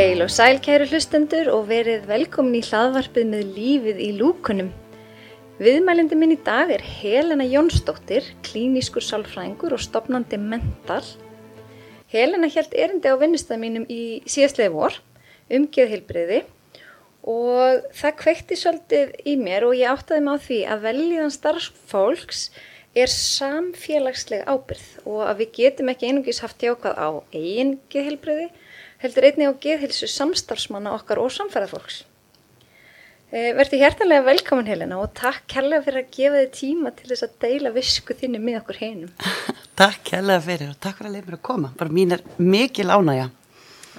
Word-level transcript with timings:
Heil 0.00 0.22
og 0.24 0.30
sæl 0.32 0.56
kæru 0.64 0.86
hlustendur 0.88 1.50
og 1.52 1.66
verið 1.68 2.06
velkomin 2.08 2.54
í 2.56 2.60
hlaðvarpið 2.64 3.26
með 3.28 3.48
lífið 3.52 3.98
í 4.00 4.06
lúkunum. 4.16 4.70
Viðmælindi 5.60 6.16
minn 6.16 6.32
í 6.32 6.38
dag 6.40 6.70
er 6.72 6.80
Helena 6.80 7.44
Jónsdóttir, 7.44 8.30
klínískur 8.46 9.04
sálfræðingur 9.04 9.74
og 9.76 9.82
stopnandi 9.84 10.38
mental. 10.40 11.02
Helena 12.08 12.48
held 12.48 12.72
erindi 12.72 13.12
á 13.12 13.20
vinnustæð 13.20 13.60
mínum 13.60 13.84
í 13.92 14.22
síðastlega 14.24 14.72
vor, 14.72 14.96
umgeð 15.52 15.92
heilbriði 15.92 16.40
og 17.34 17.84
það 18.00 18.18
kveikti 18.22 18.60
svolítið 18.62 19.12
í 19.28 19.36
mér 19.42 19.68
og 19.68 19.76
ég 19.82 19.92
áttaði 19.92 20.24
mig 20.24 20.40
á 20.40 20.44
því 20.46 20.62
að 20.64 20.88
veljiðan 20.88 21.36
starfsfólks 21.36 22.46
er 22.96 23.12
samfélagsleg 23.18 24.48
ábyrð 24.48 24.88
og 25.04 25.22
að 25.28 25.44
við 25.44 25.54
getum 25.60 25.92
ekki 25.92 26.08
einungis 26.08 26.40
haft 26.40 26.64
jákað 26.64 26.96
á 26.96 27.08
eigin 27.36 27.76
geðheilbriði 27.92 28.48
heldur 29.00 29.26
einni 29.28 29.48
á 29.48 29.52
geðhilsu 29.56 30.08
samstarfsmanna 30.10 30.92
okkar 30.98 31.20
og 31.22 31.32
samfæðafólks. 31.34 32.04
E, 33.30 33.52
Verði 33.54 33.78
hjertanlega 33.80 34.26
velkomin 34.26 34.68
Helena 34.68 34.98
og 35.00 35.12
takk 35.18 35.44
kærlega 35.50 35.84
fyrir 35.86 36.02
að 36.02 36.14
gefa 36.16 36.40
þið 36.40 36.54
tíma 36.56 36.94
til 36.96 37.10
þess 37.12 37.26
að 37.26 37.36
deila 37.44 37.74
visku 37.74 38.16
þinni 38.18 38.40
með 38.42 38.60
okkur 38.62 38.80
heinum. 38.82 39.12
takk 39.80 40.02
kærlega 40.10 40.46
fyrir 40.46 40.72
og 40.72 40.80
takk 40.82 40.98
fyrir 40.98 41.12
að 41.12 41.18
leiða 41.18 41.28
mér 41.28 41.38
að 41.38 41.44
koma. 41.50 41.74
Bara 41.78 41.94
mín 42.00 42.16
er 42.16 42.24
mikil 42.38 42.90
ánægja. 42.90 43.28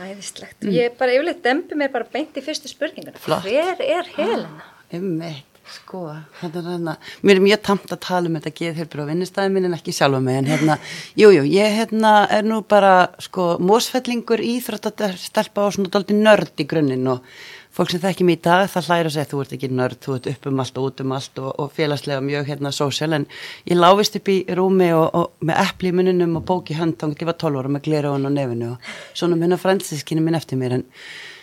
Æðislegt. 0.01 0.57
Mm. 0.63 0.73
Ég 0.75 0.97
bara 0.99 1.15
yfirleitt 1.15 1.41
dempi 1.45 1.77
mér 1.79 1.91
bara 1.93 2.07
beint 2.11 2.37
í 2.39 2.43
fyrstu 2.43 2.69
spurninguna. 2.71 3.19
Flott. 3.21 3.47
Hver 3.47 3.81
er 3.85 4.11
Helena? 4.15 4.51
Ah, 4.61 4.97
um 4.97 5.23
eitt, 5.27 5.50
sko, 5.69 6.03
hérna, 6.41 6.61
hérna, 6.65 6.97
mér 7.21 7.39
er 7.39 7.45
mjög 7.45 7.61
tamt 7.67 7.93
að 7.93 8.01
tala 8.05 8.29
um 8.29 8.37
þetta 8.39 8.53
geðhjálpur 8.57 9.03
á 9.05 9.09
vinnustæðin 9.11 9.55
minn 9.55 9.69
en 9.69 9.77
ekki 9.77 9.93
sjálfa 9.95 10.19
mig, 10.23 10.41
en 10.41 10.49
hérna, 10.51 10.77
jújú, 11.19 11.41
jú, 11.41 11.47
ég 11.53 11.77
hérna 11.77 12.13
er 12.33 12.45
nú 12.47 12.61
bara, 12.67 13.11
sko, 13.21 13.55
mósfellingur 13.61 14.43
íþróttastelpa 14.43 15.67
og 15.67 15.75
svona 15.77 15.93
doldi 15.93 16.17
nörd 16.17 16.61
í 16.61 16.67
grunninn 16.67 17.09
og 17.13 17.25
fólk 17.71 17.93
sem 17.93 18.01
þekki 18.03 18.27
mér 18.27 18.39
í 18.39 18.43
dag, 18.43 18.65
það 18.71 18.87
hlæra 18.89 19.09
að 19.09 19.15
segja, 19.15 19.29
þú 19.31 19.41
ert 19.43 19.55
ekki 19.55 19.71
nörd, 19.71 19.99
þú 20.03 20.15
ert 20.17 20.29
upp 20.33 20.47
um 20.51 20.61
allt 20.63 20.79
og 20.79 20.87
út 20.89 21.03
um 21.05 21.15
allt 21.15 21.41
og, 21.41 21.51
og 21.63 21.73
félagslega 21.77 22.23
mjög 22.25 22.49
hérna 22.51 22.73
sósjál, 22.75 23.13
en 23.15 23.27
ég 23.69 23.79
láfist 23.79 24.17
upp 24.19 24.31
í 24.31 24.37
rúmi 24.59 24.91
og, 24.97 25.07
og 25.15 25.47
með 25.47 25.61
eppli 25.63 25.93
í 25.93 25.95
mununum 25.95 26.39
og 26.41 26.47
bóki 26.49 26.75
þá 26.75 27.07
ég 27.07 27.27
var 27.29 27.37
12 27.39 27.61
ára 27.61 27.71
með 27.71 27.85
glera 27.87 28.11
á 28.11 28.19
nefinu 28.19 28.73
og 28.73 28.89
svona 29.13 29.39
minna 29.39 29.59
fransískinni 29.61 30.23
minn 30.25 30.35
eftir 30.35 30.59
mér, 30.59 30.81
en 30.81 30.85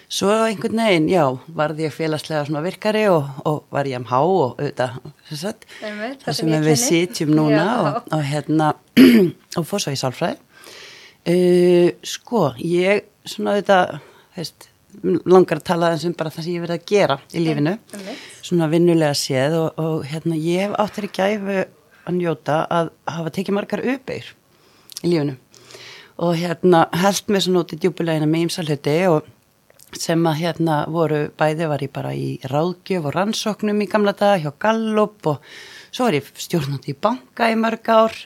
Svo 0.09 0.31
einhvern 0.33 0.81
veginn, 0.81 1.09
já, 1.13 1.25
varði 1.53 1.85
ég 1.85 1.93
félagslega 1.93 2.47
svona 2.49 2.63
virkari 2.65 3.03
og, 3.13 3.27
og 3.45 3.67
var 3.75 3.85
ég 3.91 4.01
um 4.01 4.07
há 4.09 4.17
og 4.25 4.55
auðvitað, 4.57 4.95
það 6.23 6.37
sem 6.39 6.55
við 6.65 6.79
sitjum 6.81 7.35
núna 7.37 7.67
og, 7.83 7.99
og 8.17 8.23
hérna, 8.25 8.71
og 9.61 9.69
fór 9.69 9.85
svo 9.85 9.93
í 9.93 10.01
sálfræði. 10.01 10.41
Uh, 11.29 11.93
sko, 12.09 12.47
ég 12.65 13.05
svona 13.29 13.59
auðvitað, 13.59 13.99
veist, 14.39 14.71
langar 15.29 15.61
að 15.61 15.69
tala 15.75 15.93
eins 15.93 16.09
um 16.09 16.17
bara 16.17 16.33
það 16.33 16.49
sem 16.49 16.57
ég 16.57 16.65
verið 16.65 16.79
að 16.79 16.89
gera 16.89 17.21
í 17.29 17.45
lífinu, 17.45 17.79
svona 18.41 18.73
vinnulega 18.73 19.23
séð 19.27 19.61
og, 19.61 19.71
og 19.77 20.09
hérna, 20.09 20.41
ég 20.41 20.71
hef 20.71 20.79
áttir 20.89 21.11
í 21.11 21.15
gæfu 21.21 21.63
að 22.09 22.15
njóta 22.17 22.63
að 22.73 22.95
hafa 23.13 23.37
tekið 23.37 23.61
margar 23.61 23.85
uppeyr 23.85 24.37
í 25.05 25.13
lífinu. 25.13 25.37
Og 26.25 26.39
hérna 26.41 26.87
held 26.97 27.29
mér 27.29 27.45
svona 27.45 27.61
út 27.61 27.77
í 27.77 27.85
djúbulegina 27.85 28.27
með 28.27 28.49
ymsalhuti 28.49 29.03
og 29.13 29.35
sem 29.97 30.25
að 30.29 30.41
hérna 30.43 30.77
voru 30.93 31.21
bæði 31.39 31.69
var 31.71 31.83
ég 31.85 31.93
bara 31.95 32.13
í 32.13 32.37
ráðgjöf 32.51 33.09
og 33.09 33.15
rannsóknum 33.15 33.81
í 33.81 33.89
gamla 33.89 34.13
daga 34.17 34.39
hjá 34.43 34.51
Gallup 34.61 35.29
og 35.31 35.51
svo 35.91 36.09
var 36.09 36.19
ég 36.19 36.29
stjórnandi 36.37 36.93
í 36.93 36.99
banka 36.99 37.49
í 37.49 37.57
mörg 37.59 37.89
ár. 37.89 38.17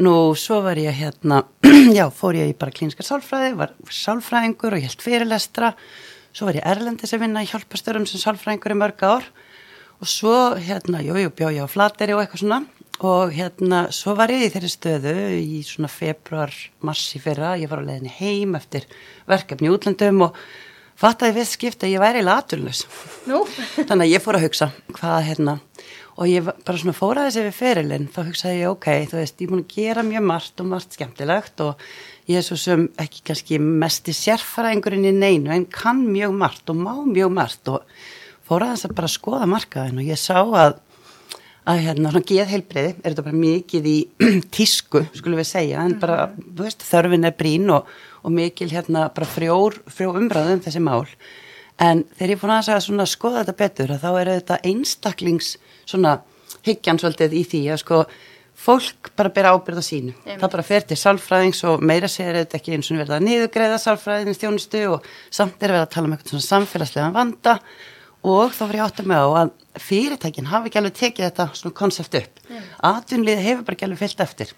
Nú 0.00 0.32
svo 0.38 0.60
var 0.64 0.78
ég 0.80 0.94
hérna 0.96 1.42
já 1.98 2.06
fór 2.14 2.38
ég 2.38 2.54
bara 2.58 2.74
klínskar 2.74 3.08
sálfræði 3.08 3.56
var 3.58 3.74
sálfræðingur 3.90 4.76
og 4.76 4.80
ég 4.80 4.88
held 4.88 5.04
fyrirlestra. 5.04 5.74
Svo 6.32 6.46
var 6.46 6.60
ég 6.60 6.66
erlendis 6.70 7.12
að 7.16 7.26
vinna 7.26 7.42
í 7.42 7.50
hjálpastörum 7.50 8.06
sem 8.06 8.22
sálfræðingur 8.22 8.76
í 8.76 8.78
mörg 8.78 9.02
ár. 9.02 9.26
Og 10.00 10.08
svo 10.08 10.54
hérna, 10.56 11.02
jú, 11.04 11.18
jú, 11.20 11.32
bjó 11.36 11.50
ég 11.52 11.66
á 11.66 11.68
flateri 11.68 12.14
og 12.14 12.22
eitthvað 12.22 12.44
svona. 12.44 12.62
Og 13.04 13.34
hérna 13.34 13.82
svo 13.96 14.14
var 14.16 14.32
ég 14.32 14.46
í 14.46 14.48
þeirri 14.52 14.70
stöðu 14.72 15.14
í 15.36 15.60
svona 15.66 15.90
februar, 15.92 16.54
mars 16.84 17.02
í 17.16 17.20
fyrra. 17.20 17.56
Ég 17.60 17.68
var 17.68 17.82
á 17.82 17.88
leðinni 17.88 18.12
heim 18.20 18.56
eftir 18.56 18.86
verkefni 19.28 19.72
útlandum 19.72 20.28
og 20.28 20.40
fattaði 21.00 21.38
við 21.38 21.48
skipta 21.48 21.88
að 21.88 21.94
ég 21.94 22.02
væri 22.02 22.22
laturlös 22.24 22.84
þannig 23.24 24.04
að 24.04 24.12
ég 24.12 24.24
fór 24.24 24.38
að 24.38 24.46
hugsa 24.48 24.70
hvað 24.98 25.18
hérna? 25.30 25.56
Og 26.20 26.28
ég 26.28 26.44
bara 26.44 26.76
svona 26.76 26.92
fóraði 26.92 27.30
þessi 27.30 27.44
við 27.46 27.56
ferilinn 27.56 28.08
þá 28.12 28.18
hugsaði 28.26 28.58
ég 28.58 28.72
ok, 28.74 28.88
þú 29.08 29.16
veist, 29.16 29.38
ég 29.38 29.46
er 29.46 29.52
búin 29.54 29.62
að 29.62 29.74
gera 29.76 30.04
mjög 30.04 30.26
margt 30.28 30.60
og 30.60 30.68
margt 30.68 30.96
skemmtilegt 30.98 31.62
og 31.64 31.86
ég 32.28 32.40
er 32.40 32.44
svo 32.44 32.58
sem 32.60 32.84
ekki 33.00 33.24
kannski 33.30 33.60
mest 33.62 34.10
í 34.10 34.16
sérfæraengurinn 34.18 35.08
í 35.08 35.14
neinu 35.16 35.54
en 35.54 35.64
kann 35.72 36.02
mjög 36.10 36.36
margt 36.42 36.72
og 36.72 36.82
má 36.82 36.92
mjög 37.08 37.32
margt 37.38 37.72
og 37.72 37.86
fóraði 38.44 38.76
þess 38.76 38.90
að 38.90 38.96
bara 39.00 39.12
skoða 39.14 39.48
markaðin 39.48 40.02
og 40.02 40.12
ég 40.12 40.20
sá 40.20 40.36
að 40.42 40.76
að 41.70 41.82
hérna 41.84 42.12
svona 42.12 42.28
geðheilbriði 42.28 42.92
er 42.92 43.12
þetta 43.12 43.24
bara 43.26 43.40
mikið 43.40 43.88
í 43.88 43.96
tísku 44.56 45.04
skulum 45.14 45.40
við 45.40 45.50
segja 45.50 45.84
en 45.84 45.96
bara, 46.00 46.30
þú 46.36 46.64
veist, 46.64 46.84
þörfin 46.88 47.28
er 47.28 47.36
brín 47.36 47.68
og 47.74 47.90
og 48.22 48.34
mikil 48.34 48.70
hérna 48.72 49.08
bara 49.14 49.28
frjór, 49.28 49.78
frjó 49.90 50.12
umræðum 50.18 50.62
þessi 50.64 50.82
mál. 50.84 51.06
En 51.80 52.02
þegar 52.18 52.34
ég 52.34 52.40
fór 52.40 52.52
að 52.56 52.82
svona 52.84 53.06
skoða 53.08 53.44
þetta 53.44 53.56
betur 53.60 53.94
þá 54.00 54.10
er 54.20 54.32
þetta 54.34 54.58
einstaklings 54.68 55.54
svona 55.88 56.18
hyggjan 56.66 57.00
svolítið 57.00 57.38
í 57.38 57.44
því 57.48 57.62
að 57.72 57.80
sko 57.84 58.00
fólk 58.60 59.12
bara 59.16 59.32
bera 59.32 59.54
ábyrða 59.56 59.84
sínu. 59.84 60.12
Eim. 60.26 60.36
það 60.42 60.52
bara 60.52 60.66
fer 60.66 60.84
til 60.84 60.98
sálfræðings 61.00 61.62
og 61.70 61.80
meira 61.80 62.10
segir 62.12 62.36
þetta 62.42 62.58
ekki 62.58 62.76
eins 62.76 62.90
og 62.92 63.00
verða 63.00 63.16
að 63.16 63.24
niðugreiða 63.28 63.78
sálfræðins 63.80 64.42
þjónustu 64.42 64.82
og 64.90 65.08
samt 65.32 65.62
er 65.62 65.72
verið 65.72 65.86
að 65.86 65.94
tala 65.94 66.10
um 66.10 66.16
eitthvað 66.16 66.34
svona 66.34 66.48
samfélagslega 66.50 67.14
vanda. 67.14 67.56
Og 68.20 68.52
þá 68.52 68.62
fyrir 68.66 68.76
ég 68.76 68.84
átt 68.84 69.00
að 69.00 69.08
með 69.08 69.24
á 69.24 69.28
að 69.40 69.52
fyrirtækin 69.80 70.50
hafi 70.50 70.68
ekki 70.68 70.80
alveg 70.82 70.98
tekið 70.98 71.26
þetta 71.30 71.46
svona 71.56 71.78
konsept 71.80 72.18
upp. 72.20 72.42
Atvinnlið 72.84 73.46
hefur 73.46 73.64
bara 73.64 73.78
ekki 73.78 73.88
alveg 73.88 74.02
fyllt 74.02 74.26
eftir 74.26 74.52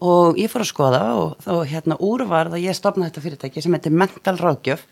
og 0.00 0.38
ég 0.40 0.50
fór 0.50 0.64
að 0.64 0.70
skoða 0.70 1.00
og 1.20 1.32
þá 1.44 1.52
hérna 1.68 1.98
úrvarð 2.00 2.56
að 2.56 2.64
ég 2.64 2.76
stopna 2.76 3.08
þetta 3.08 3.24
fyrirtæki 3.24 3.64
sem 3.64 3.76
heitir 3.76 3.94
Mental 3.94 4.36
Ráðgjöf 4.40 4.86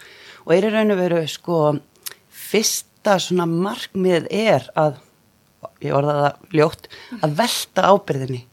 og 0.44 0.54
er 0.54 0.68
í 0.68 0.72
raun 0.72 0.94
og 0.94 1.00
veru 1.00 1.22
sko 1.30 1.60
fyrsta 2.48 3.16
svona 3.22 3.48
markmið 3.48 4.28
er 4.34 4.68
að, 4.78 4.98
ég 5.84 5.96
orða 5.96 6.18
það 6.18 6.58
ljótt, 6.60 6.90
að 7.22 7.38
velta 7.40 7.88
ábyrðinni 7.88 8.44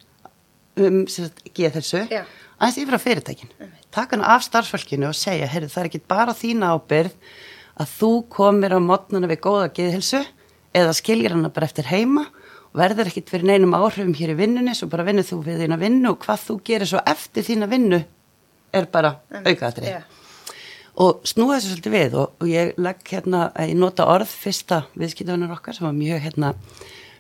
um 0.85 1.03
ekki 1.07 1.71
þessu 1.71 2.03
aðeins 2.05 2.79
yfir 2.79 2.97
á 2.97 2.99
fyrirtækin 3.03 3.51
mm. 3.51 3.75
taka 3.95 4.15
hann 4.15 4.25
af 4.27 4.43
starfsfölkinu 4.47 5.09
og 5.09 5.17
segja 5.17 5.47
heyrðu 5.51 5.71
það 5.71 5.83
er 5.83 5.91
ekki 5.91 6.03
bara 6.07 6.35
þína 6.35 6.71
ábyrð 6.75 7.15
að 7.83 7.93
þú 7.99 8.11
komir 8.31 8.75
á 8.75 8.79
mótnuna 8.79 9.29
við 9.31 9.43
góða 9.43 9.69
geðhilsu 9.75 10.23
eða 10.75 10.95
skiljar 10.95 11.35
hann 11.35 11.47
bara 11.51 11.67
eftir 11.67 11.87
heima 11.91 12.27
verður 12.75 13.09
ekkit 13.09 13.31
fyrir 13.31 13.49
neinum 13.49 13.75
áhrifum 13.77 14.13
hér 14.17 14.33
í 14.33 14.37
vinnunni 14.39 14.75
svo 14.75 14.89
bara 14.91 15.05
vinnur 15.07 15.27
þú 15.27 15.41
við 15.45 15.63
þína 15.63 15.79
vinnu 15.81 16.11
og 16.11 16.19
hvað 16.25 16.43
þú 16.49 16.57
gerir 16.69 16.91
svo 16.91 17.01
eftir 17.07 17.47
þína 17.47 17.69
vinnu 17.71 18.01
er 18.75 18.87
bara 18.91 19.13
aukaðrið 19.31 19.89
yeah. 19.89 20.03
og 21.01 21.23
snúða 21.27 21.59
þessu 21.59 21.73
svolítið 21.73 21.95
við 21.95 22.17
og, 22.21 22.35
og 22.41 22.51
ég 22.51 22.73
legg 22.81 23.11
hérna 23.11 23.47
ég 23.63 23.77
nota 23.79 24.07
orð 24.11 24.31
fyrsta 24.31 24.83
viðskiptunar 24.99 25.55
okkar 25.55 25.77
sem 25.77 25.87
var 25.87 25.95
mjög 25.95 26.23
hérna 26.25 26.53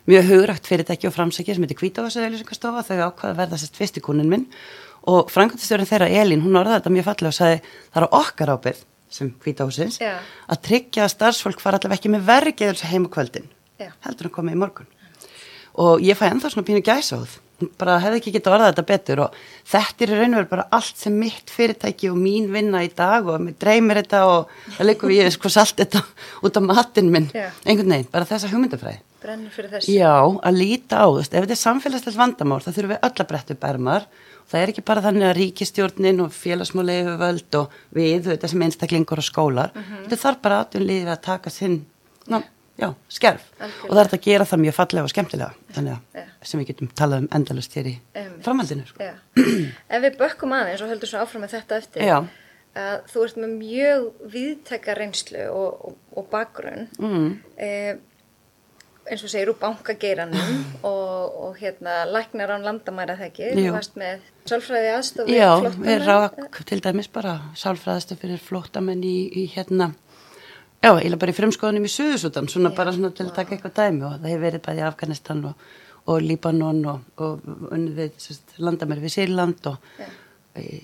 mjög 0.05 0.27
hugrægt 0.29 0.67
fyrirtæki 0.69 1.09
og 1.09 1.15
framsækja 1.15 1.55
sem 1.55 1.65
heitir 1.65 1.79
Kvítavasauðlýsingastofa 1.79 2.83
þau 2.85 2.97
ákvaða 3.07 3.31
að 3.31 3.39
verða 3.39 3.61
sérst 3.61 3.79
fyrst 3.79 3.97
í 3.97 4.03
kunin 4.05 4.29
minn 4.29 4.49
og 5.09 5.31
frangandistjórun 5.33 5.89
þeirra 5.89 6.09
Elín, 6.09 6.43
hún 6.45 6.57
orðaði 6.59 6.79
þetta 6.79 6.93
mjög 6.93 7.07
fallega 7.07 7.31
og 7.31 7.37
sagði 7.37 7.57
það 7.63 8.01
er 8.01 8.07
okkar 8.19 8.51
ábyrð 8.53 8.83
sem 9.15 9.31
Kvítahúsins 9.41 9.99
yeah. 10.01 10.21
að 10.49 10.61
tryggja 10.67 11.05
að 11.05 11.13
starfsfólk 11.15 11.61
fara 11.63 11.79
allavega 11.79 11.99
ekki 11.99 12.13
með 12.13 12.27
vergeður 12.29 12.85
heim 12.89 13.07
og 13.07 13.13
kvöldin 13.15 13.49
yeah. 13.81 13.93
heldur 14.05 14.29
að 14.29 14.35
koma 14.37 14.53
í 14.53 14.59
morgun 14.59 14.89
og 15.81 16.03
ég 16.03 16.17
fæ 16.17 16.29
ennþá 16.29 16.53
svona 16.53 16.67
pínu 16.67 16.83
gæsáð 16.85 17.39
bara 17.79 17.97
hefði 18.03 18.19
ekki 18.19 18.33
getið 18.35 18.53
orðað 18.55 18.71
þetta 18.71 18.85
betur. 18.89 19.21
Og 19.25 19.39
þetta 19.71 20.05
er 20.05 20.11
í 20.11 20.19
raun 20.19 20.35
og 20.35 20.39
veru 20.41 20.51
bara 20.51 20.67
allt 20.75 20.99
sem 20.99 21.15
mitt 21.19 21.51
fyrirtæki 21.53 22.11
og 22.11 22.19
mín 22.19 22.49
vinna 22.53 22.83
í 22.85 22.91
dag 22.95 23.27
og 23.31 23.41
mér 23.43 23.57
dreymir 23.61 24.01
þetta 24.01 24.21
og 24.29 24.53
það 24.75 24.89
leikur 24.89 25.13
við 25.13 25.31
sko 25.35 25.51
salt 25.53 25.79
þetta 25.79 26.03
út 26.45 26.59
á 26.59 26.61
matinn 26.65 27.11
minn. 27.13 27.29
Já. 27.33 27.49
einhvern 27.63 27.95
veginn, 27.95 28.11
bara 28.11 28.29
þessa 28.29 28.51
hugmyndafræði. 28.51 29.01
Brennur 29.25 29.55
fyrir 29.55 29.71
þessu. 29.73 29.95
Já, 29.95 30.13
að 30.19 30.59
líta 30.59 31.01
á, 31.01 31.07
ef 31.07 31.31
þetta 31.31 31.55
er 31.55 31.61
samfélagslega 31.63 32.21
vandamál 32.21 32.61
þá 32.61 32.71
þurfum 32.71 32.93
við 32.93 33.05
öll 33.07 33.15
að 33.23 33.29
bretta 33.31 33.55
upp 33.55 33.67
ermar. 33.71 34.09
Það 34.45 34.61
er 34.61 34.71
ekki 34.71 34.83
bara 34.85 35.01
þannig 35.01 35.25
að 35.25 35.37
ríkistjórnin 35.39 36.21
og 36.21 36.35
félagsmálegu 36.35 37.15
völd 37.17 37.57
og 37.57 37.79
við 37.97 38.27
þetta 38.27 38.51
sem 38.51 38.65
einstaklingur 38.67 39.21
og 39.23 39.25
skólar 39.25 39.71
mm 39.73 39.81
-hmm. 39.81 40.03
þetta 40.03 40.21
þarf 40.21 40.41
bara 40.43 40.59
aðtunliðið 40.61 41.09
að 41.09 41.23
taka 41.25 41.49
sinn 41.49 41.79
ná, 42.29 42.43
já, 42.79 42.87
skerf 43.09 43.43
Alkjörlega. 43.55 43.89
og 43.89 43.91
það 43.91 43.99
er 43.99 44.09
þetta 44.09 44.19
að 44.19 44.25
gera 44.29 44.47
það 44.51 44.63
mjög 44.63 44.77
fallega 44.77 45.07
og 45.07 45.13
skemmtilega 45.13 45.75
þannig 45.75 45.93
að 45.95 46.21
ja. 46.21 46.25
sem 46.49 46.61
við 46.61 46.71
getum 46.71 46.89
talað 47.01 47.23
um 47.23 47.29
endalust 47.39 47.77
hér 47.77 47.91
í 47.91 47.93
um, 48.21 48.33
framhaldinu 48.45 48.87
sko. 48.89 49.11
Ef 49.89 50.03
við 50.07 50.17
bökkum 50.19 50.57
aðeins 50.57 50.83
og 50.83 50.91
höldum 50.91 51.11
svo 51.11 51.21
áfram 51.23 51.45
með 51.45 51.55
þetta 51.59 51.79
eftir 51.83 52.09
já. 52.09 52.17
að 52.85 52.97
þú 53.13 53.27
ert 53.27 53.39
með 53.43 53.55
mjög 53.61 54.09
viðtækka 54.35 54.97
reynslu 54.99 55.47
og, 55.51 55.87
og, 55.89 56.01
og 56.19 56.27
bakgrunn 56.33 56.89
mm. 56.99 57.31
eh, 57.55 57.95
eins 59.05 59.23
og 59.25 59.31
segir 59.31 59.51
úr 59.51 59.59
bankageiranum 59.61 60.63
og, 60.89 61.35
og 61.47 61.59
hérna 61.59 62.03
læknar 62.09 62.55
án 62.55 62.65
landamæra 62.65 63.17
þekki, 63.19 63.51
Jú. 63.51 63.67
þú 63.67 63.75
varst 63.75 63.99
með 63.99 64.23
sálfræði 64.49 64.93
aðstofi 64.95 65.37
Já, 65.37 65.51
við 65.77 66.05
rák 66.05 66.61
til 66.69 66.81
dæmis 66.83 67.09
bara 67.13 67.37
sálfræðastu 67.57 68.17
fyrir 68.19 68.41
flóttamenn 68.41 69.03
í, 69.05 69.17
í 69.29 69.45
hérna, 69.53 69.91
já, 70.85 70.91
eiginlega 70.93 71.21
bara 71.23 71.33
í 71.33 71.37
frumskoðunum 71.39 71.87
í 71.87 71.91
Suðusutan, 71.91 72.49
svona 72.51 72.71
Já, 72.71 72.77
bara 72.77 72.93
svona 72.95 73.11
til 73.15 73.25
að 73.27 73.33
taka 73.39 73.55
eitthvað 73.55 73.75
dæmi 73.79 74.05
og 74.05 74.15
það 74.19 74.31
hefur 74.31 74.45
verið 74.45 74.65
bæði 74.67 74.85
Afganistan 74.85 75.43
og, 75.49 75.67
og 76.05 76.21
Líbanon 76.21 76.81
og, 76.91 77.11
og 77.25 77.49
sérst, 78.21 78.55
landamæri 78.61 79.05
við 79.05 79.15
Sýrland 79.17 79.69
og 79.71 79.77
Já. 79.99 80.07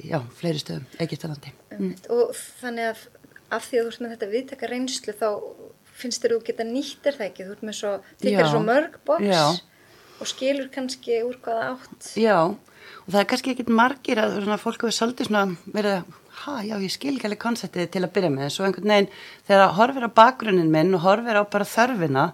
já, 0.09 0.19
fleiri 0.35 0.59
stöðum, 0.59 0.87
Egiptalandi. 0.99 1.53
Mm. 1.77 1.93
og 2.11 2.33
þannig 2.61 2.89
að 2.91 3.03
af 3.51 3.67
því 3.67 3.79
að 3.79 3.85
þú 3.85 3.91
ert 3.91 4.01
með 4.03 4.13
þetta 4.15 4.31
viðtaka 4.31 4.71
reynslu 4.71 5.15
þá 5.19 5.27
finnst 6.01 6.23
þér 6.23 6.35
þú 6.35 6.39
geta 6.47 6.65
nýtt 6.67 7.07
er 7.09 7.17
það 7.19 7.27
ekki, 7.27 7.45
þú 7.45 7.55
ert 7.55 7.65
með 7.67 7.77
svo, 7.77 7.93
Já. 8.23 8.41
svo 8.49 8.61
mörg 8.65 8.97
boks 9.07 9.61
og 10.21 10.29
skilur 10.29 10.69
kannski 10.73 11.21
úr 11.25 11.37
hvaða 11.43 11.73
átt 11.75 12.11
Já, 12.19 12.37
og 12.47 13.09
það 13.09 13.21
er 13.21 13.29
kannski 13.31 13.53
ekkit 13.55 13.71
margir 13.73 14.21
að 14.21 14.39
svona, 14.39 14.59
fólk 14.61 14.85
hefur 14.85 14.97
svolítið 14.97 15.31
svona 15.31 15.73
verið 15.75 15.97
að, 15.99 16.19
ha, 16.45 16.55
já, 16.65 16.75
ég 16.81 16.91
skil 16.93 17.13
ekki 17.15 17.29
alveg 17.29 17.41
konceptið 17.41 17.91
til 17.93 18.01
að 18.05 18.13
byrja 18.15 18.31
með, 18.33 18.47
en 18.47 18.53
svo 18.53 18.65
einhvern 18.67 18.93
veginn 18.93 19.09
þegar 19.47 19.63
að 19.65 19.77
horfir 19.77 20.07
á 20.07 20.17
bakgrunnin 20.21 20.73
minn 20.73 20.97
og 20.97 21.05
horfir 21.05 21.39
á 21.39 21.43
bara 21.53 21.67
þörfina, 21.67 22.25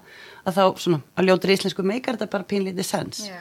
að 0.48 0.58
þá 0.58 0.64
svona, 0.84 1.02
að 1.16 1.30
ljótur 1.30 1.54
íslensku 1.56 1.86
meikar 1.86 2.18
þetta 2.18 2.32
bara 2.38 2.50
pínlítið 2.54 2.88
sens. 2.88 3.22
Já. 3.28 3.38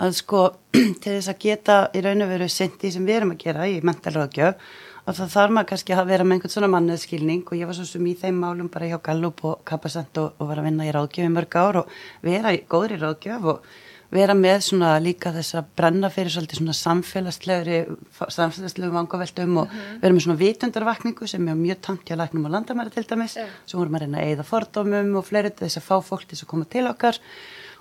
Að 0.00 0.14
sko, 0.16 0.44
til 1.02 1.16
þess 1.16 1.32
að 1.32 1.42
geta 1.44 1.80
í 1.96 2.04
raun 2.04 2.24
og 2.24 2.32
veru 2.32 2.48
sindi 2.52 2.92
sem 2.92 3.04
við 3.08 3.20
erum 3.20 3.34
að 3.34 3.42
gera 3.44 3.68
í 3.68 3.80
mentalráðgjöf, 3.84 4.70
og 5.06 5.16
það 5.16 5.32
þarf 5.34 5.54
maður 5.56 5.68
kannski 5.72 5.94
að 5.96 6.10
vera 6.12 6.24
með 6.26 6.36
einhvern 6.36 6.52
svona 6.54 6.70
manneðskilning 6.70 7.44
og 7.48 7.56
ég 7.58 7.68
var 7.70 7.76
svo 7.76 7.86
sem 7.88 8.06
í 8.06 8.16
þeim 8.20 8.40
málum 8.42 8.68
bara 8.72 8.90
hjá 8.90 8.98
Gallup 9.02 9.40
og 9.48 9.62
Kapasent 9.66 10.20
og, 10.20 10.34
og 10.38 10.50
var 10.50 10.60
að 10.60 10.68
vinna 10.68 10.86
í 10.86 10.92
ráðgjöf 10.94 11.26
í 11.26 11.32
mörg 11.32 11.56
ár 11.56 11.80
og 11.82 11.94
vera 12.26 12.52
í 12.54 12.60
góðri 12.70 13.00
ráðgjöf 13.00 13.48
og 13.54 13.70
vera 14.10 14.34
með 14.34 14.64
svona 14.66 14.90
líka 15.02 15.32
þess 15.34 15.56
að 15.60 15.70
brenna 15.78 16.10
fyrir 16.12 16.32
svolítið 16.34 16.60
svona 16.60 16.76
samfélagslegri 16.76 17.78
samfélagslegu 18.18 18.90
vangaveltum 18.94 19.62
og 19.62 19.72
vera 20.02 20.12
með 20.16 20.24
svona 20.26 20.40
vitundarvakningu 20.40 21.30
sem 21.30 21.48
er 21.48 21.58
mjög 21.58 21.80
tamt 21.86 22.10
hjá 22.10 22.18
læknum 22.18 22.48
og 22.48 22.54
landamæri 22.56 22.94
til 22.94 23.06
dæmis. 23.06 23.38
Já. 23.38 23.46
svo 23.66 23.80
vorum 23.80 23.98
að 23.98 24.06
reyna 24.06 24.20
að 24.20 24.28
eigða 24.28 24.46
fordómum 24.50 25.16
og 25.16 25.26
fleiri 25.26 25.54
þess 25.54 25.80
að 25.80 25.88
fá 25.88 25.96
fólk 26.10 26.26
til 26.26 26.36
þess 26.36 26.46
að 26.46 26.52
koma 26.54 26.70
til 26.70 26.86
okkar. 26.90 27.20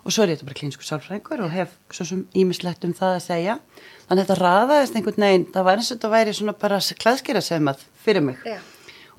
Og 0.06 0.16
svo 0.16 0.24
er 0.24 0.32
þetta 0.32 0.48
bara 0.48 0.60
klínsku 0.62 0.86
sálfræðingur 0.88 1.42
og 1.44 1.52
hef 1.52 1.74
svo 1.92 2.06
sem 2.08 2.26
ímislegt 2.38 2.86
um 2.88 2.94
það 2.96 3.18
að 3.18 3.26
segja. 3.26 3.60
Þannig 4.08 4.22
að 4.22 4.30
þetta 4.30 4.38
raðaðist 4.40 4.96
einhvern 4.96 5.26
veginn 5.26 5.48
það 5.54 5.66
var 5.68 5.82
eins 5.82 5.90
og 5.90 5.98
þetta 5.98 6.12
væri 6.14 6.36
svona 6.38 6.56
bara 6.62 6.80
klæðskera 7.04 7.42
semað 7.44 7.84
fyrir 8.00 8.24
mig. 8.24 8.40
Já. 8.48 8.62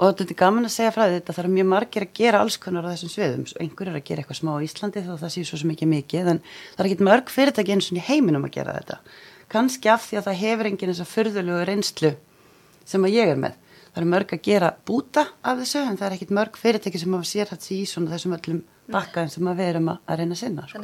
Og 0.00 0.14
þetta 0.16 0.24
er 0.24 0.38
gaman 0.40 0.64
að 0.64 0.72
segja 0.72 0.92
frá 0.94 1.02
þetta 1.12 1.34
þarf 1.36 1.52
mjög 1.52 1.66
margir 1.68 2.06
að 2.06 2.14
gera 2.16 2.38
alls 2.40 2.56
konar 2.60 2.86
á 2.88 2.92
þessum 2.94 3.12
sviðum. 3.12 3.42
Einhver 3.60 3.90
er 3.90 3.98
að 3.98 4.06
gera 4.08 4.22
eitthvað 4.22 4.38
smá 4.40 4.52
á 4.56 4.64
Íslandi 4.64 5.02
þó 5.04 5.12
það 5.20 5.34
sé 5.34 5.42
svo 5.44 5.72
ekki 5.74 5.88
mikið 5.90 6.30
en 6.32 6.40
það 6.46 6.80
er 6.84 6.88
ekki 6.88 7.08
mörg 7.10 7.32
fyrirtæki 7.34 7.74
eins 7.74 7.90
og 7.92 8.00
í 8.00 8.06
heiminum 8.06 8.46
að 8.48 8.54
gera 8.56 8.76
þetta. 8.78 8.96
Kannski 9.52 9.92
af 9.92 10.06
því 10.06 10.20
að 10.20 10.26
það 10.30 10.40
hefur 10.40 10.70
enginn 10.70 10.92
þessa 10.94 11.08
furðulegu 11.10 11.60
reynslu 11.68 12.12
sem 12.88 13.04
að 13.04 13.16
ég 13.18 13.34
er 13.34 13.40
með. 13.44 13.54
Það 13.90 14.00
er 14.00 14.10
mörg 14.14 14.32
að 14.32 14.44
gera 14.46 14.72
búta 14.86 15.26
af 15.42 15.60
þessu 15.60 15.80
en 15.82 15.96
það 16.00 16.08
er 16.08 16.16
ekkit 16.16 16.34
mörg 16.40 16.58
fyrirtæki 16.62 17.02
sem 17.02 17.14
hafa 17.18 17.26
sér 17.28 17.50
hægt 17.50 17.70
í 17.74 17.80
svona 17.90 18.12
þessum 18.14 18.36
öllum 18.38 18.60
bakkaðin 18.94 19.32
sem 19.34 19.48
að 19.50 19.58
við 19.60 19.70
erum 19.74 19.90
að, 19.90 19.98
að 20.06 20.20
reyna 20.20 20.36
að 20.36 20.40
sinna 20.44 20.66
sko. 20.66 20.78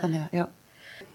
þannig 0.00 0.22
að 0.22 0.30
þetta 0.30 0.46
er 0.46 0.54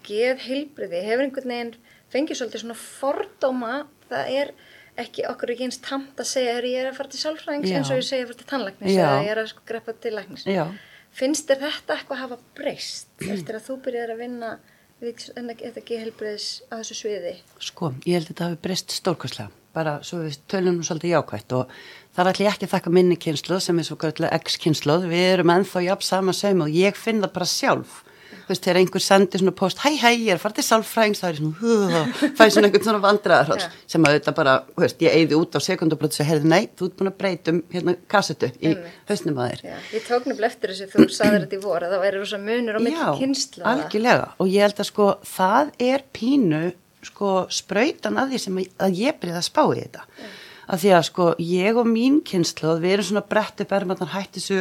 í 0.06 0.08
raun 0.08 0.08
og 0.08 0.08
veru 0.08 0.08
ný 0.08 0.08
nálgun 0.08 0.08
Já, 0.08 0.08
pínu 0.08 0.08
þessu, 0.08 0.08
já. 0.08 0.08
já. 0.08 0.08
já, 0.08 0.08
ég 0.08 0.08
hef 0.08 0.08
allavega 0.08 0.08
ekki 0.08 0.08
ennþá 0.08 0.08
reykist 0.08 0.08
á 0.08 0.08
mörg 0.08 0.08
fyrirtæki 0.08 0.08
þannig 0.08 0.08
að, 0.08 0.08
já 0.08 0.08
geð 0.08 0.44
heilbriði 0.48 1.02
hefur 1.06 1.24
einhvern 1.24 1.48
veginn 1.48 1.74
fengið 2.10 2.36
svolítið 2.36 2.60
svona 2.60 2.74
fordóma 2.74 3.86
það 4.10 4.34
er 4.34 4.52
ekki 4.96 5.26
okkur 5.28 5.50
ekki 5.50 5.64
eins 5.64 5.78
tamt 5.78 6.18
að 6.20 6.26
segja 6.26 6.54
ég 6.66 6.80
er 6.80 6.90
að 6.90 6.96
fara 6.96 7.08
til 7.08 7.20
sálfræðings 7.20 7.70
eins 7.70 7.90
og 7.90 7.96
ég 7.96 8.04
segja 8.04 8.24
að 8.24 8.28
fara 8.28 8.38
til 8.38 8.46
tannlæknis 8.46 8.92
Já. 8.92 9.06
eða 9.06 9.22
ég 9.22 9.30
er 9.30 9.38
að 9.38 9.46
sko 9.46 9.60
greppa 9.66 9.92
til 9.92 10.14
læknis 10.16 10.46
Já. 10.46 10.66
finnst 11.12 11.48
þér 11.48 11.58
þetta 11.60 11.94
eitthvað 11.96 12.18
hafa 12.18 12.38
breyst 12.56 13.08
eftir 13.20 13.54
að 13.54 13.64
þú 13.68 13.82
byrjar 13.84 14.10
að 14.10 14.18
vinna 14.18 14.58
við 15.00 15.14
þetta 15.36 15.84
geð 15.86 16.02
heilbriðis 16.04 16.62
á 16.68 16.74
þessu 16.80 16.94
sviði 16.94 17.42
Sko, 17.58 17.94
ég 18.04 18.14
held 18.18 18.28
að 18.28 18.34
þetta 18.34 18.44
hafi 18.44 18.56
breyst 18.60 18.90
stórkvæslega, 18.90 19.50
bara 19.72 20.02
svo 20.02 20.18
við 20.18 20.36
tölum 20.50 20.76
nú 20.76 20.82
svolítið 20.84 21.14
jákvætt 21.14 21.52
og 21.52 21.70
það 22.12 22.26
ætla 22.28 22.44
ég 22.44 22.52
ekki 22.52 22.64
að 22.68 22.74
þakka 22.74 22.90
minni 22.90 23.16
kynsluð 23.16 23.60
sem 23.60 23.78
er 23.78 23.84
svo 23.84 23.96
göllulega 23.96 24.36
X-kynsluð, 24.36 25.08
við 25.08 25.38
erum 25.38 25.50
ennþá 25.50 25.84
jafn 25.86 26.02
sama 26.02 26.32
saum 26.32 26.60
og 26.66 26.68
ég 26.68 26.96
finn 26.96 27.22
það 27.22 27.32
bara 27.32 27.46
sjálf. 27.46 28.04
Veist, 28.50 28.64
þegar 28.66 28.80
einhver 28.80 29.02
sendir 29.04 29.38
svona 29.38 29.52
post, 29.54 29.78
hæ, 29.84 29.92
hæ, 29.94 30.08
ég 30.10 30.32
er 30.32 30.38
að 30.38 30.42
fara 30.42 30.56
til 30.56 30.64
sálfræðings, 30.66 31.20
það 31.22 31.28
er 31.30 31.36
svona, 31.38 31.52
hú, 31.60 32.30
fæ 32.34 32.40
svona 32.50 32.66
einhvern 32.66 32.86
svona 32.88 33.02
vandræðarhals, 33.04 33.66
Já. 33.68 33.76
sem 33.94 34.06
að 34.08 34.16
þetta 34.16 34.34
bara, 34.34 34.54
veist, 34.80 35.04
ég 35.04 35.14
eyði 35.20 35.38
út 35.38 35.54
á 35.54 35.60
sekundubrótt 35.62 36.18
og 36.18 36.26
heyrði, 36.26 36.50
nei, 36.50 36.64
þú 36.74 36.88
ert 36.88 36.96
búin 36.98 37.10
að 37.12 37.18
breytum 37.20 37.60
hérna 37.70 37.94
kassetu 38.10 38.50
í 38.58 38.74
hausnum 39.06 39.38
að 39.38 39.52
þér. 39.52 39.62
Já, 39.68 39.76
ég 39.94 40.06
tók 40.08 40.26
nefnilega 40.26 40.50
eftir 40.50 40.74
þessu 40.74 40.88
þú 40.96 41.06
sagðir 41.14 41.44
þetta 41.44 41.58
í 41.60 41.62
voru 41.62 41.86
að 41.86 41.94
það 41.94 42.04
væri 42.08 42.22
rosa 42.24 42.40
munur 42.42 42.78
á 42.78 42.80
milli 42.82 43.14
kynslu 43.20 43.66
algjörlega. 43.70 44.26
Og 44.42 44.50
ég 44.50 44.66
held 44.66 44.82
að 44.82 44.90
sko 44.90 45.08
það 45.30 45.72
er 45.86 46.06
pínu 46.18 46.62
sko 47.06 47.34
sprautan 47.54 48.18
að 48.20 48.34
því 48.34 48.42
sem 48.48 48.58
að, 48.60 48.70
að 48.88 48.98
ég 49.04 49.20
byrjaði 49.22 49.44
að 49.44 49.46
spá 49.46 49.62
í 49.70 49.78
þetta. 49.84 50.04
Að 50.70 50.82
því 50.82 50.90
að 50.98 51.06
sko 51.08 51.30
ég 51.42 51.78
og 51.80 51.88
mín 51.90 52.18
kynslu 52.26 52.74
við 52.82 52.96
erum 52.96 53.08
svona 53.12 53.26
brett 53.30 53.62
upp 53.62 53.78
ermarnar 53.78 54.12
hætti 54.16 54.42
þessu 54.42 54.60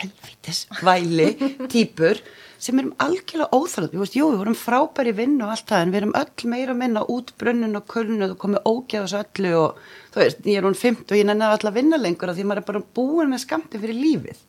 helvitis 0.00 0.64
væli 0.84 1.34
típur 1.72 2.20
sem 2.60 2.78
erum 2.80 2.92
algjörlega 3.00 3.60
veist, 3.96 4.16
jú, 4.18 4.28
við 4.30 4.42
vorum 4.42 4.56
frábæri 4.58 5.14
vinn 5.16 5.38
og 5.40 5.54
allt 5.54 5.70
það, 5.70 5.84
en 5.84 5.92
við 5.94 6.00
erum 6.02 6.16
öll 6.20 6.50
meira 6.52 6.74
að 6.74 6.80
minna 6.82 7.04
út 7.08 7.32
brunnun 7.40 7.78
og 7.78 7.86
kulnu 7.88 8.28
og 8.28 8.36
komið 8.40 8.66
ógjað 8.68 9.06
þessu 9.06 9.20
öllu 9.22 9.52
og 9.60 9.78
þú 10.12 10.22
veist, 10.22 10.42
ég 10.44 10.60
er 10.60 10.68
hún 10.68 10.76
50 10.76 11.14
og 11.14 11.20
ég 11.20 11.28
nenni 11.28 11.46
að 11.46 11.56
alla 11.56 11.74
vinna 11.78 12.00
lengur 12.00 12.32
af 12.32 12.36
því 12.36 12.46
maður 12.50 12.62
er 12.62 12.68
bara 12.68 12.84
búin 13.00 13.32
með 13.32 13.44
skamti 13.46 13.80
fyrir 13.80 13.96
lífið. 13.96 14.44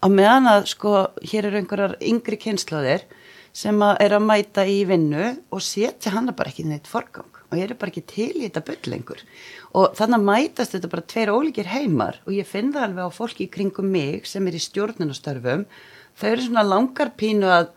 Á 0.00 0.06
meðan 0.08 0.48
að 0.48 0.70
sko 0.70 0.94
hér 1.26 1.50
eru 1.50 1.60
einhverjar 1.60 1.98
yngri 2.00 2.38
kynslaðir 2.40 3.04
sem 3.52 3.82
að 3.82 3.98
er 4.06 4.14
að 4.14 4.26
mæta 4.30 4.64
í 4.64 4.78
vinnu 4.86 5.26
og 5.50 5.62
setja 5.64 6.14
hana 6.14 6.32
bara 6.36 6.52
ekki 6.52 6.68
neitt 6.68 6.86
forgang 6.88 7.28
og 7.50 7.58
ég 7.58 7.66
er 7.66 7.74
bara 7.74 7.90
ekki 7.90 8.06
til 8.06 8.30
í 8.38 8.44
þetta 8.46 8.62
bull 8.68 8.92
lengur. 8.92 9.22
Og 9.74 9.96
þannig 9.98 10.20
að 10.20 10.26
mætast 10.28 10.76
þetta 10.76 10.90
bara 10.92 11.06
tveir 11.10 11.32
ólíkir 11.34 11.70
heimar 11.70 12.20
og 12.22 12.34
ég 12.36 12.46
finn 12.46 12.70
það 12.74 12.86
alveg 12.86 13.10
á 13.10 13.16
fólki 13.16 13.48
í 13.48 13.50
kringum 13.50 13.90
mig 13.90 14.28
sem 14.30 14.46
er 14.46 14.54
í 14.54 14.62
stjórnunastörfum 14.62 15.66
þau 16.20 16.30
eru 16.30 16.46
svona 16.46 16.66
langar 16.66 17.12
pínu 17.18 17.50
að 17.50 17.70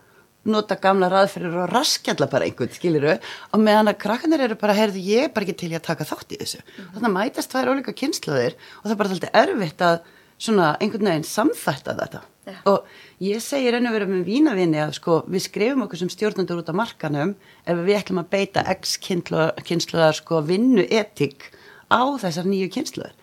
nota 0.44 0.76
gamla 0.80 1.08
raðferðir 1.08 1.62
og 1.62 1.70
raskjalla 1.72 2.28
bara 2.28 2.44
einhvern, 2.48 2.72
skiliru, 2.74 3.14
og 3.52 3.62
meðan 3.64 3.88
að 3.92 4.00
krakkanir 4.02 4.44
eru 4.44 4.58
bara, 4.60 4.76
heyrðu, 4.76 5.00
ég 5.00 5.28
er 5.28 5.32
bara 5.32 5.46
ekki 5.46 5.56
til 5.62 5.70
í 5.72 5.78
að 5.78 5.86
taka 5.86 6.06
þátt 6.08 6.34
í 6.36 6.40
þessu. 6.42 6.60
Þannig 6.92 7.08
að 7.08 7.16
mætast 7.16 7.52
tvær 7.54 7.70
ólíka 7.72 7.96
kynnslóðir 7.96 8.58
og 8.58 8.84
það 8.84 8.94
er 8.94 9.00
bara 9.00 9.16
alltaf 9.16 9.40
erfitt 9.40 9.84
að 9.88 9.96
svona 10.44 10.70
einhvern 10.82 11.10
veginn 11.10 11.26
samþætta 11.28 11.96
þetta. 12.02 12.22
Já. 12.44 12.56
Og 12.68 13.24
ég 13.24 13.40
segi 13.40 13.70
raun 13.72 13.88
og 13.88 13.94
verið 13.96 14.10
með 14.12 14.24
vínavinni 14.28 14.80
að 14.84 14.96
sko 14.98 15.18
við 15.32 15.46
skrifum 15.46 15.84
okkur 15.86 16.02
sem 16.02 16.10
stjórnandur 16.12 16.60
út 16.60 16.68
á 16.68 16.76
markanum 16.76 17.34
ef 17.64 17.84
við 17.86 18.00
ætlum 18.02 18.20
að 18.20 18.32
beita 18.34 18.64
x-kynnslóðar 18.74 20.18
sko 20.18 20.42
vinnu 20.44 20.84
etik 20.84 21.48
á 21.88 22.04
þessar 22.20 22.50
nýju 22.50 22.68
kynnslóðar. 22.74 23.14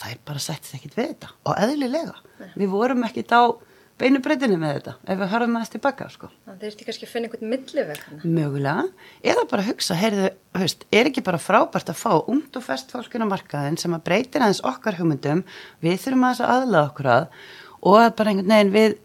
Það 0.00 0.14
er 0.14 0.20
bara 0.24 0.40
sættist 0.40 0.78
ekkit 0.78 0.96
við 0.96 1.10
þetta 1.10 1.34
og 1.44 1.58
eðlilega. 1.60 2.14
Við 2.56 2.72
vorum 2.72 3.04
ekkit 3.04 3.34
á 3.36 3.52
beinu 4.00 4.20
breytinu 4.24 4.56
með 4.60 4.76
þetta 4.78 4.94
ef 5.04 5.20
við 5.20 5.32
höfum 5.34 5.56
aðeins 5.58 5.72
tilbaka 5.74 6.08
sko. 6.12 6.30
Það 6.46 6.62
þurfti 6.64 6.86
kannski 6.88 7.06
að 7.06 7.12
finna 7.12 7.28
einhvern 7.28 7.52
milliveg. 7.52 8.06
Mögulega, 8.24 8.86
eða 9.32 9.44
bara 9.50 9.66
hugsa, 9.66 9.98
heyrðu, 10.00 10.30
höfst, 10.56 10.86
er 10.94 11.10
ekki 11.10 11.24
bara 11.26 11.40
frábært 11.42 11.92
að 11.92 12.00
fá 12.00 12.14
ungt 12.20 12.56
og 12.56 12.64
fest 12.66 12.94
fólkinn 12.94 13.26
á 13.28 13.32
markaðin 13.32 13.78
sem 13.80 13.94
að 13.96 14.06
breytir 14.08 14.44
aðeins 14.46 14.64
okkar 14.66 14.98
hugmyndum, 15.00 15.44
við 15.84 16.00
þurfum 16.06 16.26
aðeins 16.30 16.42
að 16.46 16.56
aðlaða 16.56 16.90
okkur 16.90 17.10
að 17.14 17.30
og 17.80 18.00
að 18.00 18.10
bara 18.18 18.34
einhvern 18.34 18.56
veginn 18.56 18.74
við 18.74 18.98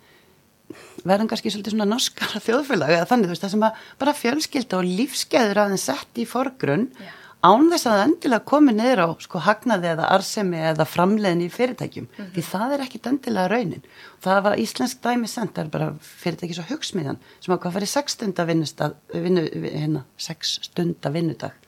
verðum 1.05 1.29
kannski 1.29 1.51
svolítið 1.53 1.75
svona 1.75 1.89
norskara 1.89 2.41
þjóðfélag 2.47 2.95
eða 2.95 3.09
þannig, 3.11 3.29
þú 3.29 3.35
veist, 3.35 3.45
það 3.45 3.53
sem 3.55 3.67
að 3.67 3.83
bara 4.01 4.17
fjölskylda 4.21 4.79
og 4.79 4.89
lífskeður 5.01 5.61
aðeins 5.65 5.85
sett 5.91 6.21
í 6.21 6.25
forgrunn 6.29 6.89
Já. 6.95 7.11
Án 7.45 7.67
þess 7.71 7.87
að 7.89 8.01
endilega 8.03 8.47
komi 8.49 8.73
niður 8.75 9.01
á 9.05 9.07
sko 9.23 9.41
hagnaði 9.45 9.91
eða 9.91 10.09
arsemi 10.15 10.61
eða 10.71 10.87
framleiðin 10.89 11.43
í 11.45 11.49
fyrirtækjum, 11.53 12.07
því 12.35 12.45
það 12.49 12.75
er 12.75 12.85
ekkit 12.85 13.09
endilega 13.11 13.51
raunin. 13.51 13.85
Það 14.25 14.41
var 14.47 14.63
íslensk 14.63 15.03
dæmi 15.05 15.29
sent, 15.29 15.53
það 15.53 15.65
er 15.65 15.73
bara 15.75 15.91
fyrirtæki 16.23 16.57
svo 16.57 16.65
hugsmiðan 16.71 17.21
sem 17.39 17.53
ákvað 17.53 17.69
að 17.69 17.77
fara 17.77 17.89
í 17.89 17.93
6 17.93 18.17
stunda 18.17 18.47
vinnustag, 18.49 18.97
vinnu, 19.13 19.45
hérna, 19.67 20.05
6 20.29 20.57
stunda 20.69 21.13
vinnudag 21.13 21.61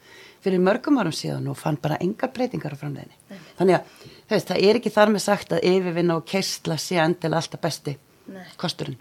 fyrir 0.44 0.62
mörgum 0.64 1.00
árum 1.02 1.16
síðan 1.16 1.50
og 1.52 1.58
fann 1.60 1.80
bara 1.82 1.98
engar 2.04 2.32
breytingar 2.34 2.76
á 2.78 2.80
framleiðinni. 2.80 3.42
Þannig 3.58 3.80
að 3.80 4.06
veist, 4.30 4.48
það 4.52 4.64
er 4.70 4.80
ekki 4.80 4.94
þar 4.94 5.12
með 5.14 5.26
sagt 5.26 5.54
að 5.56 5.68
yfirvinna 5.72 6.18
og 6.20 6.26
keistla 6.30 6.78
sé 6.80 7.00
endilega 7.04 7.42
alltaf 7.42 7.64
besti 7.64 7.98
Nei. 8.32 8.46
kosturinn. 8.60 9.00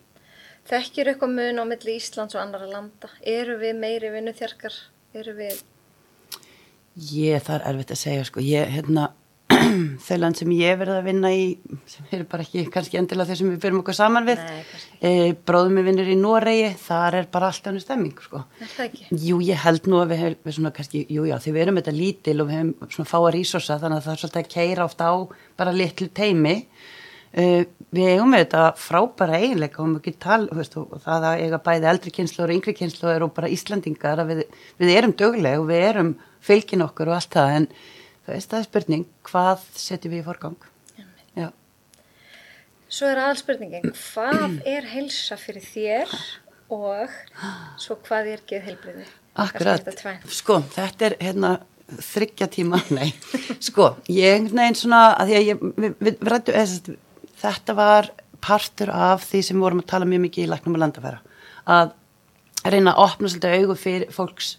Þekkir 0.67 1.13
eitthvað 1.13 1.35
mun 1.37 1.63
á 1.63 1.65
milli 1.69 1.97
Íslands 2.01 2.35
og 2.35 2.43
annara 2.43 2.67
landa? 2.67 3.11
Eru 3.23 3.55
við 3.61 3.77
meiri 3.79 4.11
vinnuþjarkar? 4.17 4.75
Eru 5.15 5.37
við... 5.39 5.61
Ég, 6.97 7.43
það 7.45 7.57
er 7.59 7.65
erfitt 7.71 7.93
að 7.93 7.99
segja, 8.01 8.25
sko, 8.25 8.41
ég, 8.41 8.71
hérna, 8.73 9.11
þau 10.07 10.17
land 10.19 10.39
sem 10.39 10.53
ég 10.57 10.79
verði 10.81 10.95
að 10.97 11.09
vinna 11.11 11.31
í 11.35 11.43
sem 11.87 12.07
eru 12.17 12.25
bara 12.31 12.43
ekki 12.47 12.65
kannski 12.73 12.99
endilega 12.99 13.31
þau 13.31 13.39
sem 13.41 13.51
við 13.53 13.61
byrjum 13.63 13.83
okkur 13.83 13.97
saman 13.99 14.27
við 14.27 14.41
e, 15.05 15.11
bróðum 15.47 15.77
við 15.79 15.87
vinnur 15.91 16.09
í 16.11 16.17
Noregi 16.19 16.71
þar 16.81 17.19
er 17.21 17.29
bara 17.33 17.51
allt 17.53 17.69
annir 17.71 17.85
stemming 17.85 18.17
sko. 18.25 18.43
Er? 18.65 18.97
Jú, 19.13 19.39
ég 19.45 19.61
held 19.67 19.91
nú 19.93 20.01
að 20.01 20.15
við 20.15 20.23
hefum 20.25 20.57
svona 20.57 20.73
kannski, 20.75 21.05
jú 21.13 21.29
já, 21.29 21.37
því 21.43 21.55
við 21.55 21.67
erum 21.67 21.81
þetta 21.83 21.97
lítil 21.99 22.37
og 22.41 22.51
við 22.51 22.59
hefum 22.59 22.95
svona 22.97 23.13
fáa 23.13 23.33
rísosa 23.37 23.79
þannig 23.83 24.01
að 24.01 24.09
það 24.09 24.17
er 24.17 24.23
svolítið 24.25 24.43
að 24.43 24.53
keira 24.57 24.89
oft 24.89 25.05
á 25.05 25.13
bara 25.61 25.77
litlu 25.77 26.09
teimi 26.17 26.57
uh, 26.65 27.63
við 27.95 28.13
eigum 28.13 28.33
með 28.33 28.45
þetta 28.45 28.63
frábæra 28.81 29.41
eiginleika 29.41 29.83
og 29.83 29.91
mjög 29.93 30.17
tal, 30.23 30.41
veist, 30.59 30.77
og 30.79 31.03
það 31.05 31.27
að 31.31 31.43
eiga 31.45 31.61
bæði 31.69 31.91
eldri 31.93 32.13
kynslu 32.17 32.45
og 32.45 32.55
yngri 32.57 32.75
kynslu 32.77 33.13
og 33.15 33.35
bara 33.37 33.51
Íslandingar 33.53 34.23
að 34.23 34.33
við, 34.33 34.41
við 34.83 34.95
erum 34.97 35.15
dögleg 35.17 35.61
og 35.61 35.69
við 35.71 35.85
erum 35.91 36.15
fylgin 36.45 36.85
okkur 36.87 37.13
og 37.13 37.19
allt 37.19 37.37
það 37.37 37.53
en 37.59 37.69
það 38.27 38.59
er 38.59 38.67
spurning 38.67 39.07
hvað 39.27 39.63
setjum 39.79 40.17
við 40.17 40.25
í 40.25 40.27
forgang? 40.27 40.57
Já. 41.37 41.51
Svo 42.91 43.13
er 43.13 43.23
aðalspurningin, 43.23 43.95
hvað 43.95 44.59
er 44.75 44.91
heilsa 44.91 45.39
fyrir 45.41 45.65
þér 45.65 46.19
og 46.75 47.15
svo 47.83 47.99
hvað 48.03 48.35
er 48.35 48.45
geð 48.51 48.69
heilbriði? 48.73 49.09
Akkurat, 49.37 49.89
sko, 50.33 50.63
þetta 50.73 51.11
er 51.11 51.19
hérna 51.21 51.57
þryggja 51.87 52.49
tíma, 52.51 52.81
nei, 52.97 53.13
sko, 53.63 53.93
ég 54.11 54.49
neginn 54.51 54.79
svona 54.79 55.03
að 55.15 55.31
því 55.31 55.37
að 55.39 55.51
ég, 55.51 55.67
við, 55.67 55.99
við, 56.01 56.17
við 56.17 56.31
rættu, 56.33 56.55
eða, 56.57 56.97
þetta 57.41 57.77
var 57.77 58.11
partur 58.43 58.93
af 58.93 59.25
því 59.27 59.43
sem 59.43 59.57
við 59.57 59.67
vorum 59.67 59.83
að 59.83 59.91
tala 59.93 60.09
mjög 60.09 60.27
mikið 60.27 60.45
í 60.45 60.51
læknum 60.53 60.77
og 60.77 60.83
landafæra, 60.85 61.23
að 61.67 61.97
reyna 62.67 62.95
að 62.95 63.03
opna 63.07 63.33
svolítið 63.33 63.57
augu 63.61 63.77
fyrir 63.81 64.15
fólks 64.15 64.53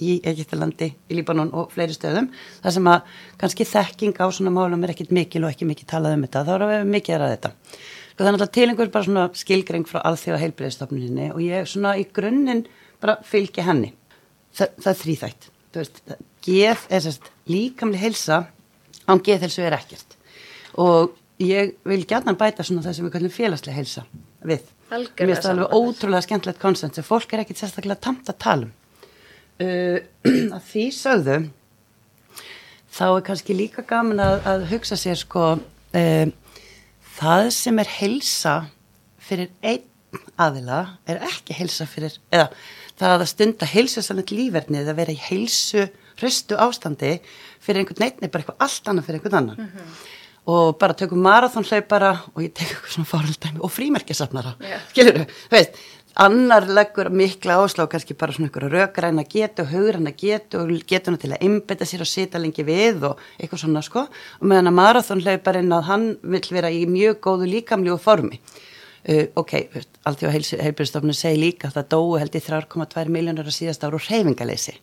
í 0.00 0.16
Egiptalandi, 0.24 0.88
í 1.12 1.16
Líbanon 1.18 1.52
og 1.56 1.72
fleiri 1.74 1.94
stöðum, 1.94 2.30
þar 2.64 2.74
sem 2.76 2.88
að 2.88 3.16
kannski 3.40 3.66
þekking 3.68 4.16
á 4.16 4.26
svona 4.32 4.52
málum 4.54 4.84
er 4.86 4.94
ekkit 4.94 5.12
mikil 5.12 5.44
og 5.44 5.52
ekki 5.52 5.68
mikið 5.68 5.90
talað 5.92 6.16
um 6.16 6.24
þetta, 6.24 6.44
þá 6.46 6.52
erum 6.54 6.72
við 6.72 6.86
mikið 6.94 7.16
að 7.16 7.22
ræða 7.22 7.34
þetta. 7.34 7.52
Sko 8.10 8.26
þannig 8.26 8.44
að 8.44 8.52
tilengur 8.56 8.92
bara 8.92 9.06
svona 9.06 9.26
skilgreng 9.40 9.86
frá 9.88 10.00
alþjóða 10.04 10.40
heilbreyðstofnuninni 10.42 11.28
og 11.34 11.40
ég 11.44 11.68
svona 11.68 11.94
í 12.00 12.06
grunninn 12.16 12.66
bara 13.00 13.18
fylgja 13.24 13.64
henni. 13.64 13.94
Þa, 14.56 14.66
það 14.76 14.90
er 14.90 14.98
þrýþætt. 15.02 15.46
Þú 15.70 15.80
veist, 15.80 16.00
geð 16.44 16.82
er 16.90 17.04
sérst 17.04 17.30
líkamli 17.48 18.00
heilsa, 18.00 18.42
án 19.08 19.22
geðhelsu 19.24 19.64
er 19.64 19.76
ekkert. 19.78 20.18
Og 20.80 21.14
ég 21.40 21.72
vil 21.88 22.02
gætna 22.08 22.34
bæta 22.38 22.64
svona 22.66 22.84
það 22.84 22.96
sem 22.96 23.06
við 23.06 23.14
kallum 23.16 23.32
félagslega 23.34 23.78
heilsa 23.78 24.04
við. 24.46 24.66
Algjörlega 24.90 25.26
Mér 25.26 25.32
finnst 25.34 25.46
það 25.46 25.54
alveg 25.54 25.74
ótrúlega 25.78 26.26
skemmtilegt 26.26 26.60
konsent 26.60 26.98
sem 26.98 27.06
fólk 27.06 27.32
er 27.32 27.44
ekkit 27.44 27.62
sérstaklega 27.62 28.00
tamt 28.08 28.28
að 28.30 28.38
tala 28.44 28.68
um. 28.68 28.76
Uh, 29.60 29.98
að 30.56 30.62
því 30.70 30.84
sögðu 30.96 31.38
þá 32.90 33.06
er 33.06 33.24
kannski 33.28 33.56
líka 33.56 33.84
gaman 33.86 34.22
að, 34.24 34.36
að 34.48 34.66
hugsa 34.72 34.96
sér 34.98 35.18
sko 35.20 35.46
uh, 35.60 36.26
það 37.20 37.50
sem 37.54 37.82
er 37.82 37.94
heilsa 37.98 38.54
fyrir 39.20 39.50
einn 39.60 39.86
aðila 40.40 40.80
er 41.08 41.20
ekki 41.28 41.54
heilsa 41.54 41.86
fyrir 41.86 42.16
eða 42.32 42.48
það 42.98 43.14
að 43.14 43.28
stunda 43.30 43.68
heilsusanett 43.68 44.32
lífverðni 44.34 44.80
eða 44.82 44.96
vera 44.98 45.14
í 45.14 45.20
heilsu 45.28 45.86
hrustu 46.20 46.56
ástandi 46.60 47.18
fyrir 47.62 47.82
einhvern 47.82 48.02
neitt 48.02 48.18
er 48.20 48.32
bara 48.32 48.42
eitthvað 48.42 48.64
allt 48.66 48.90
annað 48.90 49.06
fyrir 49.06 49.20
einhvern 49.20 49.38
annan 49.40 49.70
og 50.50 50.76
bara 50.80 50.96
tökum 50.98 51.22
marathonhlaupara 51.24 52.10
og 52.34 52.42
ég 52.44 52.52
tek 52.54 52.68
eitthvað 52.72 52.94
svona 52.96 53.10
fárhaldæmi 53.10 53.62
og 53.62 53.72
frímerkjasafnara. 53.74 54.54
Já. 54.64 54.78
skilur 54.92 55.18
þú, 55.20 55.26
veist 55.54 55.80
annar 56.20 56.66
leggur 56.66 57.10
mikla 57.14 57.60
áslá 57.62 57.86
kannski 57.90 58.16
bara 58.18 58.34
svona 58.34 58.48
einhverja 58.48 58.70
rökræna 58.74 59.24
getu 59.28 59.62
og 59.62 59.70
hugræna 59.70 60.12
getu 60.16 60.58
og 60.58 60.72
getuna 60.86 61.20
til 61.20 61.32
að 61.34 61.44
einbetta 61.46 61.86
sér 61.86 62.02
og 62.02 62.10
sita 62.10 62.38
lengi 62.38 62.64
við 62.66 63.04
og 63.10 63.20
eitthvað 63.38 63.62
svona 63.62 63.82
sko. 63.82 64.06
Og 64.40 64.50
meðan 64.50 64.72
að 64.72 64.78
marathonhlauparinn 64.80 65.76
að 65.76 65.86
hann 65.90 66.10
vill 66.22 66.48
vera 66.50 66.72
í 66.72 66.82
mjög 66.90 67.22
góðu 67.26 67.48
líkamlegu 67.54 67.98
formi. 68.02 68.40
Uh, 69.00 69.30
ok, 69.40 69.54
allt 70.04 70.20
því 70.20 70.26
að 70.28 70.34
heilbjörnstofnun 70.60 71.16
segi 71.16 71.38
líka 71.40 71.70
að 71.70 71.78
það 71.78 71.86
dóu 71.94 72.18
held 72.20 72.34
í 72.36 72.42
3,2 72.44 73.04
miljónur 73.08 73.48
á 73.48 73.52
síðast 73.56 73.86
ára 73.86 73.96
og 73.96 74.04
reyfingaleysi 74.04 74.74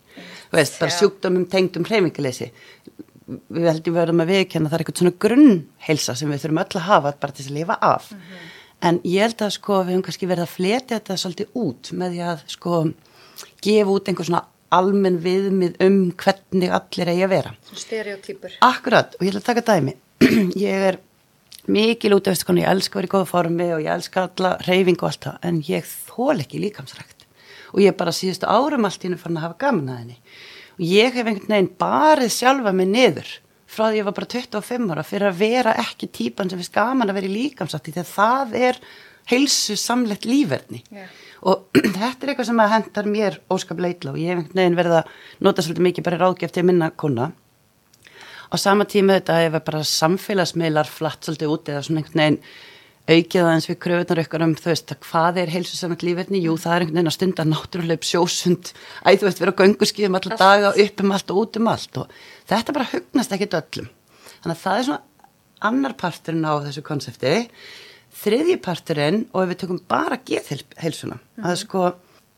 þú 0.50 0.58
veist, 0.58 0.80
bara 0.80 0.96
sjúkdómum 0.96 1.44
tengdum 1.52 1.86
reyfingaleysi 1.86 2.48
við 3.28 3.68
heldum 3.68 3.98
verðum 3.98 4.24
að 4.24 4.34
viðkjanna 4.34 4.70
það 4.70 4.78
er 4.78 4.84
eitthvað 4.84 5.02
svona 5.02 5.18
grunnheilsa 5.26 6.16
sem 6.16 6.30
við 6.32 6.44
þurfum 6.44 6.62
öll 6.64 6.80
að 6.80 6.88
hafa 6.88 7.16
bara 7.22 7.36
til 7.36 7.48
að 7.48 7.58
lifa 7.58 7.80
af 7.84 8.12
en 8.88 9.00
ég 9.04 9.26
held 9.26 9.42
að 9.44 9.56
sko 9.58 9.82
við 9.82 9.96
höfum 9.96 10.06
kannski 10.06 10.30
verið 10.30 10.46
að 10.46 10.54
fletja 10.54 11.00
þetta 11.00 11.18
svolítið 11.24 11.58
út 11.64 11.92
með 11.98 12.16
því 12.16 12.22
að 12.32 12.46
sko 12.54 12.84
gefa 13.66 13.96
út 13.98 14.12
einhver 14.12 14.30
svona 14.30 14.46
almenn 14.78 15.20
viðmið 15.24 15.78
um 15.84 16.00
hvernig 16.20 16.74
allir 16.76 17.12
eigi 17.14 17.26
að 17.26 17.34
vera 17.34 17.54
Stereotýpur. 17.78 18.58
Akkurat, 18.66 19.16
og 19.18 19.26
ég 19.26 19.32
ætla 19.32 19.44
að 19.44 19.50
taka 19.52 19.66
dæmi. 19.68 19.94
ég 20.68 20.88
er 20.90 21.00
mikil 21.72 22.16
út 22.16 22.28
af 22.28 22.36
þessu 22.36 22.50
konu, 22.50 22.64
ég 22.64 22.72
elska 22.72 22.98
að 22.98 23.02
vera 23.02 23.10
í 23.10 23.14
góða 23.14 23.30
formi 23.30 23.70
og 23.76 23.84
ég 23.84 23.94
elska 23.94 24.26
alla 24.28 24.54
reyfing 24.66 25.00
og 25.02 25.10
allt 25.12 25.28
það, 25.28 25.40
en 25.50 25.62
ég 25.68 25.88
þól 25.88 26.44
ekki 26.44 26.62
líkamsrækt. 26.64 27.28
Og 27.74 27.82
ég 27.84 27.92
er 27.92 27.98
bara 28.00 28.16
síðustu 28.16 28.48
árum 28.48 28.88
allt 28.88 29.04
í 29.04 29.10
hennu 29.10 29.20
fann 29.20 29.40
að 29.40 29.48
hafa 29.48 29.60
gaman 29.66 29.92
að 29.92 30.02
henni. 30.02 30.20
Og 30.78 30.86
ég 30.86 31.14
hef 31.14 31.26
einhvern 31.26 31.54
veginn 31.54 31.76
barið 31.82 32.34
sjálfa 32.34 32.74
mig 32.76 32.90
niður 32.92 33.30
frá 33.68 33.90
því 33.90 34.00
ég 34.00 34.08
var 34.08 34.16
bara 34.16 34.30
25 34.32 34.92
ára 34.94 35.04
fyrir 35.06 35.30
að 35.30 35.40
vera 35.42 35.76
ekki 35.82 36.10
típan 36.14 36.50
sem 36.50 36.60
finnst 36.62 36.76
gaman 36.76 37.10
að 37.10 37.20
vera 37.20 37.30
í 37.30 37.34
líkamsrætti 37.34 37.94
þegar 37.98 38.12
það 38.14 38.54
er 38.70 38.80
heilsu 39.28 39.76
samlegt 39.76 40.28
lífverðni. 40.30 40.84
Já. 40.88 41.10
Og 41.48 41.68
þetta 41.98 42.24
er 42.24 42.32
eitthvað 42.32 42.50
sem 42.50 42.62
að 42.64 42.72
hendar 42.76 43.10
mér 43.12 43.42
óskaplega 43.54 43.98
illa 43.98 44.14
og 44.14 44.22
ég 44.22 44.32
hef 44.32 44.40
einhvern 44.40 44.62
veginn 44.62 44.80
verið 44.80 44.96
að 45.02 45.12
nota 45.46 45.66
svolítið 45.66 45.88
mikið 45.90 46.08
bara 46.08 46.22
ráðgjöf 46.24 46.56
til 46.56 46.66
minna 46.70 46.90
kona 46.96 47.32
á 48.48 48.56
sama 48.56 48.88
tíma 48.88 49.20
þetta 49.20 49.42
ef 49.46 49.60
bara 49.68 49.84
samfélagsmiðlar 49.84 50.90
flatt 50.90 51.28
svolítið 51.28 51.54
út 51.54 51.72
eða 51.72 51.84
svona 51.86 52.04
einhvern 52.04 52.24
veginn 52.24 52.40
aukið 53.08 53.42
aðeins 53.42 53.68
við 53.70 53.78
kröfunar 53.84 54.22
ykkur 54.24 54.44
um 54.44 54.54
þú 54.58 54.70
veist 54.72 54.94
að 54.94 55.02
hvað 55.08 55.40
er 55.42 55.52
heilsusamönd 55.54 56.04
lífverðni 56.04 56.42
jú 56.44 56.56
það 56.60 56.74
er 56.74 56.84
einhvern 56.86 56.98
veginn 56.98 57.12
að 57.12 57.16
stunda 57.16 57.46
náttúrulega 57.48 58.10
sjósund. 58.10 58.72
Æ 59.08 59.10
þú 59.16 59.28
veist 59.30 59.44
vera 59.44 59.54
á 59.56 59.60
gönguskíðum 59.62 60.18
alla 60.20 60.40
daga 60.42 60.72
upp 60.84 61.04
um 61.04 61.14
allt 61.16 61.32
og 61.32 61.40
út 61.44 61.60
um 61.62 61.70
allt 61.72 62.02
og 62.02 62.18
þetta 62.52 62.76
bara 62.76 62.90
hugnast 62.92 63.36
ekkit 63.38 63.60
öllum. 63.62 63.92
Þannig 64.44 64.58
að 64.58 64.64
það 64.64 64.80
er 64.80 64.88
svona 64.90 65.30
annar 65.72 65.96
parturinn 65.98 66.50
á 66.52 66.54
þessu 66.68 66.84
konsepti. 66.86 67.38
Þriðji 68.18 68.58
parturinn 68.66 69.24
og 69.32 69.46
ef 69.46 69.54
við 69.54 69.62
tökum 69.64 69.80
bara 69.88 70.20
geðheilsuna 70.28 71.22
að 71.46 71.58
sko 71.64 71.86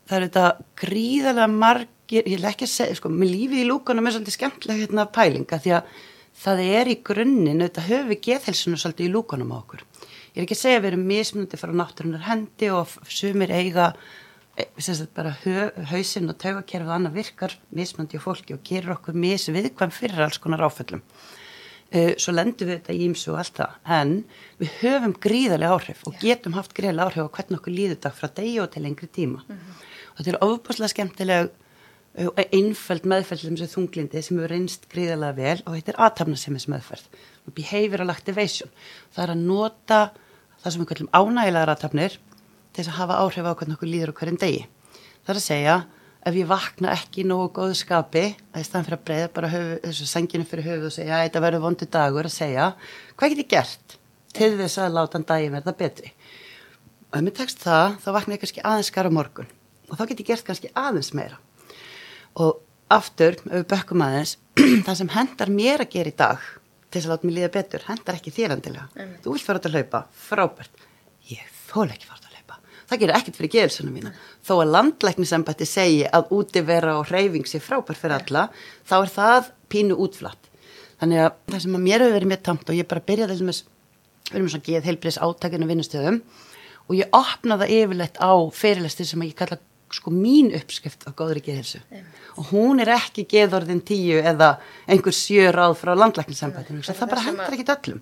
það 0.09 0.15
er 0.17 0.25
þetta 0.25 0.45
gríðarlega 0.81 1.49
margir, 1.53 2.25
ég 2.25 2.39
vil 2.39 2.49
ekki 2.49 2.65
að 2.65 2.73
segja, 2.73 2.97
sko, 2.97 3.11
með 3.13 3.33
lífið 3.35 3.61
í 3.61 3.67
lúkunum 3.69 4.09
er 4.09 4.15
svolítið 4.15 4.35
skemmtilega 4.35 4.81
hérna 4.81 5.05
pælinga 5.13 5.59
því 5.61 5.75
að 5.77 5.91
það 6.39 6.63
er 6.65 6.89
í 6.89 6.95
grunninn, 7.05 7.61
þetta 7.65 7.85
höfum 7.85 8.09
við 8.09 8.21
geðhelsuna 8.25 8.79
svolítið 8.81 9.05
í 9.05 9.13
lúkunum 9.13 9.53
á 9.53 9.57
okkur. 9.59 9.83
Ég 10.39 10.46
er 10.46 10.48
ekki 10.48 10.55
að 10.55 10.60
segja 10.62 10.77
að 10.79 10.84
við 10.86 10.89
erum 10.93 11.01
mismunandi 11.03 11.58
frá 11.60 11.72
náttúrunar 11.75 12.22
hendi 12.24 12.67
og 12.72 12.91
sumir 13.12 13.51
eiga 13.51 13.89
e, 14.55 14.63
sem 14.79 14.96
sagt, 14.96 15.10
bara 15.12 15.34
hausinn 15.89 16.31
og 16.31 16.38
taugakerfið 16.39 16.91
annað 16.96 17.17
virkar 17.17 17.55
mismunandi 17.75 18.15
á 18.15 18.24
fólki 18.24 18.55
og 18.55 18.62
gerir 18.63 18.93
okkur 18.93 19.17
misviðkvæm 19.19 19.91
fyrir 19.91 20.22
alls 20.24 20.39
konar 20.39 20.63
áföllum. 20.63 21.01
Uh, 21.91 22.13
svo 22.15 22.31
lendum 22.38 22.69
við 22.69 22.77
þetta 22.77 22.96
í 22.96 23.01
ímsu 23.10 23.34
og 23.34 23.41
allt 23.41 23.60
það, 23.60 23.74
en 23.98 24.13
við 24.62 24.77
höfum 24.79 25.17
gríðarlega 25.25 25.75
áhrif 25.75 26.05
og 26.08 26.15
getum 26.22 26.55
haft 26.55 26.77
gríðarlega 26.77 27.10
áhrif 27.10 27.27
á 27.27 27.36
hvernig 27.36 27.60
okkur 27.60 27.75
líður 27.75 27.93
þetta 27.98 28.13
frá 28.22 28.31
degi 28.39 28.55
og 28.63 28.72
til 28.72 28.86
lengri 28.86 29.12
tíma. 29.19 29.43
Og 29.43 30.22
þetta 30.22 30.34
er 30.38 30.39
ofbúslega 30.48 30.93
skemmtileg 30.93 31.51
og 32.29 32.39
einföld 32.48 33.12
meðferð 33.12 33.43
til 33.43 33.51
þessu 33.58 33.74
þunglindi 33.75 34.24
sem 34.24 34.39
hefur 34.39 34.55
reynst 34.55 34.88
gríðarlega 34.88 35.36
vel 35.36 35.60
og 35.65 35.75
þetta 35.75 35.98
er 35.98 36.01
aðtapnasemis 36.08 36.69
meðferð. 36.72 37.22
Behavioral 37.60 38.10
activation. 38.15 38.72
Það 39.12 39.25
er 39.25 39.36
að 39.36 39.46
nota 39.51 40.01
það 40.63 40.73
sem 40.73 40.83
við 40.83 40.89
kallum 40.93 41.13
ánægilegar 41.15 41.73
aðtapnir 41.73 42.17
til 42.19 42.81
þess 42.83 42.91
að 42.91 42.99
hafa 42.99 43.21
áhrif 43.23 43.47
á 43.49 43.53
hvernig 43.53 43.77
okkur 43.77 43.91
líður 43.91 44.13
á 44.13 44.17
hverjum 44.19 44.41
degi. 44.41 44.65
Það 45.23 45.33
er 45.33 45.39
að 45.39 45.45
segja 45.45 45.77
ef 46.27 46.35
ég 46.35 46.49
vakna 46.49 46.91
ekki 46.93 47.23
nógu 47.27 47.47
góðu 47.55 47.77
skapi 47.79 48.25
að 48.51 48.61
í 48.61 48.65
staðan 48.67 48.87
fyrir 48.87 48.97
að 48.97 49.05
breyða 49.07 49.29
bara 49.35 49.51
höfu, 49.53 49.77
þessu 49.85 50.07
senginu 50.09 50.47
fyrir 50.47 50.67
höfuð 50.67 50.87
og 50.89 50.95
segja 50.95 51.15
að 51.15 51.25
þetta 51.27 51.43
verður 51.45 51.63
vondi 51.63 51.87
dagur 51.93 52.27
að 52.27 52.35
segja 52.35 52.65
hvað 53.15 53.33
get 53.33 53.41
ég 53.43 53.51
gert 53.53 53.95
til 54.35 54.49
þess 54.59 54.81
að 54.83 54.97
láta 54.97 55.17
hann 55.17 55.27
daginn 55.29 55.55
verða 55.55 55.75
betri 55.79 56.11
og 57.09 57.19
ef 57.19 57.23
mér 57.23 57.37
tekst 57.39 57.63
það 57.63 57.95
þá 58.03 58.09
vakna 58.17 58.35
ég 58.35 58.43
kannski 58.43 58.65
aðeins 58.67 58.91
skara 58.91 59.13
morgun 59.15 59.53
og 59.87 59.95
þá 59.95 60.03
get 60.09 60.23
ég 60.23 60.31
gert 60.33 60.47
kannski 60.49 60.73
aðeins 60.75 61.13
meira 61.15 61.39
og 62.35 62.59
aftur 62.91 63.39
ef 63.39 63.55
við 63.55 63.67
bökkum 63.71 64.03
aðeins 64.03 64.35
það 64.85 64.95
sem 64.99 65.13
hendar 65.15 65.53
mér 65.55 65.85
að 65.85 65.93
gera 65.95 66.11
í 66.11 66.19
dag 66.19 66.49
til 66.89 67.03
að 67.03 67.12
láta 67.13 67.27
mér 67.27 67.38
líða 67.38 67.51
betur 67.53 67.86
hendar 67.88 68.17
ekki 68.17 68.34
þér 68.34 68.55
endilega. 68.55 68.88
Einmitt. 68.96 69.22
þú 69.24 69.36
vilt 69.36 69.46
fara 69.46 69.62
út 69.62 69.69
að 69.69 69.77
hlaupa, 69.77 70.01
frábært. 70.27 70.84
Ég 71.29 71.55
þóla 71.69 71.96
ekki 71.96 72.10
fara 72.10 72.19
út 72.19 72.27
að 72.27 72.38
hlaupa. 72.38 72.60
Það 72.89 73.01
gerir 73.03 73.15
ekkert 73.19 73.39
fyrir 73.39 73.53
geðilsuna 73.55 73.93
mína. 73.93 74.13
Þó 74.46 74.53
að 74.58 74.72
landlæknisembætti 74.75 75.69
segi 75.69 76.05
að 76.10 76.31
úti 76.39 76.63
vera 76.65 76.98
og 77.00 77.10
hreyfing 77.12 77.50
sé 77.50 77.62
frábært 77.62 78.01
fyrir 78.01 78.17
alla 78.17 78.48
þá 78.89 78.96
er 79.00 79.13
það 79.13 79.51
pínu 79.69 80.00
útflatt. 80.01 80.50
Þannig 81.00 81.25
að 81.27 81.36
það 81.53 81.65
sem 81.65 81.77
að 81.77 81.86
mér 81.86 82.03
hefur 82.03 82.17
verið 82.17 82.31
mér 82.34 82.41
tamt 82.43 82.72
og 82.72 82.79
ég 82.79 82.89
bara 82.89 83.05
byrjaði 83.05 83.36
þessum 83.36 83.53
við 84.29 84.38
erum 84.38 84.50
svona 84.51 84.65
geð 84.65 84.88
heilbriðs 84.89 85.19
átakinu 85.24 85.69
vinnustöðum 85.69 86.19
og 86.89 86.98
ég 86.98 87.15
opnaði 87.15 87.65
það 87.65 87.74
yfirleitt 87.77 88.19
á 88.22 88.31
fyrirlestir 88.53 89.08
sem 89.10 89.24
ég 89.25 89.38
kalla 89.38 89.58
sko 89.96 90.12
mín 90.13 90.51
uppskrift 90.55 91.08
af 91.10 91.15
góðri 91.17 91.41
geðhilsu 91.46 91.79
og 92.38 92.51
hún 92.51 92.79
er 92.84 92.91
ekki 92.93 93.25
geðorðin 93.29 93.81
tíu 93.86 94.19
eða 94.22 94.51
einhver 94.88 95.15
sjö 95.15 95.50
ráð 95.55 95.75
frá 95.81 95.96
landlækningssambandinu, 95.98 96.84
það, 96.86 97.00
það 97.01 97.12
bara 97.15 97.25
hendur 97.25 97.58
ekki 97.58 97.67
öllum. 97.75 98.01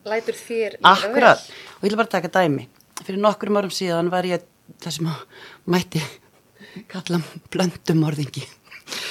Akkurat, 0.92 1.48
og 1.78 1.88
ég 1.88 1.90
vil 1.90 2.00
bara 2.02 2.14
taka 2.18 2.32
dæmi. 2.34 2.68
Fyrir 3.04 3.22
nokkrum 3.24 3.60
árum 3.62 3.74
síðan 3.74 4.12
var 4.14 4.28
ég 4.28 4.46
það 4.84 4.98
sem 4.98 5.10
mætti 5.66 6.04
kalla 6.92 7.22
blöndumorðingi. 7.54 8.44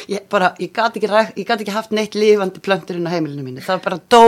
Ég 0.06 0.26
bara, 0.30 0.52
ég 0.62 0.70
gati 0.70 1.00
ekki, 1.02 1.44
ekki 1.50 1.72
haft 1.74 1.90
neitt 1.96 2.14
lifandi 2.14 2.60
plönturinn 2.62 3.08
á 3.10 3.14
heimilinu 3.16 3.42
mínu. 3.42 3.62
Það 3.66 3.80
bara 3.82 3.98
dó, 4.12 4.22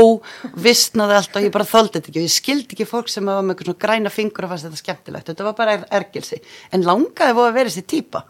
vissnaði 0.58 1.14
allt 1.20 1.37
og 1.38 1.47
ég 1.47 1.54
bara 1.54 1.68
þoldi 1.70 1.99
þetta 2.00 2.11
ekki 2.11 2.18
og 2.23 2.26
ég 2.26 2.35
skildi 2.35 2.75
ekki 2.75 2.87
fólk 2.90 3.12
sem 3.12 3.28
var 3.30 3.44
með 3.47 3.54
eitthvað 3.54 3.70
svona 3.70 3.82
græna 3.85 4.11
fingur 4.11 4.49
og 4.49 4.52
fannst 4.54 4.66
þetta 4.66 4.80
skemmtilegt. 4.82 5.30
Þetta 5.30 5.47
var 5.47 5.54
bara 5.61 5.76
er- 5.78 5.87
ergilsi. 6.00 6.40
En 6.75 6.82
langaði 6.82 7.37
fóð 7.38 7.47
að 7.50 7.58
vera 7.61 7.70
þessi 7.70 7.87
típa. 7.94 8.25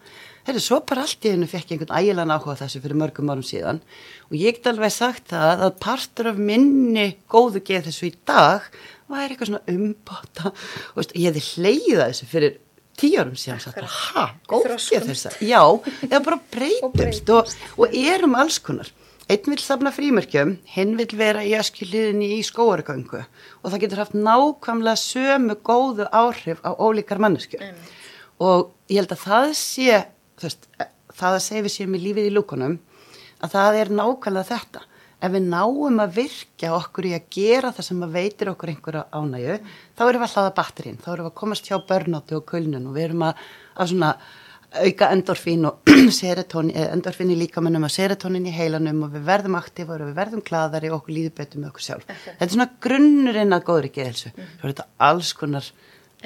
Þetta 0.49 0.61
svo 0.65 0.79
bara 0.89 1.03
allt 1.05 1.25
í 1.29 1.33
hennu 1.33 1.49
fekk 1.49 1.73
ég 1.73 1.75
einhvern 1.81 1.97
ægilegan 1.99 2.31
áhuga 2.37 2.55
þessu 2.57 2.81
fyrir 2.81 2.97
mörgum 2.97 3.29
árum 3.33 3.45
síðan 3.45 3.81
og 4.31 4.37
ég 4.37 4.55
get 4.57 4.71
alveg 4.71 4.93
sagt 4.95 5.27
það 5.33 5.65
að 5.67 5.75
partur 5.83 6.31
af 6.31 6.39
minni 6.41 7.19
góðu 7.29 7.61
geð 7.69 7.91
þessu 7.91 8.09
í 8.09 8.15
dag 8.25 8.65
væri 9.13 9.35
eitthvað 9.37 9.51
svona 9.51 9.75
umbáta 9.75 10.53
og 10.97 11.13
ég 11.13 11.29
hefði 11.37 11.45
hleyið 11.51 12.01
að 12.01 12.09
þessu 12.15 12.31
fyrir 12.33 12.57
tíu 12.99 13.19
árum 13.23 13.37
síðan 13.39 13.75
bara, 13.75 13.91
ha, 13.91 14.25
góð 14.51 14.69
geð 14.75 15.11
þess 15.11 15.29
að 15.31 15.43
já, 15.47 15.63
eða 16.09 16.23
bara 16.27 16.41
breytumst 16.55 17.33
og, 17.35 17.53
og 17.79 17.95
erum 17.99 18.37
alls 18.39 18.59
konar. 18.63 18.91
Einn 19.29 19.45
vil 19.53 19.61
safna 19.61 19.93
frímerkjum, 19.93 20.55
hinn 20.73 20.95
vil 20.97 21.11
vera 21.19 21.43
í 21.45 21.53
öskjuliðinni 21.59 22.31
í 22.39 22.45
skóargöngu 22.49 23.21
og 23.21 23.67
það 23.67 23.83
getur 23.83 24.01
haft 24.01 24.17
nákvæmlega 24.17 25.01
sömu 25.03 25.59
góðu 25.69 26.07
áhrif 26.09 26.63
á 26.65 26.73
ólíkar 26.73 27.21
manneskjur. 27.21 27.67
Og 28.41 28.71
ég 28.89 29.03
held 29.03 29.13
að 29.13 29.27
það 29.27 29.51
sé 29.61 29.99
þú 30.39 30.49
veist, 30.49 30.69
það 31.19 31.37
að 31.37 31.45
segja 31.45 31.67
við 31.67 31.75
séum 31.75 31.99
í 31.99 32.03
lífið 32.07 32.31
í 32.31 32.35
lúkunum 32.35 32.79
að 33.45 33.55
það 33.55 33.81
er 33.83 33.93
nákvæmlega 34.01 34.49
þetta 34.55 34.87
ef 35.19 35.33
við 35.35 35.47
náum 35.51 36.03
að 36.03 36.19
virkja 36.21 36.75
okkur 36.77 37.09
í 37.11 37.15
að 37.17 37.31
gera 37.35 37.73
það 37.75 37.89
sem 37.89 38.03
að 38.07 38.19
veitir 38.19 38.51
okkur 38.53 38.73
einhverja 38.73 39.07
ánægju 39.11 39.57
þá 39.99 40.05
erum 40.07 40.23
við 40.23 40.29
að 40.29 40.35
hlaða 40.37 40.53
batterinn, 40.59 41.01
þá 41.03 41.09
erum 41.13 41.27
við 41.27 41.33
að 41.33 41.41
komast 41.41 41.71
hjá 41.71 41.79
börnátti 41.89 42.39
og 42.39 42.45
kulnun 42.49 42.87
og 42.87 42.95
við 42.95 43.09
erum 43.09 43.25
að, 43.27 43.49
að 43.75 43.91
svona 43.93 44.13
auka 44.79 45.09
endorfín 45.15 45.65
og 45.69 45.93
serotonin, 46.21 46.75
eh, 46.77 46.91
endorfín 46.93 47.33
í 47.33 47.39
líkamennum 47.41 47.87
og 47.89 47.93
serotonin 47.93 48.49
í 48.49 48.53
heilanum 48.53 49.07
og 49.07 49.15
við 49.15 49.25
verðum 49.29 49.57
aktífur 49.59 50.05
og 50.05 50.11
við 50.11 50.19
verðum 50.19 50.43
glaðari 50.45 50.91
og 50.93 51.01
okkur 51.01 51.17
líður 51.17 51.37
betur 51.41 51.63
með 51.63 51.71
okkur 51.73 51.87
sjálf. 51.87 52.11
Þetta 52.27 52.45
er 52.47 52.53
svona 52.53 52.69
grunnurinn 52.85 53.57
að 53.57 53.65
góðri 53.71 53.93
geðhelsu. 53.95 54.35
Svo 54.37 54.69
er 54.69 54.75
þetta 54.75 54.89
alls 55.09 55.33
konar 55.39 55.71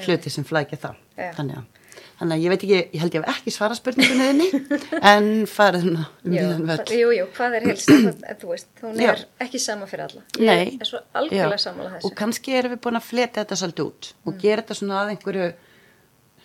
hluti 0.03 0.33
sem 0.33 0.47
flækja 0.47 0.81
það. 0.87 0.99
Já. 1.15 1.29
Þannig 1.37 1.61
að, 1.61 1.82
þannig 2.23 2.39
að 2.39 2.45
ég 2.45 2.53
veit 2.53 2.63
ekki, 2.65 2.79
ég 2.95 3.03
held 3.03 3.17
ég 3.17 3.25
hef 3.27 3.37
ekki 3.37 3.53
svara 3.53 3.75
spurningunni 3.77 4.47
en 5.13 5.27
farið 5.51 5.89
um 5.91 5.99
viðan 6.23 6.63
völd. 6.69 6.85
það- 6.87 6.95
jú, 7.01 7.11
jú, 7.19 7.27
hvað 7.35 7.57
er 7.59 7.67
helst 7.67 7.91
það, 7.91 8.23
þú 8.41 8.53
veist, 8.53 8.71
hún 8.81 9.03
Já. 9.03 9.11
er 9.11 9.25
ekki 9.45 9.61
sama 9.61 9.89
fyrir 9.91 10.07
alla 10.07 10.23
Nei. 10.39 10.77
er 10.79 10.89
svo 10.89 11.03
algjörlega 11.13 11.59
Já. 11.59 11.65
sammála 11.67 11.93
þessu 11.97 12.09
Og 12.09 12.17
kannski 12.23 12.55
erum 12.57 12.73
við 12.73 12.81
búin 12.87 12.97
að 12.99 13.07
fleta 13.11 13.43
þetta 13.43 13.59
svolítið 13.61 13.91
út 13.91 14.11
og 14.25 14.41
gera 14.41 14.63
þetta 14.63 14.79
svona 14.79 15.03
að 15.03 15.13
einhverju 15.13 15.51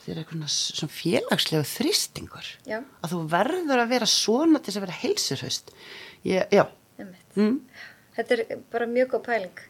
þetta 0.08 0.14
er 0.14 0.20
eitthvað 0.22 0.52
svona 0.56 0.94
félagslegu 0.96 1.64
þrýstingur. 1.68 2.46
Já. 2.68 2.78
Að 3.04 3.12
þú 3.12 3.18
verður 3.28 3.82
að 3.82 3.90
vera 3.92 4.08
svona 4.08 4.60
til 4.62 4.72
þess 4.72 4.80
að 4.80 4.86
vera 4.86 5.00
heilsurhaust. 5.02 5.72
Ég, 6.24 6.54
já, 6.54 6.64
mm, 7.36 7.58
þetta 8.16 8.38
er 8.38 8.62
bara 8.72 8.88
mjög 8.90 9.12
góð 9.14 9.26
pæling 9.28 9.60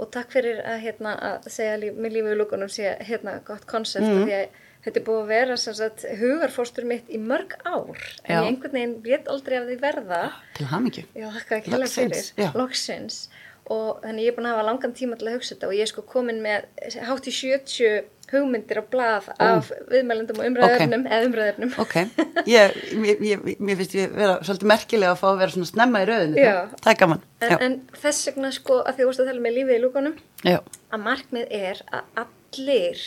og 0.00 0.10
takk 0.14 0.32
fyrir 0.34 0.62
að, 0.64 0.78
hérna, 0.82 1.12
að 1.28 1.48
segja 1.52 1.76
líf, 1.78 1.94
með 2.00 2.16
lífið 2.16 2.34
í 2.34 2.38
lúkunum 2.40 2.70
sé 2.72 2.94
hérna 3.06 3.36
gott 3.46 3.66
konsept 3.70 4.08
mm. 4.08 4.24
Að 4.82 4.88
þetta 4.88 4.98
er 4.98 5.06
búið 5.06 5.20
að 5.20 5.30
vera 5.30 5.56
sagt, 5.62 6.04
hugarfórstur 6.18 6.86
mitt 6.90 7.10
í 7.12 7.20
mörg 7.22 7.54
ár 7.62 7.94
en 7.94 8.34
Já. 8.34 8.34
ég 8.34 8.48
einhvern 8.48 8.74
veginn 8.74 8.96
rétt 9.06 9.30
aldrei 9.30 9.58
af 9.60 9.68
því 9.68 9.78
verða. 9.82 10.22
Til 10.58 10.66
þakka 11.36 11.60
ekki 11.60 11.74
Loksins, 12.58 13.20
og 13.70 14.02
þannig 14.02 14.26
ég 14.26 14.32
er 14.32 14.36
búin 14.38 14.48
að 14.50 14.56
hafa 14.56 14.66
langan 14.66 14.96
tíma 14.98 15.18
til 15.20 15.28
að 15.28 15.38
hugsa 15.38 15.54
þetta 15.54 15.70
og 15.70 15.76
ég 15.78 15.86
er 15.86 15.92
sko 15.92 16.02
komin 16.02 16.42
með 16.42 16.66
hátt 17.06 17.30
í 17.30 17.34
70 17.36 18.10
hugmyndir 18.32 18.80
á 18.80 18.84
blað 18.90 19.28
af 19.44 19.70
viðmælendum 19.92 20.40
og 20.40 20.46
umræðefnum 20.48 21.02
eða 21.06 21.26
umræðefnum 21.28 21.74
Ok, 21.82 21.96
ég, 22.48 22.76
ég, 23.06 23.24
ég, 23.28 23.42
mér 23.60 23.78
finnst 23.80 23.96
ég 23.98 24.14
vera 24.16 24.38
svolítið 24.40 24.70
merkilega 24.72 25.14
að 25.14 25.20
fá 25.20 25.26
að 25.30 25.42
vera 25.42 25.54
svona 25.54 25.68
snemma 25.68 26.02
í 26.02 26.08
rauðinu. 26.08 26.46
Það 26.80 26.92
er 26.94 27.00
gaman. 27.02 27.26
en, 27.44 27.56
en 27.66 27.76
þess 28.02 28.30
vegna 28.30 28.52
sko 28.56 28.78
að 28.82 28.96
því 28.96 29.04
þú 29.04 29.10
veist 29.10 29.22
að 29.22 29.30
tala 29.30 29.44
með 29.46 29.58
lífið 29.58 29.76
í 29.76 29.82
lúkunum 29.84 30.16
já, 30.48 30.58
að 30.90 31.04
markmið 31.06 31.54
er 31.60 31.84
að 31.92 32.24
allir 32.24 33.04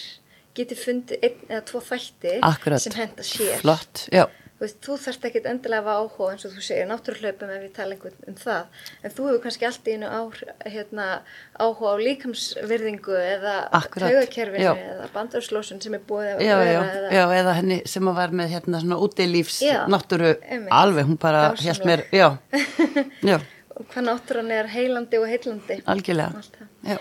geti 0.55 0.77
fundið 0.79 1.27
einn 1.29 1.45
eða 1.51 1.61
tvo 1.69 1.83
þætti 1.91 2.33
akkurat. 2.47 2.81
sem 2.81 2.97
henda 2.97 3.23
sér. 3.27 3.59
Flott, 3.61 4.07
já. 4.13 4.25
Veist, 4.55 4.77
þú 4.79 4.95
þarft 5.03 5.25
ekkit 5.27 5.47
endilega 5.51 5.81
að 5.83 5.87
hafa 5.89 6.03
áhuga 6.15 6.27
eins 6.31 6.45
og 6.47 6.53
þú 6.55 6.61
segir 6.63 6.85
náttúruhlaupum 6.87 7.49
ef 7.51 7.63
við 7.65 7.71
tala 7.75 7.91
einhvern 7.97 8.29
um 8.31 8.37
það. 8.39 8.77
En 9.03 9.11
þú 9.11 9.25
hefur 9.27 9.41
kannski 9.43 9.67
allt 9.67 9.89
í 9.91 9.95
einu 9.97 10.07
á, 10.07 10.19
hérna, 10.71 11.07
áhuga 11.59 11.91
á 11.91 11.95
líkamsvirðingu 12.05 13.17
eða 13.19 13.55
taugakerfinu 13.97 14.69
eða 14.71 15.09
bandurslósun 15.11 15.83
sem 15.83 15.97
er 15.99 16.05
búið 16.07 16.29
að 16.37 16.45
Já, 16.47 16.55
já, 16.69 16.79
eða, 16.85 17.11
já, 17.17 17.25
eða 17.41 17.57
henni 17.59 17.81
sem 17.91 18.09
var 18.15 18.31
með 18.31 18.55
hérna 18.55 18.81
svona 18.85 19.01
útilífs 19.03 19.59
Já, 19.65 19.81
náttúru, 19.91 20.31
einmitt. 20.39 20.71
alveg, 20.79 21.11
hún 21.11 21.19
bara 21.19 21.43
hérst 21.59 21.83
mér, 21.91 22.05
já, 22.15 22.29
já, 23.33 23.37
hvað 23.91 24.07
náttúran 24.07 24.55
er 24.55 24.71
heilandi 24.71 25.19
og 25.19 25.27
heilandi 25.35 25.81
algjörlega, 25.83 26.45
já, 26.87 26.97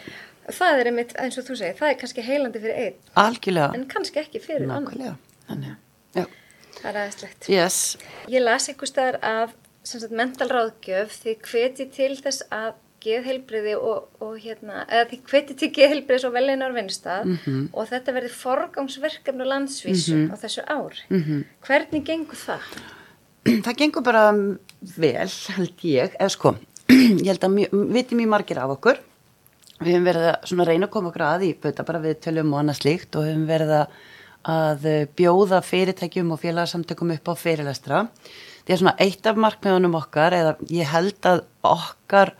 það 0.52 0.80
er 0.80 0.90
einmitt 0.90 1.14
eins 1.20 1.38
og 1.40 1.44
þú 1.48 1.56
segir, 1.60 1.76
það 1.80 1.88
er 1.94 1.98
kannski 2.02 2.22
heilandi 2.26 2.60
fyrir 2.60 2.80
einn 2.84 2.94
algjörlega, 3.24 3.70
en 3.74 3.86
kannski 3.88 4.20
ekki 4.24 4.40
fyrir 4.44 4.66
annan 4.68 4.84
nákvæmlega, 4.92 5.16
þannig, 5.48 5.74
já, 6.14 6.24
það 6.80 6.88
er 6.92 7.00
aðeinslegt 7.02 7.48
yes, 7.48 7.78
Ég 8.28 8.42
las 8.44 8.68
einhver 8.68 8.90
staðar 8.90 9.20
af 9.22 9.54
sagt, 9.84 10.10
mental 10.10 10.48
ráðgjöf 10.48 11.12
því 11.22 11.36
hveti 11.50 11.86
til 11.92 12.14
þess 12.20 12.42
að 12.54 12.72
geðheilbriði 13.04 13.74
og, 13.76 14.06
og 14.24 14.38
hérna, 14.40 14.86
eða 14.88 15.08
því 15.10 15.16
hveti 15.28 15.54
til 15.60 15.68
geðheilbriðis 15.76 16.24
og 16.24 16.32
veleinar 16.32 16.72
vinnstað 16.72 17.26
Mhm. 17.28 17.66
og 17.76 17.88
þetta 17.90 18.14
verði 18.16 18.30
forgangsverkefni 18.32 19.44
á 19.44 19.52
landsvísu 19.52 20.22
á 20.32 20.36
þessu 20.40 20.64
ár. 20.64 20.96
Mhm. 21.12 21.42
Hvernig 21.66 22.04
gengur 22.08 22.38
það? 22.40 22.64
það 23.66 23.76
gengur 23.76 24.02
bara 24.06 24.22
vel, 24.96 25.28
held 25.58 25.84
ég, 25.84 26.16
eða 26.16 26.30
sko, 26.32 26.54
ég 26.88 27.28
held 27.28 27.44
að 27.44 27.52
mjög, 27.58 27.76
viti 27.92 28.16
mjög 28.16 28.32
margir 28.38 28.58
af 28.64 28.72
okkur, 28.78 29.02
við 29.80 29.96
höfum 29.96 30.08
verið 30.08 30.26
að 30.30 30.68
reyna 30.68 30.86
að 30.86 30.92
koma 30.94 31.10
okkur 31.10 31.26
að 31.26 31.46
í 31.48 31.52
bauta 31.58 31.86
bara 31.86 32.02
við 32.04 32.18
tölum 32.26 32.54
og 32.54 32.62
annað 32.62 32.80
slíkt 32.80 33.18
og 33.18 33.28
höfum 33.28 33.44
verið 33.48 33.74
að, 33.80 34.00
að 34.54 34.88
bjóða 35.18 35.60
fyrirtækjum 35.66 36.32
og 36.34 36.42
félagsamtökum 36.42 37.14
upp 37.16 37.30
á 37.30 37.34
fyrirlestra. 37.40 38.02
Það 38.64 38.74
er 38.74 38.82
svona 38.82 38.96
eitt 39.02 39.26
af 39.28 39.40
markmiðunum 39.44 39.96
okkar 39.98 40.36
eða 40.36 40.56
ég 40.72 40.92
held 40.92 41.28
að 41.28 41.42
okkar 41.68 42.34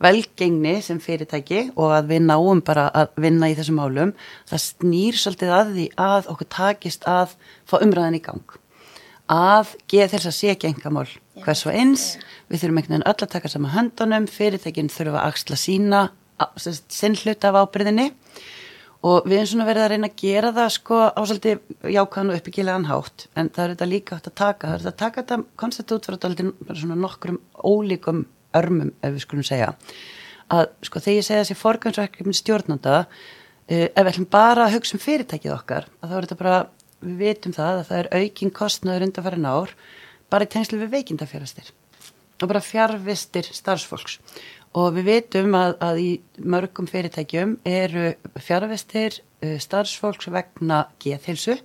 velgengni 0.00 0.78
sem 0.84 1.00
fyrirtæki 1.00 1.66
og 1.76 1.92
að 1.94 2.14
við 2.14 2.24
náum 2.26 2.62
bara 2.64 2.88
að 2.96 3.12
vinna 3.20 3.50
í 3.50 3.56
þessum 3.58 3.80
málum, 3.80 4.14
það 4.48 4.64
snýr 4.64 5.18
svolítið 5.20 5.54
að 5.56 5.74
því 5.76 5.86
að 6.00 6.30
okkur 6.32 6.50
takist 6.56 7.06
að 7.08 7.36
fá 7.68 7.76
umræðin 7.80 8.18
í 8.18 8.22
gang. 8.24 8.56
Að 9.30 9.76
geð 9.92 10.14
þess 10.14 10.30
að 10.30 10.36
sé 10.36 10.54
ekki 10.54 10.70
engamál 10.72 11.06
hvers 11.44 11.62
og 11.68 11.76
eins, 11.76 12.06
við 12.50 12.64
þurfum 12.64 12.80
einhvern 12.80 12.96
veginn 12.96 13.08
öll 13.12 13.24
að 13.24 13.32
taka 13.36 13.50
saman 13.52 13.74
höndunum, 13.76 14.26
fyrirtækin 14.28 14.90
þurfa 14.92 15.20
að 15.20 15.28
axla 15.28 15.58
sína, 15.60 16.00
sinn 16.60 17.18
hluta 17.20 17.50
af 17.50 17.60
ábyrðinni 17.64 18.10
og 19.06 19.24
við 19.24 19.38
erum 19.38 19.48
svona 19.48 19.66
verið 19.68 19.84
að 19.84 19.92
reyna 19.94 20.10
að 20.10 20.18
gera 20.20 20.52
það 20.56 20.72
sko 20.74 20.98
á 21.08 21.20
svolítið 21.24 21.60
jákvæðan 21.94 22.32
og 22.32 22.38
uppbyggilegan 22.40 22.88
hátt. 22.90 23.26
En 23.32 23.48
það 23.48 23.64
er 23.64 23.74
þetta 23.74 23.88
líka 23.88 24.18
hægt 24.18 24.28
að 24.28 24.36
taka 24.40 24.66
það 24.66 24.74
er 24.74 24.82
þetta 24.84 24.92
að 24.92 25.02
taka 25.04 25.22
þetta 25.22 25.38
koncept 25.62 25.94
út 25.96 26.08
frá 26.08 26.18
bara 26.20 26.80
svona 26.82 26.98
nokkrum 27.00 27.40
ólíkum 27.56 28.24
örmum 28.56 28.92
ef 29.00 29.14
við 29.14 29.24
skulum 29.24 29.46
segja. 29.46 29.72
Að 30.50 30.66
sko 30.84 31.00
þegar 31.00 31.16
ég 31.16 31.28
segja 31.28 31.44
þessi 31.44 31.60
forgangsverkefni 31.60 32.36
stjórnanda 32.36 32.96
uh, 33.06 33.86
ef 33.88 34.02
við 34.02 34.12
ætlum 34.12 34.30
bara 34.30 34.66
að 34.66 34.76
hugsa 34.76 34.98
um 34.98 35.04
fyrirtækið 35.04 35.56
okkar 35.56 35.88
að 36.02 36.10
þá 36.10 36.14
er 36.18 36.26
þetta 36.26 36.40
bara, 36.42 36.60
við 37.00 37.20
vitum 37.24 37.56
það 37.56 37.74
að 37.78 37.84
það 37.88 38.00
er 38.00 38.10
aukin 38.20 38.56
kostnaður 38.60 39.06
undanfærin 39.08 39.48
ár 39.48 39.76
bara 40.30 40.46
í 40.46 40.50
tengslu 40.50 40.80
við 40.82 40.96
veikindafjárastir 40.98 41.70
og 42.40 42.48
bara 42.48 42.62
fjarvistir 42.64 43.48
starfsfólks 43.52 44.18
og 44.78 44.94
við 44.94 45.08
vitum 45.08 45.54
að, 45.58 45.74
að 45.82 46.00
í 46.00 46.10
mörgum 46.38 46.88
fyrirtækjum 46.90 47.56
eru 47.66 48.12
fjarvistir 48.38 49.18
uh, 49.18 49.56
starfsfólks 49.62 50.30
vegna 50.30 50.84
geðhilsu 51.02 51.58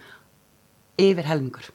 yfir 1.02 1.28
helmingur. 1.30 1.72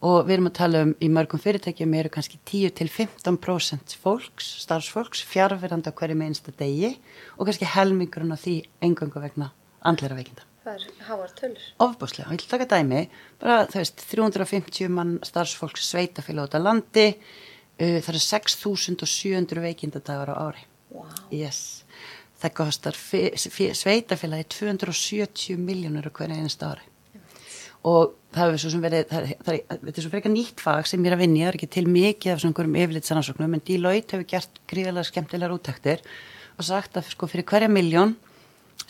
Og 0.00 0.24
við 0.24 0.38
erum 0.38 0.48
að 0.48 0.56
tala 0.56 0.82
um 0.86 0.92
í 0.96 1.10
mörgum 1.12 1.42
fyrirtækjum 1.42 1.96
eru 2.00 2.12
kannski 2.12 2.38
10-15% 2.48 3.98
fólks, 4.00 4.54
starfsfólks 4.64 5.20
fjarverandi 5.28 5.92
á 5.92 5.96
hverju 5.98 6.16
með 6.16 6.30
einsta 6.30 6.54
degi 6.56 6.94
og 7.36 7.44
kannski 7.44 7.68
helmingurinn 7.68 8.32
af 8.32 8.40
því 8.46 8.62
engangu 8.86 9.20
vegna 9.20 9.50
andlera 9.84 10.16
veikinda. 10.16 10.46
Það 10.64 10.74
er 10.76 11.04
háar 11.08 11.30
tölur. 11.36 11.68
ofbúslega, 11.80 12.28
og 12.28 12.34
ég 12.36 12.42
vil 12.42 12.50
taka 12.50 12.66
dæmi. 12.68 13.04
Bara, 13.40 13.62
þú 13.68 13.80
veist, 13.80 14.02
350 14.12 14.90
mann 14.92 15.14
starfsfólks 15.24 15.86
sveitafélag 15.88 16.48
út 16.48 16.56
af 16.56 16.64
landi 16.64 17.06
það 17.80 18.12
eru 18.12 18.22
6700 18.26 19.64
veikindadagar 19.64 20.34
á 20.34 20.36
ári 20.50 20.66
Wow. 20.90 21.06
yes. 21.30 21.84
það 22.42 22.54
kostar 22.58 22.96
sveitafélagi 22.98 24.46
270 24.56 25.60
miljónur 25.60 26.08
á 26.08 26.12
hverja 26.16 26.38
einasta 26.40 26.72
ári 26.72 26.88
og 27.86 28.16
það 28.34 28.42
hefur 28.50 28.62
svo 28.62 28.70
sem 28.74 28.82
verið, 28.84 29.04
það, 29.08 29.28
það, 29.30 29.60
það, 29.68 29.84
þetta 29.84 30.00
er 30.00 30.04
svo 30.04 30.12
frekar 30.12 30.32
nýtt 30.34 30.64
fag 30.64 30.88
sem 30.90 31.04
ég 31.04 31.10
er 31.10 31.16
að 31.16 31.22
vinni, 31.22 31.44
það 31.44 31.50
er 31.52 31.58
ekki 31.60 31.68
til 31.76 31.84
mikið 31.88 32.32
af 32.32 32.42
svona 32.42 32.52
einhverjum 32.52 32.80
yfirlitsansóknum, 32.82 33.54
en 33.56 33.62
Deloitte 33.70 34.16
hefur 34.16 34.28
gert 34.34 34.60
gríðalega 34.72 35.08
skemmtilegar 35.08 35.54
úttektir 35.54 36.02
og 36.58 36.66
sagt 36.68 36.98
að 37.00 37.08
sko 37.14 37.30
fyrir 37.30 37.46
hverja 37.48 37.70
miljón 37.72 38.16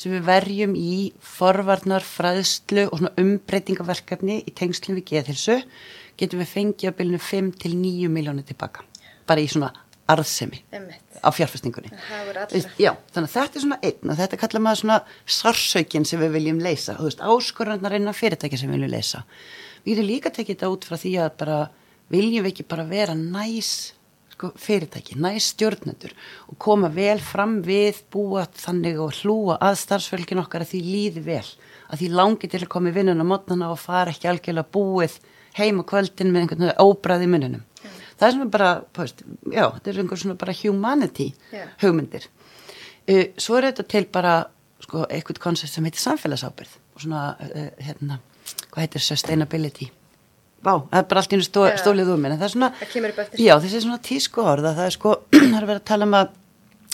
sem 0.00 0.14
við 0.14 0.24
verjum 0.24 0.72
í 0.78 1.10
forvarnar, 1.20 2.04
fræðslu 2.06 2.86
og 2.88 3.04
umbreytingaverkefni 3.20 4.40
í 4.48 4.54
tengslum 4.56 4.96
við 4.96 5.10
geðhilsu 5.12 5.58
getum 6.20 6.40
við 6.40 6.52
fengið 6.54 6.92
á 6.92 6.96
bylunu 6.96 7.20
5 7.20 7.52
til 7.60 7.74
9 7.76 8.08
miljónir 8.12 8.46
tilbaka, 8.48 8.84
bara 9.28 9.44
í 9.44 9.48
svona 9.50 9.72
arðsemi 10.10 10.62
á. 11.92 12.48
Veist, 12.50 12.72
já, 12.80 12.94
þannig 13.12 13.28
að 13.28 13.34
þetta 13.36 13.58
er 13.60 13.64
svona 13.66 13.80
einn 13.86 14.12
og 14.12 14.18
þetta 14.18 14.40
kallar 14.40 14.64
maður 14.64 14.80
svona 14.82 14.98
sársaukin 15.38 16.06
sem 16.08 16.22
við 16.22 16.34
viljum 16.38 16.62
leysa. 16.64 16.96
Þú 16.98 17.08
veist, 17.10 17.22
áskorðarnar 17.22 17.96
innan 18.00 18.16
fyrirtækja 18.16 18.62
sem 18.62 18.72
við 18.72 18.80
viljum 18.80 18.94
leysa. 18.96 19.22
Við 19.84 19.94
getum 19.94 20.08
líka 20.08 20.32
tekið 20.34 20.56
þetta 20.56 20.72
út 20.74 20.88
frá 20.88 20.96
því 21.00 21.14
að 21.24 21.30
bara 21.44 21.58
viljum 22.10 22.46
við 22.46 22.52
ekki 22.54 22.68
bara 22.72 22.88
vera 22.88 23.14
næs 23.16 23.70
sko, 24.40 24.52
fyrirtæki, 24.56 25.18
næs 25.20 25.52
stjórnendur 25.52 26.16
og 26.48 26.58
koma 26.58 26.88
vel 26.94 27.20
fram 27.20 27.58
við 27.66 28.00
búa 28.12 28.46
þannig 28.56 28.96
og 29.04 29.12
hlúa 29.20 29.58
að 29.60 29.82
starfsfölgin 29.84 30.40
okkar 30.40 30.64
að 30.64 30.72
því 30.72 30.84
líði 30.86 31.24
vel 31.28 31.44
að 31.90 32.00
því 32.00 32.12
langi 32.16 32.48
til 32.48 32.62
að 32.62 32.70
koma 32.72 32.88
í 32.88 32.96
vinnun 32.96 33.20
á 33.20 33.26
mótnana 33.28 33.68
og 33.74 33.82
fara 33.82 34.14
ekki 34.14 34.30
algjörlega 34.30 34.72
búið 34.72 35.18
heim 35.58 35.82
á 35.82 35.84
kvöldin 35.84 36.32
með 36.32 36.46
einhvern 36.46 36.64
veginn 36.64 36.80
óbræði 36.80 37.28
í 37.28 37.32
munnunum 37.34 37.66
það 38.20 38.28
er 38.28 38.36
svona 38.36 38.52
bara, 38.52 38.70
post, 38.96 39.22
já, 39.48 39.64
þetta 39.76 39.92
er 39.92 40.00
einhver 40.02 40.20
svona 40.20 40.40
bara 40.40 40.56
humanity 40.60 41.30
Já. 41.52 41.64
hugmyndir. 41.80 42.26
Uh, 43.08 43.24
svo 43.40 43.56
er 43.58 43.70
þetta 43.70 43.86
til 43.88 44.04
bara 44.12 44.34
sko, 44.84 45.06
eitthvað 45.08 45.40
koncept 45.46 45.72
sem 45.72 45.86
heitir 45.88 46.02
samfélagsábyrð 46.04 46.76
og 46.94 47.04
svona, 47.06 47.22
uh, 47.40 47.70
hérna 47.80 48.20
hvað 48.70 48.84
heitir 48.84 49.04
sustainability 49.04 49.90
Vá, 50.60 50.74
það 50.90 50.98
er 51.00 51.06
bara 51.08 51.22
allt 51.22 51.32
í 51.32 51.38
einu 51.38 51.46
stó, 51.46 51.62
Já. 51.64 51.76
stólið 51.80 52.10
úr 52.12 52.18
minni 52.20 52.36
það 52.36 52.46
er 52.46 52.52
svona, 52.52 52.68
Það 52.76 53.38
já, 53.40 53.54
þessi 53.64 53.78
svona 53.80 54.02
tísku 54.04 54.42
orða 54.44 54.74
það 54.76 54.88
er 54.90 54.96
sko, 54.96 55.14
það 55.32 55.56
er 55.56 55.68
verið 55.70 55.80
að 55.80 55.86
tala 55.88 56.08
um 56.08 56.16
að 56.18 56.34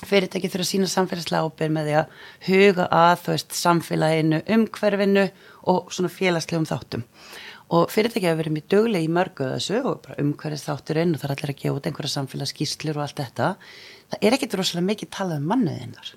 fyrirtæki 0.07 0.51
þurfa 0.53 0.67
að 0.67 0.71
sína 0.71 0.91
samfélagslega 0.93 1.49
ábyrð 1.49 1.75
með 1.75 1.89
því 1.89 1.97
að 1.97 2.23
huga 2.47 2.87
að, 2.93 3.15
þú 3.25 3.33
veist, 3.33 3.57
samfélaginu, 3.57 4.41
umhverfinu 4.57 5.25
og 5.73 5.91
svona 5.97 6.13
félagslegum 6.13 6.69
þáttum. 6.69 7.05
Og 7.75 7.89
fyrirtæki 7.91 8.29
hefur 8.29 8.43
verið 8.45 8.55
mjög 8.55 8.67
dögleg 8.71 9.07
í 9.07 9.11
mörgu 9.11 9.49
þessu 9.57 9.81
og 9.81 9.97
bara 10.05 10.21
umhverfis 10.23 10.67
þátturinn 10.69 11.17
og 11.17 11.23
það 11.23 11.27
er 11.27 11.35
allir 11.35 11.53
að 11.57 11.63
gefa 11.65 11.79
út 11.81 11.89
einhverja 11.91 12.13
samfélagsskýslur 12.13 13.01
og 13.01 13.07
allt 13.07 13.23
þetta. 13.25 13.49
Það 14.13 14.29
er 14.29 14.37
ekkit 14.37 14.55
rosalega 14.61 14.89
mikið 14.93 15.11
talað 15.17 15.41
um 15.43 15.49
mannuðinnar 15.51 16.13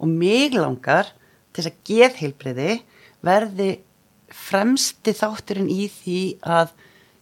og 0.00 0.14
mig 0.14 0.56
langar 0.56 1.10
til 1.52 1.60
þess 1.60 1.72
að 1.74 1.82
geðheilbriði 1.90 2.78
verði 3.26 3.68
fremsti 4.34 5.14
þátturinn 5.16 5.70
í 5.70 5.86
því 5.92 6.20
að 6.42 6.74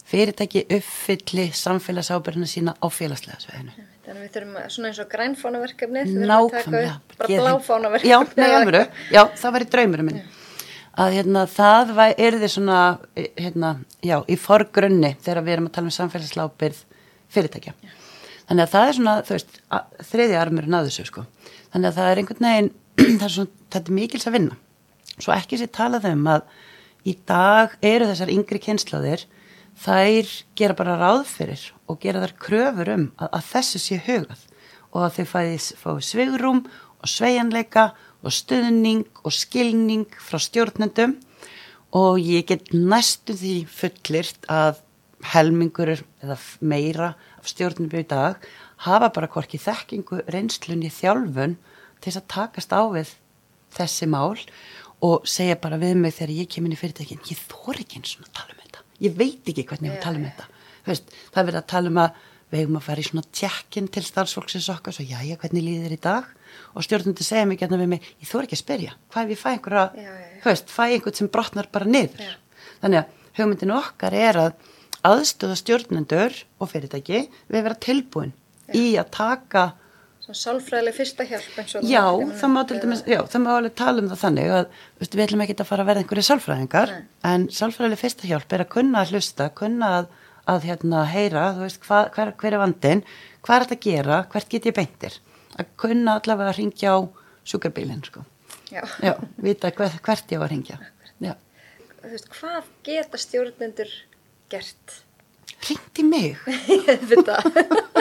fyrirtæki 0.08 0.64
uppfylli 0.78 1.50
samfélagsábyrðina 1.56 2.48
sína 2.48 2.74
á 2.80 2.86
félagslega 2.88 3.40
sveðinu. 3.42 3.74
Þannig 4.08 4.14
að 4.14 4.24
við 4.24 4.34
þurfum 4.36 4.56
að, 4.56 4.68
svona 4.72 4.88
eins 4.88 5.00
og 5.02 5.08
grænfánaverkefni, 5.12 6.04
þurfum 6.08 6.32
að 6.32 6.50
taka 6.54 6.82
upp 6.82 7.16
bara 7.18 7.40
bláfánaverkefni. 7.42 8.12
Já, 8.12 8.18
nei, 8.40 8.52
alvöru, 8.56 8.82
já, 9.12 9.20
það 9.36 9.56
væri 9.56 9.68
draumurinn 9.74 10.08
minn. 10.08 10.22
Að 10.98 11.16
hérna, 11.18 11.42
það 11.52 11.92
er 12.08 12.36
þið 12.40 12.52
svona, 12.54 12.78
eh, 13.14 13.28
hérna, 13.38 13.74
já, 14.02 14.16
í 14.24 14.38
forgrunni 14.40 15.12
þegar 15.22 15.44
við 15.44 15.56
erum 15.56 15.68
að 15.68 15.74
tala 15.76 15.90
um 15.90 15.96
samfélagslega 15.98 16.48
ábyrð 16.48 16.80
fyrirtækja. 17.36 17.74
Þannig 18.48 18.64
að 18.64 18.72
það 18.72 18.88
er 18.88 18.96
svona, 18.96 19.14
þú 19.28 19.36
veist, 19.36 19.60
þriði 20.08 20.40
armurinn 20.40 20.78
að 20.78 20.88
þessu, 20.88 21.04
sko. 21.10 21.26
Þannig 21.68 21.90
að 21.90 22.00
það 22.00 22.10
er 22.10 22.22
einhvern 22.22 22.48
veginn, 22.48 22.72
það 23.20 23.28
er 23.28 23.34
svona, 23.36 23.54
þetta 23.68 23.92
er 23.92 23.98
mikils 24.00 24.26
að 24.26 24.36
vinna. 24.38 24.58
Svo 25.18 25.34
ekki 25.36 25.60
sér 25.60 25.70
talað 25.74 26.08
um 26.08 26.26
að 26.32 26.48
í 27.06 27.14
dag 27.28 27.76
eru 27.84 28.08
þessar 28.08 28.32
yngri 28.32 28.60
kynslaðir, 28.62 29.24
þær 29.78 30.30
gera 30.58 30.76
bara 30.78 30.98
ráð 30.98 31.24
fyrir 31.30 31.62
og 31.86 32.00
gera 32.02 32.24
þær 32.24 32.34
kröfur 32.42 32.92
um 32.94 33.06
að, 33.16 33.28
að 33.30 33.48
þessu 33.52 33.82
sé 33.82 34.00
hugað 34.06 34.44
og 34.88 35.04
að 35.04 35.18
þau 35.18 35.26
fæði, 35.32 35.56
fái 35.78 36.04
svigrum 36.04 36.62
og 36.98 37.10
sveigjanleika 37.12 37.86
og 38.24 38.34
stuðning 38.34 39.06
og 39.22 39.34
skilning 39.34 40.06
frá 40.18 40.40
stjórnendum. 40.42 41.16
Og 41.94 42.18
ég 42.20 42.44
get 42.48 42.72
næstu 42.74 43.36
því 43.36 43.54
fullirt 43.70 44.48
að 44.52 44.82
helmingur 45.32 45.94
eða 45.94 46.36
meira 46.60 47.14
af 47.38 47.48
stjórnendum 47.48 48.02
í 48.02 48.08
dag 48.08 48.42
hafa 48.84 49.08
bara 49.14 49.30
hvorki 49.30 49.58
þekkingu, 49.58 50.22
reynslunni, 50.30 50.90
þjálfun 50.92 51.56
til 51.98 52.10
þess 52.10 52.20
að 52.20 52.28
takast 52.34 52.74
á 52.74 52.82
við 52.92 53.14
þessi 53.74 54.08
mál 54.10 54.36
og 55.04 55.26
segja 55.28 55.58
bara 55.60 55.78
við 55.80 55.98
mig 56.02 56.14
þegar 56.16 56.34
ég 56.34 56.48
kemur 56.50 56.70
inn 56.70 56.76
í 56.76 56.80
fyrirtækin 56.80 57.20
ég 57.30 57.42
þór 57.50 57.82
ekki 57.84 58.00
eins 58.00 58.16
og 58.18 58.30
tala 58.34 58.54
um 58.54 58.62
þetta. 58.64 58.82
Ég 59.04 59.14
veit 59.18 59.52
ekki 59.52 59.66
hvernig 59.68 59.92
ég 59.94 60.02
tala 60.02 60.18
um 60.18 60.26
þetta. 60.26 60.48
Veist, 60.88 61.12
það 61.30 61.42
er 61.42 61.48
verið 61.50 61.60
að 61.62 61.68
tala 61.74 61.92
um 61.92 62.00
að 62.02 62.24
við 62.48 62.62
hefum 62.62 62.78
að 62.80 62.86
fara 62.88 63.02
í 63.02 63.06
svona 63.06 63.26
tjekkin 63.38 63.88
til 63.92 64.02
starfsfólksins 64.06 64.68
okkar 64.72 64.94
svo 64.96 65.04
já, 65.04 65.18
já, 65.20 65.36
hvernig 65.36 65.64
líður 65.66 65.84
þér 65.84 65.94
í 65.98 66.00
dag? 66.06 66.30
Og 66.72 66.86
stjórnundi 66.86 67.26
segja 67.26 67.44
mig 67.46 67.60
hérna 67.60 67.76
við 67.76 67.90
mig 67.92 68.06
ég 68.22 68.30
þór 68.30 68.46
ekki 68.46 68.56
að 68.56 68.62
spyrja, 68.62 68.94
hvað 69.12 69.26
ef 69.26 69.34
ég 69.34 69.40
fæ 69.42 69.48
einhverja 69.52 69.82
Já, 69.92 70.06
já, 70.08 70.14
já. 70.16 70.38
þú 70.40 70.48
veist, 70.48 70.72
fæ 70.72 70.82
einhvern 70.86 71.18
sem 71.18 71.28
brotnar 71.34 71.68
bara 71.72 71.90
niður? 71.92 72.22
Já. 72.24 72.32
þannig 72.80 73.02
að 73.02 73.36
hugmyndinu 73.38 73.76
okkar 73.76 74.16
er 74.16 74.40
að 74.40 74.72
aðstöða 75.12 75.58
stjórnendur 75.60 76.38
og 76.58 76.72
fyrirtæki 76.72 77.20
við 77.52 77.66
vera 77.68 77.76
tilbúin 77.84 78.32
í 78.72 78.86
að 78.96 79.12
taka 79.18 79.66
sálfræðileg 80.36 80.94
fyrsta 80.96 81.24
hjálp 81.28 81.58
eins 81.62 81.74
og 81.78 81.84
Já, 81.88 82.02
það 82.40 82.50
má 82.52 82.58
til 82.68 82.78
dæmis, 82.82 83.02
já, 83.08 83.18
það 83.32 83.42
má 83.44 83.48
alveg 83.54 83.74
tala 83.78 84.02
um 84.02 84.08
það 84.10 84.20
þannig 84.22 84.52
að 84.56 84.64
veist, 85.00 85.14
við 85.16 85.24
ætlum 85.24 85.42
ekki 85.44 85.56
að 85.58 85.68
fara 85.70 85.84
að 85.84 85.88
verða 85.90 86.02
einhverju 86.04 86.24
sálfræðingar 86.28 86.92
Nei. 86.94 87.06
en 87.30 87.46
sálfræðileg 87.58 88.00
fyrsta 88.02 88.28
hjálp 88.30 88.52
er 88.56 88.64
að 88.64 88.70
kunna 88.74 89.02
að 89.04 89.14
hlusta, 89.14 89.48
kunna 89.62 89.90
að, 89.98 90.10
að 90.54 90.68
hérna, 90.68 91.04
heyra, 91.12 91.46
þú 91.56 91.64
veist, 91.64 91.80
hva, 91.88 92.02
hver, 92.16 92.34
hver 92.42 92.58
er 92.58 92.62
vandin, 92.64 93.02
hvað 93.46 93.56
er 93.56 93.66
þetta 93.66 93.78
að 93.78 93.88
gera, 93.88 94.20
hvert 94.34 94.52
get 94.52 94.68
ég 94.70 94.76
beintir, 94.76 95.18
að 95.56 95.72
kunna 95.80 96.18
allavega 96.20 96.52
að 96.52 96.60
ringja 96.60 96.94
á 96.94 96.98
sjúkarbílinn, 97.48 98.04
sko. 98.04 98.24
Já. 98.68 98.82
Já, 99.00 99.14
vita 99.40 99.72
hver, 99.72 99.98
hvert 100.04 100.32
ég 100.34 100.40
var 100.42 100.50
að 100.50 100.56
ringja. 100.56 100.80
Já, 101.24 101.34
Þú 101.98 102.12
veist, 102.14 102.28
hvað 102.38 102.72
geta 102.86 103.18
stjórnendur 103.18 103.94
gert? 104.52 105.02
ringdi 105.68 106.04
mig. 106.06 106.36
Ég 106.88 107.00
veit 107.10 107.26
það. 107.26 107.97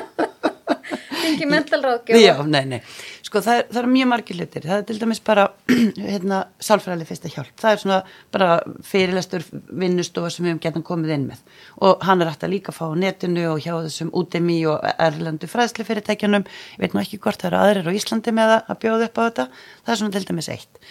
Fengi 1.37 1.49
mental 1.51 1.79
ráðgjöf. 1.83 2.17
Já, 2.17 2.33
nei, 2.49 2.63
nei. 2.65 2.79
Sko 3.25 3.41
það 3.45 3.59
er, 3.59 3.65
það 3.69 3.79
er 3.81 3.89
mjög 3.91 4.07
margir 4.09 4.37
hlutir. 4.39 4.65
Það 4.65 4.79
er 4.81 4.85
til 4.87 4.97
dæmis 5.01 5.21
bara, 5.27 5.43
hérna, 6.13 6.39
sálfræðileg 6.63 7.09
fyrsta 7.09 7.31
hjálp. 7.33 7.51
Það 7.61 7.73
er 7.73 7.81
svona 7.83 7.97
bara 8.33 8.47
fyrirlestur 8.87 9.45
vinnustofa 9.83 10.31
sem 10.33 10.45
við 10.47 10.53
hefum 10.53 10.61
getan 10.63 10.85
komið 10.87 11.13
inn 11.17 11.27
með. 11.31 11.43
Og 11.85 12.07
hann 12.07 12.23
er 12.25 12.31
að 12.31 12.47
líka 12.53 12.73
fá 12.75 12.87
á 12.89 12.97
netinu 12.97 13.43
og 13.51 13.61
hjá 13.61 13.75
þessum 13.75 14.09
útemi 14.17 14.57
og 14.71 14.81
erlendu 14.95 15.49
fræðslu 15.51 15.85
fyrirtækjanum. 15.87 16.47
Ég 16.77 16.81
veit 16.81 16.97
nú 16.97 17.03
ekki 17.03 17.21
hvort 17.21 17.43
það 17.43 17.51
eru 17.51 17.61
aðrir 17.61 17.91
á 17.93 17.97
Íslandi 17.99 18.33
með 18.33 18.55
að, 18.55 18.73
að 18.73 18.81
bjóða 18.85 19.11
upp 19.11 19.21
á 19.21 19.25
þetta. 19.27 19.47
Það 19.83 19.93
er 19.93 20.01
svona 20.01 20.17
til 20.17 20.25
dæmis 20.31 20.51
eitt. 20.55 20.81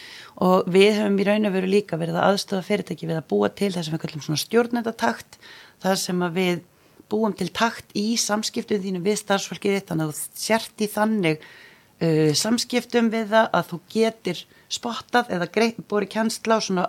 Og 0.46 0.66
við 0.68 0.98
höfum 1.00 1.20
í 1.22 1.26
raun 1.26 1.48
og 1.48 1.54
veru 1.56 1.68
líka 1.72 1.96
verið 1.96 2.20
að 2.20 2.30
aðstofa 2.30 2.66
fyrirtæki 2.66 3.08
við 3.08 3.22
að 3.22 3.28
búa 3.32 3.48
til 3.48 3.72
það 3.72 3.86
sem 3.86 3.96
við 3.96 4.02
kallum 4.04 4.24
svona 4.26 4.42
stjórnendatakt. 4.42 5.38
Það 5.80 6.00
sem 6.02 6.24
að 6.26 6.36
við 6.36 6.64
búum 7.10 7.34
til 7.36 7.48
takt 7.54 7.94
í 7.98 8.16
samskiptum 8.20 8.82
þínu 8.82 9.02
við 9.04 9.20
starfsfólkið 9.22 9.78
þitt 9.78 9.90
þannig 9.92 10.10
að 10.10 10.20
þú 10.20 10.42
sért 10.42 10.84
í 10.84 10.90
þannig 10.90 11.42
uh, 11.46 12.30
samskiptum 12.36 13.10
við 13.12 13.32
það 13.34 13.50
að 13.58 13.72
þú 13.72 13.80
getur 13.96 14.44
spottað 14.76 15.34
eða 15.36 15.50
greip, 15.54 15.82
búið 15.86 16.08
kjensla 16.16 16.58
á 16.58 16.60
svona 16.64 16.86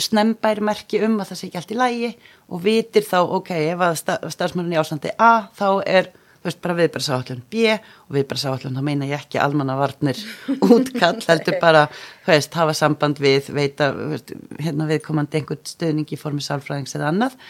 snembæri 0.00 0.62
merki 0.64 1.00
um 1.04 1.18
að 1.20 1.32
það 1.32 1.40
sé 1.40 1.48
ekki 1.48 1.58
allt 1.60 1.74
í 1.74 1.80
lægi 1.80 2.12
og 2.46 2.62
vitir 2.64 3.04
þá, 3.06 3.18
ok, 3.38 3.50
ef 3.72 3.82
að 3.82 3.98
sta, 4.00 4.16
starfsmörnum 4.32 4.76
í 4.76 4.78
ásandi 4.80 5.12
A, 5.18 5.48
þá 5.56 5.68
er 5.82 6.10
þú 6.14 6.48
veist, 6.48 6.60
bara 6.62 6.76
viðbæðsáallun 6.78 7.42
B 7.50 7.74
og 7.74 8.16
viðbæðsáallun, 8.16 8.78
þá 8.78 8.86
meina 8.86 9.08
ég 9.10 9.24
ekki 9.24 9.40
almannavarnir 9.42 10.20
útkall, 10.74 11.18
heldur 11.26 11.58
bara 11.62 11.86
þú 11.90 12.32
veist, 12.32 12.58
hafa 12.60 12.76
samband 12.78 13.20
við 13.22 13.50
veita, 13.56 13.90
hérna 14.62 14.88
viðkomandi 14.90 15.40
einhvern 15.40 15.64
stöðning 15.66 16.14
í 16.14 16.20
formi 16.20 16.44
sálfræðings 16.44 16.96
eða 16.96 17.10
annað 17.10 17.40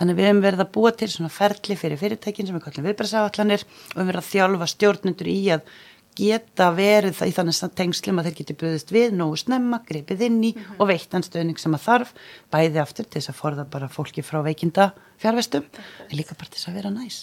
þannig 0.00 0.18
við 0.18 0.28
hefum 0.28 0.44
verið 0.44 0.62
að 0.64 0.70
búa 0.74 0.92
til 0.98 1.08
svona 1.12 1.32
ferli 1.32 1.76
fyrir 1.78 2.00
fyrirtækin 2.00 2.48
sem 2.48 2.56
við 2.56 2.64
kallum 2.66 2.86
viðbæðsáallanir 2.88 3.64
og 3.64 3.74
við 3.74 3.98
hefum 3.98 4.08
verið 4.10 4.22
að 4.22 4.30
þjálfa 4.30 4.70
stjórnundur 4.74 5.30
í 5.30 5.40
að 5.54 5.74
geta 6.14 6.68
verið 6.74 7.16
það 7.18 7.30
í 7.30 7.34
þannig 7.34 7.76
tengslum 7.80 8.20
að 8.20 8.28
þeir 8.28 8.36
geti 8.38 8.56
buðist 8.60 8.92
við 8.94 9.14
nógu 9.18 9.38
snemma, 9.40 9.80
gripið 9.86 10.24
inn 10.28 10.40
í 10.46 10.52
og 10.78 10.86
veittan 10.92 11.26
stöðning 11.26 11.58
sem 11.58 11.74
að 11.74 11.86
þarf 11.88 12.12
bæði 12.54 12.82
aftur 12.84 13.08
til 13.08 13.18
þess 13.18 13.32
að 13.32 13.40
forða 13.40 13.64
bara 13.70 13.90
fólki 13.90 14.22
frá 14.22 14.38
veikinda 14.46 14.92
fjárvestum 15.22 15.66
en 15.74 16.14
líka 16.14 16.36
bara 16.38 16.52
til 16.52 16.60
þess 16.60 16.70
að 16.70 16.78
vera 16.78 16.92
næs. 16.94 17.18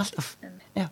Alltaf, 0.00 0.30
já. 0.72 0.88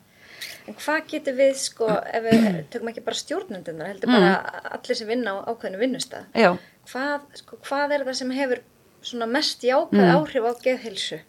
En 0.69 0.77
hvað 0.77 1.09
getur 1.11 1.39
við, 1.39 1.57
sko, 1.59 1.89
ef 1.89 2.27
við 2.27 2.45
tökum 2.71 2.93
ekki 2.93 3.05
bara 3.07 3.19
stjórnendunar, 3.19 3.89
heldur 3.95 4.13
bara 4.13 4.35
allir 4.77 4.99
sem 4.99 5.09
vinna 5.09 5.39
á 5.39 5.49
ákveðinu 5.49 5.81
vinnustað. 5.81 6.29
Já, 6.37 6.53
Hvað, 6.91 7.27
sko, 7.39 7.59
hvað 7.63 7.95
er 7.95 8.05
það 8.09 8.17
sem 8.19 8.33
hefur 8.35 8.63
svona 9.07 9.29
mest 9.31 9.65
jákvæð 9.67 10.15
áhrif 10.17 10.49
á 10.49 10.53
geðhilsu? 10.63 11.21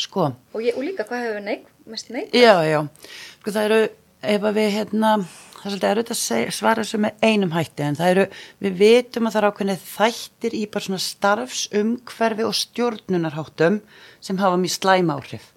sko 0.00 0.30
Og, 0.54 0.62
ég, 0.64 0.76
og 0.76 0.84
líka 0.86 1.06
hvað 1.08 1.26
hefur 1.26 1.44
neik, 1.44 1.68
mest 1.90 2.10
neik? 2.14 2.34
Já, 2.34 2.54
já, 2.64 2.80
sko 3.40 3.54
það 3.54 3.68
eru 3.68 3.80
ef 4.20 4.48
að 4.48 4.58
við 4.58 4.74
hérna 4.76 5.12
það 5.60 5.66
er 5.66 5.74
svolítið 5.74 5.90
erfitt 5.90 6.12
að 6.14 6.20
segja, 6.20 6.56
svara 6.56 6.82
þessu 6.84 7.00
með 7.04 7.24
einum 7.24 7.54
hætti 7.54 7.84
en 7.84 7.96
það 7.98 8.12
eru, 8.14 8.26
við 8.64 8.76
vitum 8.80 9.28
að 9.28 9.34
það 9.34 9.40
er 9.40 9.48
ákveðnið 9.50 9.86
þættir 9.90 10.56
í 10.56 10.66
bara 10.72 10.86
svona 10.86 11.04
starfsumhverfi 11.04 12.46
og 12.48 12.58
stjórnunarháttum 12.60 13.80
sem 14.24 14.40
hafa 14.40 14.60
mjög 14.60 14.76
slæm 14.78 15.12
áhrif 15.12 15.50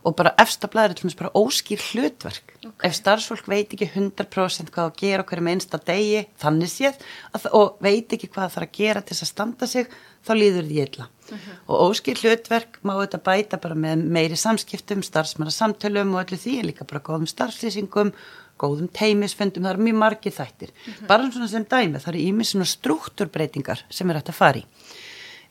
og 0.00 0.14
bara 0.16 0.32
efstablaður 0.40 0.94
er 0.94 0.96
til 0.96 1.04
og 1.04 1.10
með 1.10 1.18
bara 1.18 1.32
óskýr 1.36 1.82
hlutverk 1.90 2.54
okay. 2.56 2.88
ef 2.88 2.96
starfsfólk 2.96 3.50
veit 3.52 3.74
ekki 3.76 3.90
100% 3.90 4.72
hvað 4.72 4.86
að 4.86 5.02
gera 5.02 5.24
okkur 5.26 5.42
með 5.44 5.58
einsta 5.58 5.80
degi 5.90 6.22
þannig 6.40 6.72
séð 6.72 7.04
og 7.52 7.76
veit 7.84 8.16
ekki 8.16 8.30
hvað 8.30 8.46
það 8.46 8.54
þarf 8.54 8.68
að 8.70 8.78
gera 8.78 9.02
til 9.04 9.16
þess 9.16 9.26
að 9.26 9.32
standa 9.34 9.68
sig 9.68 9.92
þá 10.26 10.32
líður 10.36 10.68
því 10.68 10.80
illa 10.84 11.06
uh 11.06 11.36
-huh. 11.36 11.54
og 11.66 11.90
óskýr 11.90 12.20
hlutverk 12.22 12.80
má 12.82 12.94
þetta 13.00 13.22
bæta 13.28 13.60
bara 13.60 13.74
með 13.74 14.04
meiri 14.04 14.36
samskiptum, 14.36 15.02
starfsmanna 15.02 15.50
samtölum 15.50 16.14
og 16.14 16.24
öllu 16.24 16.38
því 16.38 16.58
en 16.58 16.66
líka 16.66 16.84
bara 16.84 17.00
góðum 17.00 17.26
starfslýsingum 17.26 18.12
góðum 18.60 18.88
teimisfundum, 18.92 19.64
það 19.64 19.70
eru 19.70 19.82
mjög 19.82 19.96
margir 19.96 20.32
þættir 20.32 20.70
uh 20.70 20.94
-huh. 20.94 21.06
bara 21.06 21.30
svona 21.30 21.48
sem 21.48 21.64
dæmi, 21.64 21.98
það 21.98 22.08
eru 22.08 22.26
ímið 22.28 22.46
svona 22.46 22.64
struktúrbreytingar 22.64 23.84
sem 23.90 24.10
er 24.10 24.16
hægt 24.16 24.28
að 24.28 24.40
fara 24.42 24.58
í 24.58 24.64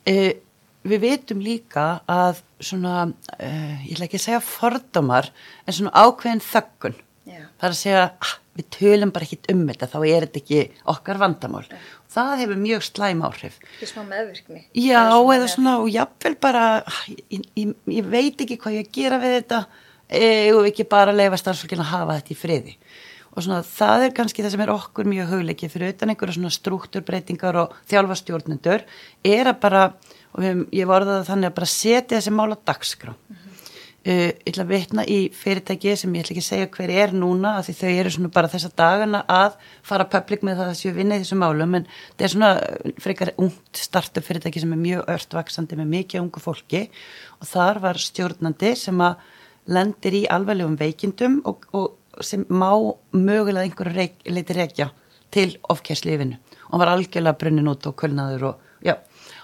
uh, 0.10 0.34
við 0.88 1.04
veitum 1.04 1.44
líka 1.44 1.86
að 2.10 2.42
svona, 2.64 3.10
uh, 3.38 3.78
ég 3.86 3.96
ætla 3.96 4.08
ekki 4.08 4.20
að 4.20 4.26
segja 4.26 4.44
fordómar, 4.44 5.30
en 5.66 5.76
svona 5.76 5.94
ákveðin 5.96 6.44
þöggun. 6.44 6.98
Yeah. 7.30 7.48
Það 7.60 7.68
er 7.68 7.76
að 7.76 7.80
segja, 7.82 8.04
ah, 8.26 8.36
við 8.60 8.70
tölum 8.76 9.14
bara 9.16 9.28
ekkit 9.28 9.50
um 9.54 9.66
þetta, 9.70 9.92
þá 9.92 10.00
er 10.02 10.28
þetta 10.28 10.42
ekki 10.42 10.62
okkar 10.96 11.22
vandamál. 11.22 11.66
Yeah. 11.68 11.90
Það 12.10 12.32
hefur 12.41 12.62
mjög 12.63 12.86
slæm 12.88 13.19
áhrif. 13.28 13.60
Ekki 13.76 13.89
smá 13.91 14.02
meðvirkni. 14.08 14.63
Já, 14.74 15.04
svona 15.12 15.36
eða 15.36 15.50
svona, 15.54 15.76
og 15.84 15.91
jáfnvel 15.93 16.36
bara, 16.41 16.63
ég, 17.08 17.43
ég, 17.60 17.76
ég 18.00 18.10
veit 18.10 18.41
ekki 18.41 18.58
hvað 18.58 18.80
ég 18.80 18.88
að 18.88 18.98
gera 18.98 19.19
við 19.22 19.36
þetta, 19.38 19.60
e, 20.10 20.30
og 20.56 20.69
ekki 20.72 20.88
bara 20.89 21.13
leifa 21.13 21.38
starfsfólkina 21.38 21.86
að 21.86 21.93
hafa 21.93 22.17
þetta 22.17 22.34
í 22.34 22.39
friði. 22.39 22.76
Og 23.30 23.45
svona, 23.45 23.62
það 23.62 24.08
er 24.08 24.15
kannski 24.17 24.41
það 24.41 24.56
sem 24.56 24.63
er 24.65 24.74
okkur 24.74 25.12
mjög 25.12 25.36
hugleikið 25.36 25.76
fyrir 25.76 25.93
utan 25.93 26.10
einhverja 26.10 26.39
svona 26.39 26.56
struktúrbreytingar 26.56 27.62
og 27.62 27.78
þjálfastjórnendur, 27.91 28.88
er 29.30 29.52
að 29.54 29.62
bara 29.62 29.84
og 30.36 30.74
ég 30.76 30.89
var 30.89 31.06
það 31.08 31.28
þannig 31.30 31.50
að 31.50 31.56
bara 31.58 31.69
setja 31.72 32.17
þessi 32.17 32.34
mál 32.34 32.54
á 32.54 32.58
dagskrá 32.58 33.13
mm 33.13 33.36
-hmm. 33.36 33.49
Uh, 34.06 34.30
ég 34.30 34.50
ætla 34.52 34.66
að 34.66 34.72
vitna 34.74 35.06
í 35.08 35.18
fyrirtæki 35.36 35.96
sem 36.00 36.14
ég 36.16 36.24
ætla 36.26 36.36
ekki 36.36 36.44
að 36.44 36.48
segja 36.48 36.70
hver 36.76 36.94
er 36.94 37.14
núna 37.16 37.56
af 37.60 37.68
því 37.68 37.76
þau 37.80 37.90
eru 37.92 38.14
svona 38.16 38.32
bara 38.36 38.52
þessa 38.52 38.72
dagana 38.82 39.24
að 39.30 39.58
fara 39.86 40.08
public 40.12 40.46
með 40.46 40.62
það 40.62 40.72
að 40.72 40.80
séu 40.82 40.94
vinna 40.96 41.18
í 41.18 41.24
þessu 41.24 41.40
málum 41.40 41.76
en 41.80 41.88
þetta 41.90 42.28
er 42.28 42.34
svona 42.36 42.52
frekar 43.06 43.34
ungt 43.38 43.82
startup 43.84 44.26
fyrirtæki 44.28 44.64
sem 44.64 44.76
er 44.76 44.82
mjög 44.84 45.12
öllvaksandi 45.16 45.80
með 45.80 45.92
mikið 45.96 46.24
ungu 46.24 46.44
fólki. 46.44 46.86
Og 47.40 47.50
þar 47.50 47.82
var 47.84 48.02
stjórnandi 48.02 48.74
sem 48.80 49.04
að 49.04 49.20
lendir 49.70 50.18
í 50.18 50.24
alveglegum 50.32 50.80
veikindum 50.80 51.42
og, 51.50 51.68
og 51.76 52.24
sem 52.26 52.46
má 52.50 52.72
mögulega 53.14 53.68
einhverju 53.68 53.96
reik, 53.96 54.18
leiti 54.26 54.56
reykja 54.58 54.90
til 55.30 55.52
ofkjærsliðinu 55.70 56.40
og 56.40 56.74
hann 56.74 56.82
var 56.82 56.92
algjörlega 56.96 57.38
brunnin 57.38 57.70
út 57.70 57.86
og 57.90 57.96
kölnaður 57.98 58.48
og 58.50 58.86
já 58.86 58.96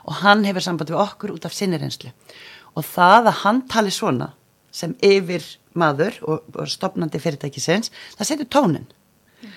og 0.05 0.21
hann 0.21 0.45
hefur 0.45 0.63
samband 0.63 0.91
við 0.91 1.01
okkur 1.01 1.33
út 1.35 1.45
af 1.47 1.53
sinni 1.55 1.79
reynslu. 1.81 2.11
Og 2.75 2.85
það 2.85 3.31
að 3.31 3.39
hann 3.43 3.61
tali 3.71 3.93
svona 3.93 4.33
sem 4.75 4.95
yfir 5.05 5.45
maður 5.77 6.19
og, 6.27 6.59
stopnandi 6.71 7.21
fyrirtækisins 7.23 7.93
það 8.17 8.29
setur 8.31 8.51
tónin 8.57 8.85
mm. 8.85 9.55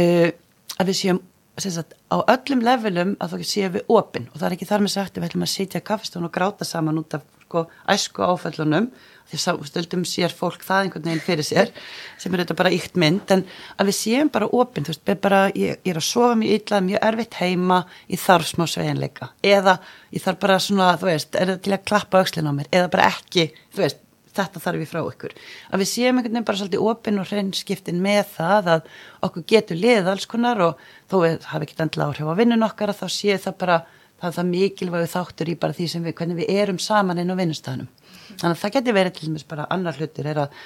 uh, 0.00 0.30
að 0.78 0.92
við 0.92 1.00
séum 1.02 1.20
sagt, 1.60 1.92
á 2.08 2.16
öllum 2.24 2.62
levelum 2.64 3.16
að 3.20 3.34
þá 3.34 3.50
séum 3.50 3.76
við 3.76 3.92
opinn 3.92 4.30
og 4.30 4.38
það 4.38 4.48
er 4.48 4.56
ekki 4.56 4.70
þar 4.70 4.86
með 4.86 4.94
sagt 4.94 5.12
að 5.16 5.22
við 5.22 5.30
ætlum 5.30 5.46
að 5.46 5.54
sitja 5.54 5.84
kaffestun 5.84 6.26
og 6.28 6.34
gráta 6.34 6.68
saman 6.68 7.02
út 7.02 7.18
af 7.18 7.26
sko, 7.50 7.66
æsku 7.90 8.22
áfællunum 8.22 8.90
því 9.30 9.38
stöldum 9.68 10.04
sér 10.06 10.32
fólk 10.34 10.62
það 10.66 10.84
einhvern 10.84 11.06
veginn 11.06 11.22
fyrir 11.22 11.46
sér 11.46 11.70
sem 12.18 12.34
er 12.34 12.42
þetta 12.42 12.56
bara 12.58 12.72
ykt 12.74 12.98
mynd. 12.98 13.30
En 13.30 13.44
að 13.78 13.90
við 13.90 13.96
séum 13.98 14.30
bara 14.32 14.48
opinn, 14.50 14.86
þú 14.86 14.94
veist, 14.94 15.12
bara, 15.22 15.40
ég, 15.54 15.78
ég 15.84 15.92
er 15.92 16.00
að 16.00 16.06
sofa 16.08 16.36
mjög 16.38 16.56
yllað, 16.58 16.86
mjög 16.88 17.04
erfitt 17.10 17.38
heima 17.38 17.80
ég 18.10 18.22
þarf 18.22 18.50
smá 18.50 18.66
sveginleika 18.70 19.30
eða 19.46 19.78
ég 20.10 20.24
þarf 20.24 20.42
bara 20.42 20.60
svona, 20.62 20.92
þú 20.98 21.10
veist, 21.10 21.34
er 21.34 21.52
það 21.52 21.64
til 21.66 21.76
að 21.76 21.84
klappa 21.92 22.22
aukslinn 22.22 22.50
á 22.50 22.52
mér? 22.58 22.70
Eða 22.74 22.92
bara 22.94 23.10
ekki, 23.10 23.50
þú 23.74 23.84
veist 23.84 24.02
þetta 24.40 24.64
þarf 24.64 24.82
ég 24.82 24.90
frá 24.90 25.00
ykkur, 25.04 25.36
að 25.70 25.84
við 25.84 25.90
séum 25.92 26.18
einhvern 26.18 26.34
veginn 26.34 26.48
bara 26.50 26.60
svolítið 26.60 26.88
opinn 26.90 27.22
og 27.22 27.30
hreinskiptin 27.30 28.02
með 28.02 28.34
það 28.34 28.74
að 28.74 28.90
okkur 29.28 29.46
getur 29.54 29.80
lið 29.80 30.10
alls 30.10 30.28
konar 30.30 30.60
og 30.66 30.84
þó 31.10 31.16
við 31.22 31.48
hafi 31.52 31.68
ekki 31.68 31.80
endla 31.86 32.10
áhrif 32.10 32.32
á 32.32 32.40
vinnun 32.40 32.66
okkar 32.66 32.92
að 32.92 33.02
þá 33.04 33.16
séu 33.20 33.40
það 33.40 33.58
bara 33.62 33.80
það 34.20 34.36
það 34.36 34.50
mikilvægu 34.50 35.08
þáttur 35.14 35.50
í 35.50 35.56
bara 35.60 35.76
því 35.76 35.88
sem 35.88 36.04
við, 36.04 36.16
hvernig 36.18 36.40
við 36.42 36.52
erum 36.62 36.78
saman 36.82 37.20
inn 37.22 37.32
á 37.32 37.40
vinnustæðanum. 37.40 37.88
Mm. 37.88 38.36
Þannig 38.36 38.52
að 38.52 38.62
það 38.62 38.74
getur 38.76 38.96
verið 38.96 39.16
til 39.16 39.28
dæmis 39.28 39.46
bara 39.48 39.68
annar 39.72 39.96
hlutir 39.96 40.28
er 40.28 40.42
að 40.44 40.58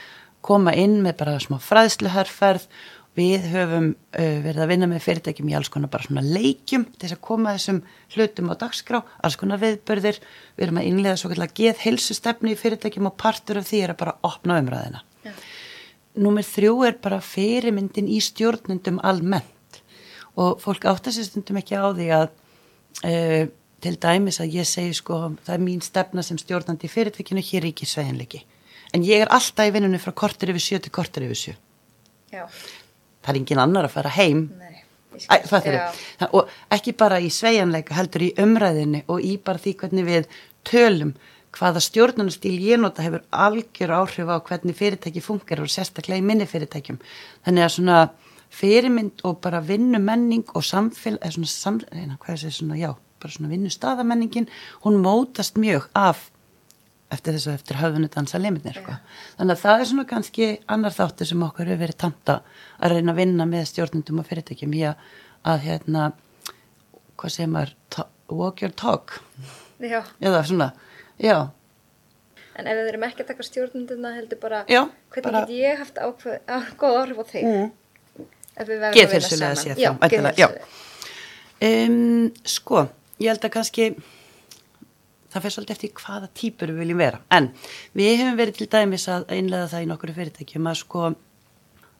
koma 0.44 0.74
inn 0.76 0.98
með 1.04 1.16
bara 1.22 1.36
smá 1.42 1.56
fræðsluherrferð. 1.62 2.66
Við 3.14 3.46
höfum 3.52 3.88
uh, 3.94 4.38
verið 4.44 4.60
að 4.64 4.70
vinna 4.72 4.88
með 4.90 5.04
fyrirtækjum 5.04 5.50
í 5.52 5.56
alls 5.58 5.70
konar 5.70 5.92
bara 5.92 6.06
svona 6.06 6.24
leikjum 6.26 6.86
til 6.90 7.04
þess 7.04 7.16
að 7.16 7.24
koma 7.28 7.54
þessum 7.54 7.80
hlutum 8.16 8.50
á 8.50 8.54
dagskrá, 8.58 9.00
alls 9.22 9.38
konar 9.38 9.62
viðbörðir. 9.62 10.20
Við 10.56 10.66
erum 10.66 10.80
að 10.82 10.88
innlega 10.90 11.20
svo 11.20 11.30
kallar 11.30 11.52
geð 11.54 11.82
helsustefni 11.84 12.54
í 12.54 12.58
fyrirtækjum 12.58 13.10
og 13.10 13.18
partur 13.20 13.62
af 13.62 13.68
því 13.70 13.82
er 13.84 13.94
að 13.94 14.00
bara 14.02 14.16
opna 14.26 14.58
umræðina. 14.62 15.02
Ja. 15.26 15.34
Númer 16.24 16.46
þrjú 16.46 16.76
er 16.88 16.98
bara 17.02 17.20
fyrirmyndin 17.22 18.10
í 18.10 18.20
stjórnundum 18.22 18.98
almennt 19.06 19.80
og 20.34 20.58
fólk 20.62 20.86
áttast 20.90 21.38
ekki 21.38 21.78
á 21.78 21.86
því 21.94 22.08
að 22.18 22.26
uh, 23.06 23.52
til 23.84 23.98
dæmis 24.00 24.40
að 24.40 24.56
ég 24.60 24.68
segi 24.68 24.94
sko 24.96 25.18
það 25.44 25.54
er 25.56 25.64
mín 25.64 25.82
stefna 25.84 26.24
sem 26.24 26.38
stjórnandi 26.40 26.88
í 26.88 26.92
fyrirtveikinu 26.92 27.42
hér 27.44 27.64
er 27.64 27.70
ekki 27.72 27.88
sveginleiki 27.88 28.40
en 28.96 29.04
ég 29.04 29.24
er 29.24 29.32
alltaf 29.34 29.68
í 29.68 29.74
vinnunni 29.74 30.00
frá 30.00 30.14
kortir 30.16 30.54
yfir 30.54 30.64
sjö 30.64 30.80
til 30.80 30.94
kortir 30.94 31.26
yfir 31.26 31.40
sjö 31.40 31.54
Já. 32.32 32.46
Það 33.24 33.32
er 33.32 33.40
engin 33.40 33.62
annar 33.64 33.88
að 33.88 33.96
fara 33.96 34.14
heim. 34.14 34.46
Nei, 34.60 34.80
Æ, 35.14 35.36
það, 35.46 35.68
og 36.34 36.50
ekki 36.74 36.94
bara 36.98 37.20
í 37.22 37.30
sveginleika 37.30 37.94
heldur 37.94 38.24
í 38.26 38.32
umræðinni 38.40 39.04
og 39.06 39.22
í 39.22 39.36
bara 39.38 39.62
því 39.62 39.74
hvernig 39.82 40.08
við 40.08 40.26
tölum 40.66 41.14
hvaða 41.54 41.82
stjórnunastíl 41.84 42.56
ég 42.58 42.80
nota 42.82 43.04
hefur 43.04 43.22
algjör 43.30 43.94
áhrif 44.00 44.30
á 44.30 44.42
hvernig 44.42 44.74
fyrirtæki 44.74 45.22
funkar 45.22 45.62
og 45.62 45.70
sérstaklega 45.70 46.18
í 46.18 46.26
minni 46.26 46.48
fyrirtækjum. 46.50 46.98
Þannig 47.46 47.66
að 47.66 47.74
svona 47.76 47.98
fyrirmynd 48.54 49.24
og 49.26 49.40
bara 49.44 49.62
vinnumenning 49.64 50.44
og 50.54 50.66
samfélag, 50.66 51.22
eða 51.22 51.36
svona, 51.36 51.50
sam, 51.50 51.80
eina, 51.94 52.18
hvað 52.22 52.34
er 52.34 52.42
það 52.42 52.56
svona, 52.58 52.78
já, 52.78 52.90
bara 53.22 53.36
svona 53.36 53.52
vinnustadamenningin, 53.52 54.48
hún 54.84 55.00
mótast 55.02 55.58
mjög 55.60 55.88
af 55.94 56.28
eftir 57.14 57.36
þessu 57.36 57.52
eftir 57.54 57.78
höfðunni 57.80 58.10
dansa 58.12 58.40
limitnir, 58.40 58.76
sko. 58.78 58.96
Þannig 59.38 59.56
að 59.56 59.62
það 59.62 59.82
er 59.82 59.90
svona 59.90 60.06
kannski 60.10 60.48
annar 60.76 60.96
þáttur 60.96 61.30
sem 61.30 61.44
okkur 61.46 61.70
hefur 61.70 61.82
verið 61.84 62.00
tamta 62.04 62.38
að 62.78 62.94
reyna 62.94 63.14
að 63.14 63.20
vinna 63.22 63.48
með 63.50 63.68
stjórnundum 63.72 64.22
og 64.22 64.28
fyrirtækjum 64.30 64.74
í 64.78 64.82
að, 64.90 65.04
að 65.54 65.66
hérna, 65.68 66.08
hvað 67.20 67.36
segir 67.36 67.52
maður, 67.54 67.76
walk 68.32 68.64
your 68.64 68.74
talk. 68.74 69.18
Já. 69.82 70.00
Eða 70.22 70.42
svona, 70.48 70.72
já. 71.22 71.38
En 72.54 72.68
ef 72.70 72.76
við 72.78 72.92
erum 72.92 73.08
ekki 73.08 73.24
að 73.24 73.32
taka 73.32 73.48
stjórnunduna 73.48 74.12
heldur 74.14 74.38
bara, 74.42 74.60
já, 74.70 74.84
hvernig 75.14 75.32
bara, 75.32 75.46
get 75.48 75.56
ég 75.58 75.80
haft 75.80 75.96
ákveð, 75.98 76.52
góð 76.78 77.00
orðið 77.00 77.18
á 77.18 77.26
þig? 77.32 77.48
Mm 77.48 77.72
geðfélsulega 78.54 79.54
séð 79.58 79.80
já, 79.82 79.94
já. 80.38 80.48
Um, 81.64 82.30
sko 82.44 82.86
ég 83.18 83.32
held 83.32 83.46
að 83.46 83.54
kannski 83.56 83.88
það 85.34 85.44
fyrir 85.44 85.54
svolítið 85.56 85.74
eftir 85.74 85.92
hvaða 85.98 86.30
típur 86.38 86.72
við 86.72 86.80
viljum 86.84 87.02
vera. 87.02 87.20
En 87.34 87.50
við 87.98 88.16
hefum 88.20 88.38
verið 88.38 88.60
til 88.60 88.70
dæmis 88.70 89.06
að 89.10 89.26
einlega 89.34 89.70
það 89.72 89.84
í 89.84 89.90
nokkru 89.90 90.16
fyrirtækjum 90.16 90.70
að 90.70 90.80
sko 90.80 91.04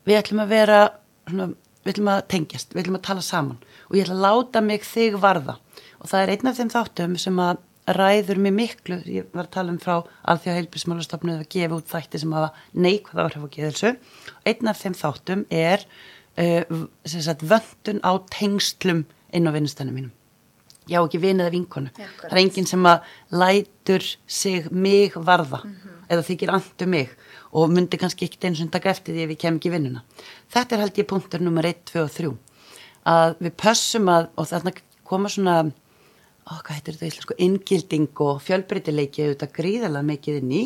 við 0.06 0.20
ætlum 0.20 0.42
að 0.44 0.54
vera 0.54 0.80
svona, 1.26 1.50
við 1.82 1.94
ætlum 1.94 2.10
að 2.14 2.24
tengjast, 2.30 2.74
við 2.74 2.84
ætlum 2.84 2.98
að 3.00 3.06
tala 3.10 3.26
saman. 3.26 3.60
Og 3.90 3.98
ég 3.98 4.06
ætlum 4.06 4.20
að 4.20 4.26
láta 4.28 4.64
mig 4.64 4.86
þig 4.86 5.20
varða. 5.22 5.58
Og 6.00 6.10
það 6.10 6.22
er 6.22 6.34
einn 6.34 6.50
af 6.50 6.58
þeim 6.60 6.74
þáttum 6.74 7.16
sem 7.20 7.40
að 7.42 7.62
ræður 7.98 8.40
mig 8.40 8.54
miklu, 8.56 8.98
ég 9.04 9.28
var 9.34 9.44
að 9.44 9.54
tala 9.58 9.74
um 9.74 9.80
frá 9.82 9.98
alþjóða 10.30 10.56
heilbísmálastofnuð 10.60 11.42
að 11.42 11.50
gefa 11.52 11.76
út 11.76 11.90
þætti 11.90 12.20
sem 12.22 12.32
hafa 12.32 12.52
neikvæða 12.80 13.26
áhrif 13.26 13.44
á 13.44 13.54
geðilsu 13.56 13.90
einn 14.48 14.70
af 14.72 14.80
þeim 14.80 14.96
þáttum 14.96 15.44
er 15.52 15.84
uh, 16.40 16.86
sagt, 17.04 17.44
vöndun 17.44 18.00
á 18.00 18.12
tengslum 18.32 19.04
inn 19.36 19.48
á 19.48 19.52
vinnustænum 19.52 19.98
mínum 19.98 20.14
já 20.88 20.98
ekki 21.00 21.20
vinið 21.22 21.48
af 21.48 21.54
vinkonu. 21.54 21.92
Ja, 21.98 22.08
það 22.22 22.32
er 22.32 22.40
enginn 22.42 22.68
sem 22.68 22.88
að 22.88 23.12
lætur 23.30 24.08
sig 24.26 24.70
mig 24.70 25.14
varða 25.16 25.60
mm 25.64 25.70
-hmm. 25.70 26.00
eða 26.08 26.26
þykir 26.28 26.54
andu 26.54 26.86
mig 26.86 27.10
og 27.52 27.70
myndi 27.70 27.98
kannski 27.98 28.24
ekkert 28.24 28.44
eins 28.44 28.60
og 28.60 28.70
dag 28.70 28.86
eftir 28.86 29.14
því 29.14 29.24
ef 29.24 29.30
ég 29.30 29.38
kem 29.38 29.56
ekki 29.56 29.70
vinnuna. 29.70 30.02
Þetta 30.50 30.74
er 30.74 30.80
held 30.80 30.98
ég 30.98 31.06
punktur 31.06 31.40
nummer 31.40 31.64
1, 31.64 31.84
2 31.84 32.02
og 32.02 32.10
3 32.10 32.36
að 33.04 33.36
við 33.40 33.52
pössum 33.56 34.08
að 34.08 34.28
og 34.36 34.46
þarna 34.46 34.72
koma 35.04 35.28
svona 35.28 35.72
ó, 36.44 36.52
hvað 36.60 36.74
heitir 36.78 36.98
þetta, 37.00 37.22
sko, 37.24 37.36
inngilding 37.38 38.20
og 38.24 38.42
fjölbreytileiki 38.44 39.24
auðvitað 39.24 39.54
gríðalega 39.58 40.08
mikið 40.08 40.40
inn 40.40 40.52
í 40.52 40.64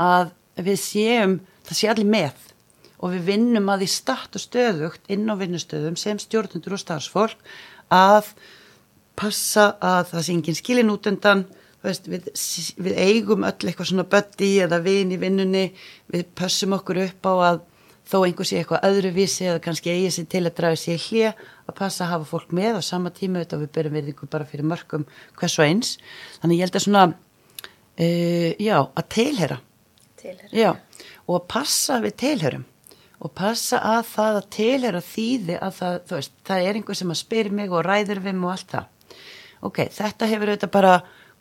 að 0.00 0.30
við 0.60 0.78
séum, 0.80 1.40
það 1.64 1.80
sé 1.80 1.90
allir 1.92 2.08
með 2.10 2.46
og 3.00 3.14
við 3.14 3.28
vinnum 3.30 3.68
að 3.72 3.84
því 3.84 3.90
statt 3.94 4.36
og 4.36 4.44
stöðugt 4.44 5.12
inn 5.12 5.28
á 5.28 5.34
vinnustöðum 5.40 5.96
sem 6.00 6.20
stjórnundur 6.20 6.76
og 6.76 6.82
starfsfólk 6.82 7.44
að 7.92 8.32
passa 9.18 9.72
að 9.80 10.12
það 10.12 10.26
sé 10.26 10.36
enginn 10.36 10.58
skilin 10.58 10.92
út 10.92 11.08
undan. 11.10 11.46
Veist, 11.80 12.10
við, 12.12 12.28
við 12.76 12.98
eigum 13.00 13.46
öll 13.48 13.56
eitthvað 13.56 13.88
svona 13.88 14.04
bötti 14.12 14.50
eða 14.64 14.82
vin 14.84 15.14
í 15.14 15.20
vinnunni. 15.20 15.70
Við 16.12 16.26
passum 16.36 16.76
okkur 16.76 17.00
upp 17.06 17.30
á 17.30 17.32
að 17.50 17.62
þó 18.10 18.18
einhver 18.26 18.48
sé 18.48 18.60
eitthvað 18.60 18.84
öðruvísi 18.90 19.46
eða 19.46 19.62
kannski 19.64 19.94
eigi 19.94 20.12
sér 20.16 20.28
til 20.34 20.44
að 20.44 20.54
draga 20.58 20.80
sér 20.80 21.00
hlið 21.06 21.30
að 21.30 21.76
passa 21.78 22.04
að 22.04 22.12
hafa 22.16 22.30
fólk 22.32 22.54
með 22.56 22.80
á 22.80 22.82
sama 22.84 23.12
tíma. 23.14 23.44
Þetta 23.44 23.60
við 23.64 23.90
við 23.96 24.12
ykkur 24.14 24.32
bara 24.32 24.48
fyrir 24.48 24.68
mörgum 24.68 25.08
hvers 25.40 25.58
og 25.60 25.66
eins. 25.66 25.96
Þannig 26.42 26.60
ég 26.60 26.68
held 26.68 26.80
að 26.80 26.86
svona 26.86 27.04
uh, 28.00 28.50
já, 28.60 28.76
að 28.80 29.08
tilhera 29.16 29.60
Tilheyra. 30.20 30.52
já, 30.52 30.74
og 31.26 31.40
að 31.40 31.46
passa 31.54 32.00
við 32.04 32.16
tilherum 32.20 32.66
og 33.20 33.32
passa 33.36 33.80
að 33.84 34.06
það 34.14 34.38
að 34.38 34.48
tilhera 34.56 35.02
þýði 35.04 35.58
að 35.60 35.74
það, 35.76 35.98
veist, 36.14 36.34
það 36.48 36.66
er 36.66 36.78
einhver 36.78 36.98
sem 37.00 37.12
að 37.12 37.20
spyr 37.20 37.50
mig 37.52 37.72
og 37.72 37.84
ræður 37.84 38.22
við 38.24 38.36
mig 38.36 38.48
og 38.48 38.54
allt 38.54 38.74
það 38.74 38.88
ok, 39.66 39.82
þetta 39.96 40.28
hefur 40.30 40.52
auðvitað 40.52 40.72
bara 40.76 40.94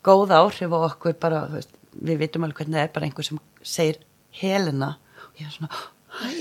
góð 0.05 0.33
áhrif 0.35 0.73
á 0.75 0.79
okkur 0.79 1.17
bara, 1.21 1.43
veist, 1.51 1.71
við 1.93 2.23
vitum 2.23 2.45
alveg 2.47 2.63
hvernig 2.63 2.79
það 2.79 2.87
er 2.87 2.93
bara 2.95 3.09
einhver 3.09 3.27
sem 3.27 3.39
segir 3.65 4.01
Helena. 4.39 4.95
Og 5.29 5.41
ég 5.41 5.49
er 5.49 5.55
svona, 5.55 5.83
hæ, 6.19 6.33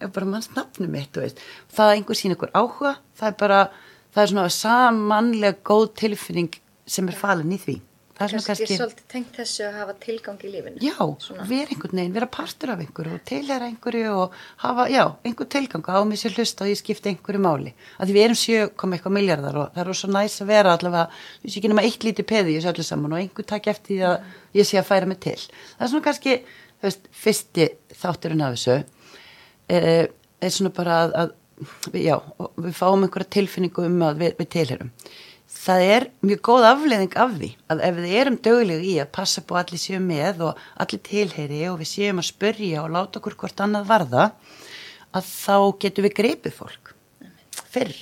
er 0.00 0.14
bara 0.14 0.30
manns 0.30 0.50
nafnu 0.56 0.88
mitt, 0.90 1.12
þú 1.14 1.24
veist, 1.24 1.42
það 1.72 1.90
að 1.90 1.96
einhver 1.96 2.20
sín 2.20 2.36
ykkur 2.36 2.54
áhuga, 2.56 2.96
það 3.18 3.32
er 3.32 3.38
bara 3.42 3.60
það 4.16 4.22
er 4.22 4.32
svona 4.32 4.52
samanlega 4.54 5.60
góð 5.66 5.90
tilfinning 6.00 6.56
sem 6.88 7.08
er 7.10 7.18
falin 7.18 7.52
í 7.52 7.60
því 7.60 7.76
það 8.16 8.24
er 8.26 8.32
kannski, 8.32 8.48
kannski 8.48 8.76
svolítið 8.78 9.06
tengt 9.12 9.36
þessu 9.36 9.64
að 9.66 9.74
hafa 9.80 9.94
tilgang 10.00 10.44
í 10.46 10.50
lífinu 10.52 10.82
Já, 10.84 10.94
Svona. 11.22 11.46
vera 11.50 11.74
einhvern 11.74 12.00
veginn, 12.00 12.14
vera 12.16 12.28
partur 12.36 12.72
af 12.72 12.82
einhverju 12.84 13.16
og 13.18 13.24
tilhera 13.28 13.68
einhverju 13.70 14.12
og 14.16 14.36
hafa, 14.64 14.86
já, 14.92 15.02
einhver 15.28 15.50
tilgang 15.52 15.84
hafa 15.86 16.08
mig 16.08 16.20
sér 16.22 16.36
hlusta 16.36 16.64
og 16.64 16.72
ég 16.72 16.80
skipti 16.80 17.12
einhverju 17.12 17.42
máli. 17.44 17.74
Að 18.00 18.10
því 18.10 18.16
við 18.16 18.26
erum 18.26 18.40
7,1 18.40 19.14
miljardar 19.16 19.60
og 19.62 19.72
það 19.76 19.92
er 19.92 20.00
svo 20.00 20.12
næs 20.16 20.38
að 20.40 20.52
vera 20.52 20.76
allavega, 20.76 21.22
ég 21.44 21.52
sé 21.52 21.60
ekki 21.60 21.72
nema 21.72 21.84
eitt 21.86 22.06
lítið 22.08 22.28
peði 22.32 22.54
í 22.54 22.58
þessu 22.58 22.72
öllu 22.72 22.86
saman 22.88 23.16
og 23.16 23.22
einhver 23.22 23.48
takk 23.52 23.70
eftir 23.74 23.92
því 23.92 24.02
að 24.10 24.60
ég 24.60 24.68
sé 24.70 24.80
að 24.80 24.88
færa 24.90 25.10
mig 25.12 25.20
til. 25.26 25.38
Það 25.76 25.86
er 25.86 25.92
svona 25.92 26.06
kannski, 26.08 26.36
þú 26.80 26.88
veist, 26.88 27.10
fyrsti 27.24 27.68
þátturinn 28.00 28.44
af 28.46 28.56
þessu 28.56 28.78
eh, 29.68 30.06
er 30.40 30.54
svona 30.56 30.72
bara 30.76 31.00
að, 31.04 31.16
að 31.22 31.34
já, 31.96 32.16
við 32.60 32.74
fáum 32.76 33.04
einhverja 33.06 33.32
tilfinningu 33.38 33.86
um 33.88 34.02
að 34.08 34.20
við, 34.24 34.34
við 34.40 34.50
það 35.66 35.84
er 35.90 36.06
mjög 36.22 36.42
góð 36.46 36.64
afleiðing 36.68 37.14
af 37.18 37.32
því 37.34 37.48
að 37.72 37.80
ef 37.88 37.96
við 37.98 38.16
erum 38.20 38.36
döguleg 38.44 38.84
í 38.86 38.94
að 39.02 39.12
passa 39.16 39.42
på 39.42 39.56
allir 39.58 39.82
séu 39.82 39.98
með 40.02 40.44
og 40.46 40.60
allir 40.82 41.02
tilheyri 41.08 41.62
og 41.70 41.80
við 41.80 41.90
séum 41.90 42.22
að 42.22 42.28
spörja 42.28 42.84
og 42.84 42.92
láta 42.94 43.20
okkur 43.20 43.38
hvort 43.40 43.62
annað 43.64 43.88
varða 43.90 44.26
að 45.16 45.30
þá 45.30 45.56
getum 45.82 46.06
við 46.06 46.16
greipið 46.20 46.54
fólk. 46.54 46.92
Fyrr. 47.72 47.96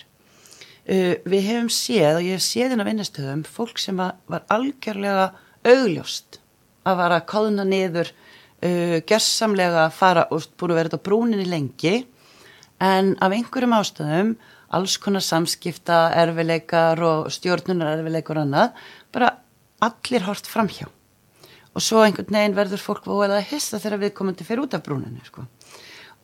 Uh, 0.85 1.17
við 1.25 1.47
hefum 1.49 1.71
séð 1.73 2.19
og 2.19 2.27
ég 2.27 2.37
hef 2.37 2.45
séð 2.45 2.75
inn 2.75 2.85
á 2.85 2.89
vinnastöðum 2.91 3.45
fólk 3.49 3.81
sem 3.81 3.97
var 3.97 4.43
algjörlega 4.53 5.31
augljóst 5.65 6.43
að 6.85 6.99
vara 7.01 7.21
að 7.23 7.29
kóðna 7.31 7.65
niður 7.65 8.11
uh, 8.13 8.99
gersamlega 9.09 9.87
að 9.87 9.97
fara 9.97 10.27
og 10.29 10.45
búin 10.61 10.75
að 10.75 10.83
vera 10.83 10.93
þetta 10.93 11.07
brúninni 11.09 11.49
lengi. 11.49 12.03
En 12.85 13.15
af 13.25 13.33
einhverjum 13.33 13.79
ástæðum 13.79 14.35
alls 14.75 14.97
konar 15.03 15.25
samskipta, 15.25 16.09
erfileikar 16.25 17.01
og 17.05 17.31
stjórnunar 17.33 17.99
erfileikar 17.99 18.41
og 18.41 18.47
annað, 18.49 18.85
bara 19.15 19.31
allir 19.85 20.27
hort 20.27 20.49
framhjá. 20.51 20.89
Og 21.75 21.83
svo 21.83 22.05
einhvern 22.05 22.37
veginn 22.37 22.57
verður 22.57 22.83
fólk 22.83 23.09
voðað 23.09 23.41
að 23.41 23.49
hissa 23.51 23.81
þegar 23.83 24.03
við 24.05 24.15
komum 24.19 24.37
til 24.39 24.47
fyrir 24.47 24.65
út 24.67 24.77
af 24.77 24.85
brúninu, 24.87 25.23
sko. 25.27 25.47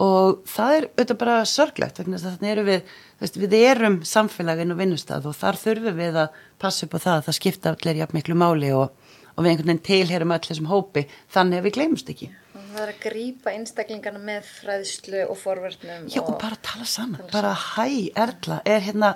Og 0.01 0.45
það 0.49 0.75
er 0.75 0.85
auðvitað 0.89 1.19
bara 1.21 1.39
sorglegt, 1.45 1.99
þess 2.01 2.25
að 2.25 2.37
þannig 2.39 2.53
eru 2.55 2.63
við, 2.69 2.93
veist, 3.21 3.35
við 3.37 3.57
erum 3.59 3.99
samfélagin 4.09 4.73
og 4.73 4.79
vinnustad 4.81 5.27
og 5.29 5.37
þar 5.37 5.59
þurfum 5.61 5.99
við 5.99 6.21
að 6.23 6.39
passa 6.63 6.87
upp 6.87 6.97
á 6.97 6.99
það 7.05 7.17
að 7.17 7.27
það 7.27 7.37
skipta 7.37 7.75
allir 7.75 8.01
jafn 8.01 8.17
miklu 8.17 8.37
máli 8.41 8.71
og, 8.73 8.95
og 9.35 9.45
við 9.45 9.51
einhvern 9.51 9.73
veginn 9.75 9.83
tilherum 9.91 10.33
allir 10.37 10.61
sem 10.61 10.71
hópi, 10.71 11.05
þannig 11.35 11.61
að 11.61 11.69
við 11.69 11.77
gleymust 11.77 12.15
ekki. 12.15 12.31
Það 12.75 12.85
er 12.87 12.93
að 12.95 13.01
grípa 13.05 13.53
einstaklingana 13.57 14.23
með 14.23 14.49
fræðslu 14.61 15.25
og 15.31 15.37
forvörnum 15.41 16.09
Já, 16.13 16.21
og 16.23 16.33
og 16.35 16.39
bara 16.43 16.59
tala 16.63 16.85
saman, 16.89 17.21
Tala 17.27 17.33
bara 17.35 17.53
hæ, 17.55 18.11
Erla, 18.25 18.61
er 18.65 18.81
hérna, 18.87 19.15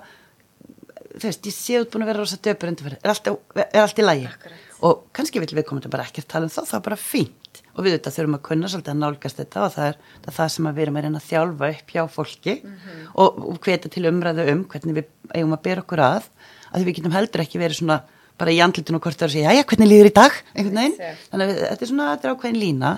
þú 1.15 1.29
veist, 1.29 1.47
ég 1.49 1.55
sé 1.57 1.79
út 1.81 1.91
búin 1.95 2.05
að 2.07 2.11
vera 2.13 2.23
rosa 2.25 2.39
döpur 2.43 2.71
undirferð, 2.73 2.99
er 3.05 3.13
allt, 3.13 3.29
er 3.65 3.81
allt 3.85 4.01
í 4.03 4.07
lægi 4.07 4.29
Akkurat. 4.31 4.63
og 4.85 5.05
kannski 5.17 5.41
vil 5.43 5.51
við 5.61 5.67
komum 5.69 5.83
til 5.85 5.93
bara 5.93 6.07
ekkert 6.09 6.29
tala 6.33 6.49
um 6.49 6.53
það, 6.55 6.69
það 6.73 6.79
er 6.81 6.87
bara 6.89 7.01
fínt. 7.01 7.41
Og 7.75 7.85
við 7.87 7.95
þetta 7.97 8.11
þurfum 8.15 8.35
að 8.37 8.43
kunna 8.49 8.69
svolítið 8.71 8.93
að 8.93 8.99
nálgast 9.03 9.39
þetta 9.39 9.61
og 9.65 9.73
það 9.75 9.87
er 9.89 9.97
það, 9.99 10.27
er 10.29 10.35
það 10.37 10.49
sem 10.55 10.67
að 10.71 10.75
við 10.77 10.83
erum 10.85 10.97
að 10.99 11.05
reyna 11.07 11.21
að 11.21 11.29
þjálfa 11.29 11.69
upp 11.75 11.93
hjá 11.95 12.03
fólki 12.17 12.55
Mhm. 12.65 13.05
og, 13.15 13.39
og 13.51 13.59
hveta 13.63 13.91
til 13.95 14.05
umræðu 14.11 14.45
um 14.53 14.65
hvernig 14.71 14.95
við 14.99 15.07
eigum 15.35 15.55
að 15.57 15.63
bera 15.69 15.83
okkur 15.85 16.03
að, 16.03 16.27
að 16.75 16.85
við 16.89 16.97
getum 16.99 17.15
heldur 17.15 17.43
ekki 17.45 17.59
verið 17.63 17.79
svona 17.79 18.01
bara 18.39 18.51
í 18.51 18.59
andlutinu 18.63 18.99
og 18.99 19.03
hvort 19.07 19.15
það 19.19 19.27
er 19.27 19.31
að 19.31 19.37
segja, 19.39 19.55
já, 19.55 19.63
hvernig 19.71 19.91
líður 19.91 20.11
í 20.11 20.15
dag, 20.19 20.39
einhvern 20.59 20.79
veginn, 20.81 21.19
þannig 21.31 21.51
að 21.55 21.61
þetta 21.71 21.85
er 21.87 21.91
svona, 21.93 22.07
þetta 22.17 22.27
er 22.29 22.35
ákveðin 22.35 22.59
lína 22.65 22.91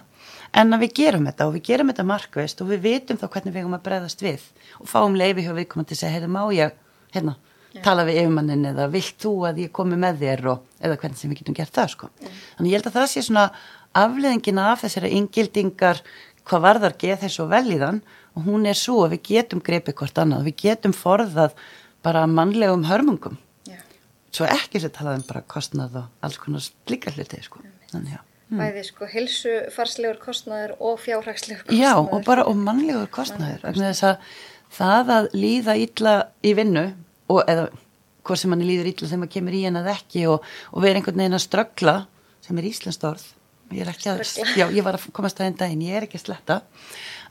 en 0.57 0.77
að 0.77 0.85
við 0.87 0.95
gerum 1.01 1.27
þetta 1.29 1.49
og 1.49 1.57
við 1.57 1.65
gerum 1.69 1.91
þetta 1.93 2.07
markveist 2.09 2.63
og 2.63 2.71
við 2.73 2.85
vitum 2.87 3.21
þá 3.21 3.27
hvernig 3.29 3.55
við 3.55 3.63
eigum 3.63 3.77
að 3.77 3.85
bregðast 3.87 4.25
við 4.25 4.47
og 4.81 4.91
fáum 4.91 5.19
leifi 5.19 5.45
hjá 5.45 5.53
viðkomandi 5.57 5.97
að 5.97 6.01
segja, 6.01 6.15
heyrðu, 6.17 6.31
má 6.33 6.43
ég, 6.57 6.77
hérna, 7.15 7.37
tala 7.85 8.07
við 8.09 8.21
yfirmannin 8.23 8.69
eða 8.73 8.87
vilt 8.93 9.19
þú 9.23 9.33
að 9.51 9.63
ég 9.65 9.73
komi 9.77 9.99
með 10.01 10.23
þér 10.23 10.45
og, 10.53 10.63
eða 10.81 10.99
hvernig 11.03 11.21
sem 11.21 11.33
við 11.33 11.43
getum 11.43 11.57
gert 11.57 11.75
það, 11.77 11.91
sko. 11.93 12.11
Þannig 12.57 12.71
ég 12.73 12.79
held 12.79 12.91
að 12.91 12.99
það 12.99 13.09
sé 13.13 13.25
svona 13.27 13.47
afleðingina 13.97 14.69
af 14.73 14.85
þessari 14.85 15.13
ingildingar 15.17 16.03
hvað 16.47 16.65
varðar 16.69 16.95
geð 17.01 17.25
þessu 17.25 17.43
og 17.45 17.51
velíðan 17.53 18.03
og 18.37 18.47
hún 18.47 18.69
er 18.69 18.79
svo 18.79 19.01
að 19.05 19.17
við 19.17 19.25
getum 19.31 19.65
greipið 19.65 19.99
hvort 20.01 20.23
annað, 20.23 20.47
við 20.51 20.61
getum 20.67 20.95
forðað 20.97 21.57
bara 22.07 22.27
mannlegum 22.31 22.87
hörmungum 22.87 23.41
já, 23.67 23.81
svo 24.31 24.49
ekki 24.49 24.83
sér 24.83 24.95
talað 24.95 25.21
um 25.21 25.27
bara 25.29 25.45
kostnað 25.49 26.01
og 26.03 26.25
alls 26.25 26.41
konar 26.41 26.65
slíka 26.65 27.13
hluti, 27.17 27.43
sko. 27.45 27.65
Þannig, 27.91 28.17
já. 28.17 28.26
Bæði 28.51 28.85
sko 28.87 29.09
hilsufarslegur 29.11 30.21
kostnaður 30.23 30.77
og 30.79 31.01
fjárhagslegur 31.03 31.65
kostnaður 31.65 31.83
Já, 31.83 31.95
og 31.99 32.23
bara 32.27 32.45
og 32.47 32.61
mannlegur 32.61 33.09
þess 33.11 34.05
að 34.07 34.21
það 34.77 35.13
að 35.17 35.29
líða 35.35 35.77
illa 35.83 36.15
í 36.47 36.53
vinnu 36.59 36.87
og 37.33 37.43
eða 37.51 37.69
hvort 38.27 38.43
sem 38.43 38.51
manni 38.51 38.69
líður 38.69 38.91
illa 38.93 39.09
þegar 39.09 39.23
maður 39.23 39.35
kemur 39.35 39.57
í 39.57 39.65
henn 39.67 39.81
að 39.81 39.91
ekki 39.95 40.27
og, 40.31 40.47
og 40.73 40.85
vera 40.85 41.01
einhvern 41.01 41.23
veginn 41.23 41.39
að 41.39 41.45
ströggla 41.47 41.97
sem 42.47 42.59
er 42.59 42.71
íslenskt 42.71 43.07
orð 43.07 43.27
ég 43.75 43.83
er 43.83 43.91
að, 43.91 44.33
já, 44.55 44.67
ég 44.71 44.83
var 44.87 44.99
að 44.99 45.09
komast 45.15 45.41
að 45.41 45.49
einn 45.49 45.59
daginn 45.59 45.87
ég 45.87 45.99
er 45.99 46.07
ekki 46.07 46.21
að 46.21 46.27
sletta 46.29 46.61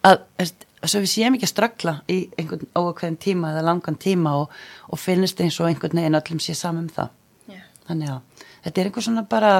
að, 0.06 0.26
veist, 0.40 0.66
svo 0.84 1.02
við 1.04 1.12
séum 1.14 1.38
ekki 1.38 1.48
að 1.48 1.54
ströggla 1.54 1.94
í 2.12 2.18
einhvern 2.36 2.68
óakveðin 2.76 3.20
tíma 3.24 3.54
eða 3.54 3.64
langan 3.70 4.00
tíma 4.02 4.36
og, 4.42 4.52
og 4.92 5.02
finnist 5.02 5.40
eins 5.44 5.60
og 5.62 5.70
einhvern 5.70 6.02
veginn 6.02 6.20
öllum 6.20 6.42
sé 6.44 6.56
saman 6.58 6.90
um 6.90 6.92
það. 6.92 7.14
Já. 7.48 7.62
þannig 7.88 8.12
að 8.12 8.46
þetta 8.66 8.82
er 8.82 8.90
einhver 8.90 9.08
svona 9.08 9.26
bara 9.32 9.54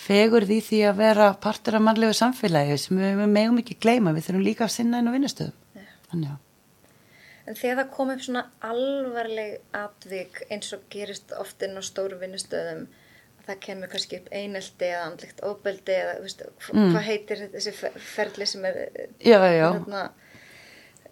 fegur 0.00 0.46
því 0.48 0.60
því 0.66 0.78
að 0.90 1.00
vera 1.00 1.32
partur 1.44 1.76
af 1.78 1.84
mannlegu 1.84 2.16
samfélagi 2.16 2.78
sem 2.80 3.00
við, 3.00 3.24
megum 3.30 3.58
ekki 3.62 3.76
gleyma, 3.82 4.14
við 4.16 4.28
þurfum 4.28 4.46
líka 4.46 4.66
að 4.66 4.76
sinna 4.76 5.00
inn 5.02 5.10
á 5.10 5.16
vinnustöðum. 5.16 5.84
Þannig 6.10 6.32
að, 6.34 6.38
En 7.50 7.56
þegar 7.58 7.78
það 7.80 7.88
kom 7.96 8.10
upp 8.12 8.20
svona 8.22 8.42
alvarleg 8.62 9.54
atvik 9.74 10.36
eins 10.54 10.74
og 10.76 10.82
gerist 10.92 11.32
oft 11.34 11.62
inn 11.66 11.74
á 11.74 11.82
stóru 11.82 12.18
vinnustöðum 12.20 12.84
að 13.40 13.48
það 13.48 13.58
kemur 13.64 13.90
kannski 13.90 14.20
upp 14.20 14.28
einelti 14.30 14.86
eða 14.86 15.06
andlegt 15.08 15.42
ofbeldi 15.48 15.96
eða 15.96 16.12
veist, 16.22 16.44
mm. 16.70 16.92
hvað 16.92 17.06
heitir 17.08 17.42
þessi 17.56 17.72
fer- 17.74 17.98
ferli 18.12 18.46
sem 18.46 18.68
er 18.68 18.78
já, 19.18 19.38
já, 19.50 19.66
þarna, 19.80 20.04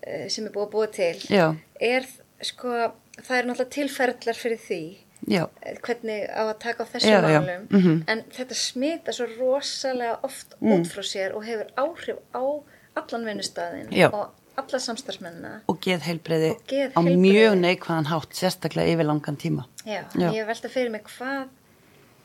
eh, 0.05 0.29
sem 0.31 0.47
er 0.47 0.55
búið 0.55 0.69
að 0.69 0.73
búa 0.77 0.91
til? 0.95 1.11
Já, 1.33 1.47
er 1.91 2.07
sko, 2.53 2.77
það 3.19 3.35
er 3.41 3.51
náttúrulega 3.51 3.75
tilferðlar 3.81 4.39
fyrir 4.39 4.63
því 4.69 4.83
já, 5.27 5.49
eh, 5.63 5.77
hvernig 5.83 6.29
á 6.31 6.43
að 6.47 6.59
taka 6.59 6.85
á 6.85 6.87
þessum 6.93 7.11
Já, 7.11 7.21
já, 7.21 7.41
málum. 7.41 7.67
Mhm. 7.71 8.05
en 8.07 8.23
þetta 8.31 8.55
smita 8.55 9.13
svo 9.13 9.27
rosalega 9.39 10.19
oft 10.23 10.55
út 10.61 10.87
frá 10.87 11.03
sér 11.03 11.35
og 11.35 11.45
hefur 11.45 11.71
áhrif 11.77 12.19
á 12.35 12.43
allan 12.97 13.25
vinnustæðin 13.25 14.13
og 14.13 14.31
alla 14.59 14.79
samstarfsmennina. 14.79 15.61
Og 15.69 15.79
geð 15.81 16.03
heilbreyði 16.03 16.57
á 16.95 17.01
mjög 17.03 17.55
neikvæðan 17.61 18.11
hátt, 18.11 18.35
sérstaklega 18.35 18.91
yfir 18.95 19.07
langan 19.07 19.37
tíma. 19.39 19.67
Já, 19.87 20.03
ég 20.15 20.47
velta 20.47 20.69
fyrir 20.69 20.91
mig 20.91 21.05
hvað 21.05 21.49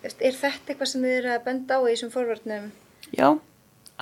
er 0.04 0.36
þetta 0.36 0.74
eitthvað 0.74 0.90
sem 0.92 1.02
þið 1.06 1.18
eru 1.20 1.34
að 1.34 1.44
benda 1.46 1.78
á 1.78 1.82
í 1.86 1.94
þessum 1.94 2.12
forvörnum? 2.12 2.72
Já, 3.14 3.40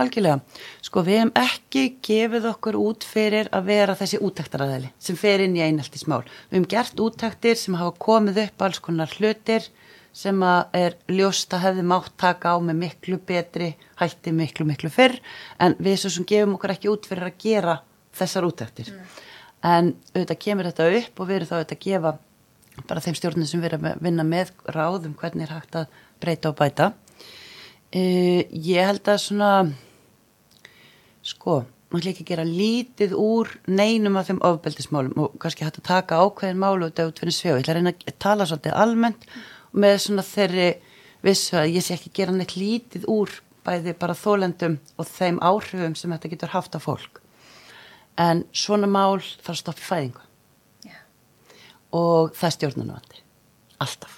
algjörlega. 0.02 0.40
Sko, 0.86 1.04
við 1.08 1.20
hefum 1.20 1.34
ekki 1.42 1.84
gefið 2.06 2.48
okkur 2.52 2.78
út 2.82 3.06
fyrir 3.08 3.50
að 3.56 3.70
vera 3.72 3.98
þessi 4.00 4.22
útæktaræðili 4.22 4.92
sem 5.02 5.20
fer 5.20 5.44
inn 5.46 5.58
í 5.58 5.64
einheltismál. 5.66 6.24
Við 6.50 6.58
hefum 6.58 6.72
gert 6.74 7.04
útæktir 7.06 7.60
sem 7.60 7.78
hafa 7.80 7.96
komið 8.02 8.42
upp 8.46 8.66
alls 8.68 8.82
konar 8.84 9.16
hlutir 9.18 9.70
sem 10.12 10.42
að 10.44 10.76
er 10.76 10.98
ljóst 11.12 11.54
að 11.56 11.64
hefði 11.68 11.86
mátt 11.88 12.16
taka 12.20 12.52
á 12.52 12.58
með 12.60 12.80
miklu 12.82 13.20
betri 13.28 13.70
hætti 14.02 14.34
miklu, 14.36 14.66
miklu 14.68 14.92
fyrr 14.92 15.16
en 15.62 15.78
við 15.80 16.02
svo 16.02 16.12
sem 16.18 16.28
gefum 16.28 16.58
okkur 16.58 16.74
ekki 16.76 16.92
út 16.92 17.08
fyrir 17.08 17.30
að 17.30 17.38
gera 17.40 17.78
þessar 18.18 18.48
útæktir. 18.50 18.92
En 19.64 19.94
auðvitað 20.12 20.42
kemur 20.42 20.68
þetta 20.68 20.90
upp 21.00 21.22
og 21.22 21.30
við 21.30 21.38
erum 21.38 21.50
þá 21.52 21.56
auðvitað 21.56 21.78
að 21.78 21.86
gefa 21.86 22.14
bara 22.90 23.04
þeim 23.04 23.18
stjórnum 23.20 23.48
sem 23.48 23.62
við 23.62 23.72
erum 23.72 23.88
að 23.92 24.04
vinna 24.04 24.26
með 24.28 24.52
ráðum 24.76 25.16
hvernig 25.20 25.48
er 25.48 25.56
hægt 25.56 25.78
að 25.80 25.96
breyta 26.22 26.52
og 26.52 26.60
bæta. 26.60 26.92
Uh, 27.92 28.44
ég 28.52 28.88
held 28.88 29.08
að 29.12 29.24
svona 29.26 29.52
sko, 31.26 31.62
maður 31.92 32.12
ekki 32.12 32.26
að 32.26 32.32
gera 32.32 32.46
lítið 32.48 33.16
úr 33.20 33.52
neinum 33.68 34.18
af 34.20 34.30
þeim 34.30 34.42
ofbeldismálum 34.48 35.18
og 35.26 35.36
kannski 35.42 35.66
hægt 35.68 35.82
að 35.82 35.90
taka 35.90 36.22
ákveðin 36.24 36.62
málu 36.62 36.88
út 36.88 37.02
af 37.02 37.12
út 37.12 37.22
fyrir 37.22 37.36
svjó. 37.36 37.56
Ég 37.58 37.66
ætla 37.66 37.76
að 37.76 37.80
reyna 37.80 37.94
að 37.94 38.18
tala 38.24 38.48
svolítið 38.48 38.78
almennt 38.84 39.28
með 39.72 39.98
svona 40.06 40.26
þeirri 40.26 40.70
vissu 41.26 41.58
að 41.60 41.76
ég 41.76 41.86
sé 41.86 41.96
ekki 41.98 42.14
gera 42.22 42.36
neitt 42.36 42.56
lítið 42.58 43.08
úr 43.12 43.34
bæði 43.66 43.94
bara 44.00 44.18
þólendum 44.18 44.80
og 44.98 45.10
þeim 45.10 45.38
áhrifum 45.46 45.96
sem 45.98 46.14
þetta 46.14 46.32
getur 46.34 46.56
haft 46.56 46.78
á 46.78 46.80
fólk. 46.82 47.22
en 48.18 48.44
svona 48.52 48.88
mál 48.92 49.22
þarf 49.22 49.54
að 49.54 49.60
stoppa 49.62 49.82
fæðingu 49.82 50.24
Já. 50.84 50.98
og 51.96 52.34
það 52.36 52.48
er 52.48 52.56
stjórnunavandi 52.58 53.22
alltaf 53.80 54.18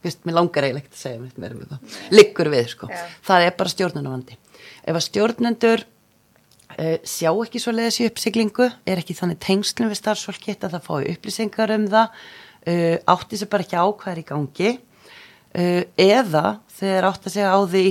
Vist, 0.00 0.22
mér 0.24 0.38
langar 0.38 0.64
eiginlega 0.64 0.86
ekki 0.86 0.96
að 0.96 1.00
segja 1.02 1.20
mér 1.20 1.40
meira 1.42 1.56
með 1.58 1.72
það 1.74 1.96
liggur 2.16 2.48
við 2.54 2.68
sko, 2.72 2.88
Já. 2.88 3.00
það 3.26 3.46
er 3.46 3.56
bara 3.58 3.72
stjórnunavandi 3.74 4.36
ef 4.80 4.94
að 4.94 5.04
stjórnendur 5.06 5.82
uh, 5.84 6.94
sjá 7.04 7.30
ekki 7.32 7.60
svo 7.60 7.74
leiðis 7.76 7.98
í 8.00 8.06
uppsiglingu 8.08 8.68
er 8.88 9.02
ekki 9.02 9.16
þannig 9.18 9.40
tengslum 9.44 9.90
við 9.92 10.00
starfsfólki 10.00 10.54
að 10.56 10.76
það 10.76 10.86
fái 10.86 11.10
upplýsingar 11.14 11.74
um 11.76 11.88
það 11.92 12.06
uh, 12.08 12.96
átti 13.12 13.40
sér 13.40 13.50
bara 13.52 13.66
ekki 13.66 13.76
á 13.76 13.86
hvað 13.90 14.14
er 14.14 14.22
í 14.22 14.28
gangi 14.30 14.70
uh, 14.76 15.82
eða 16.00 16.46
þegar 16.78 17.10
átti 17.10 17.28
að 17.28 17.36
segja 17.36 17.52
á 17.52 17.60
því 17.74 17.84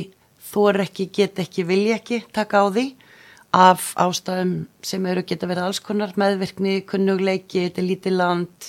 þú 0.49 0.65
er 0.71 0.81
ekki, 0.87 1.07
get 1.13 1.43
ekki, 1.43 1.67
vilja 1.69 1.99
ekki 1.99 2.23
taka 2.33 2.63
á 2.63 2.67
því 2.73 2.87
af 3.53 3.91
ástæðum 3.97 4.55
sem 4.85 5.05
eru 5.09 5.23
geta 5.25 5.49
verið 5.49 5.65
alls 5.65 5.79
konar 5.81 6.13
meðvirkni, 6.17 6.83
kunnugleiki, 6.89 7.65
þetta 7.65 7.81
er 7.81 7.87
lítið 7.87 8.17
land 8.17 8.67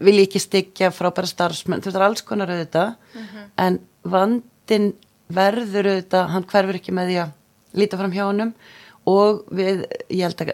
vilja 0.00 0.26
ekki 0.26 0.42
styggja 0.42 0.92
frábæra 0.94 1.28
starfsmenn, 1.30 1.82
þetta 1.84 1.98
er 1.98 2.06
alls 2.06 2.22
konar 2.26 2.52
auðvitað, 2.52 2.94
en 3.58 3.80
vandin 4.02 4.92
verður 5.32 5.90
auðvitað, 5.92 6.30
hann 6.34 6.48
hverfur 6.50 6.78
ekki 6.78 6.94
með 6.94 7.10
því 7.10 7.18
að 7.24 7.34
líta 7.82 7.98
fram 8.00 8.12
hjá 8.12 8.24
honum 8.26 8.54
og 9.08 9.42
við, 9.50 9.84
ég 10.12 10.22
held 10.28 10.42
að 10.44 10.52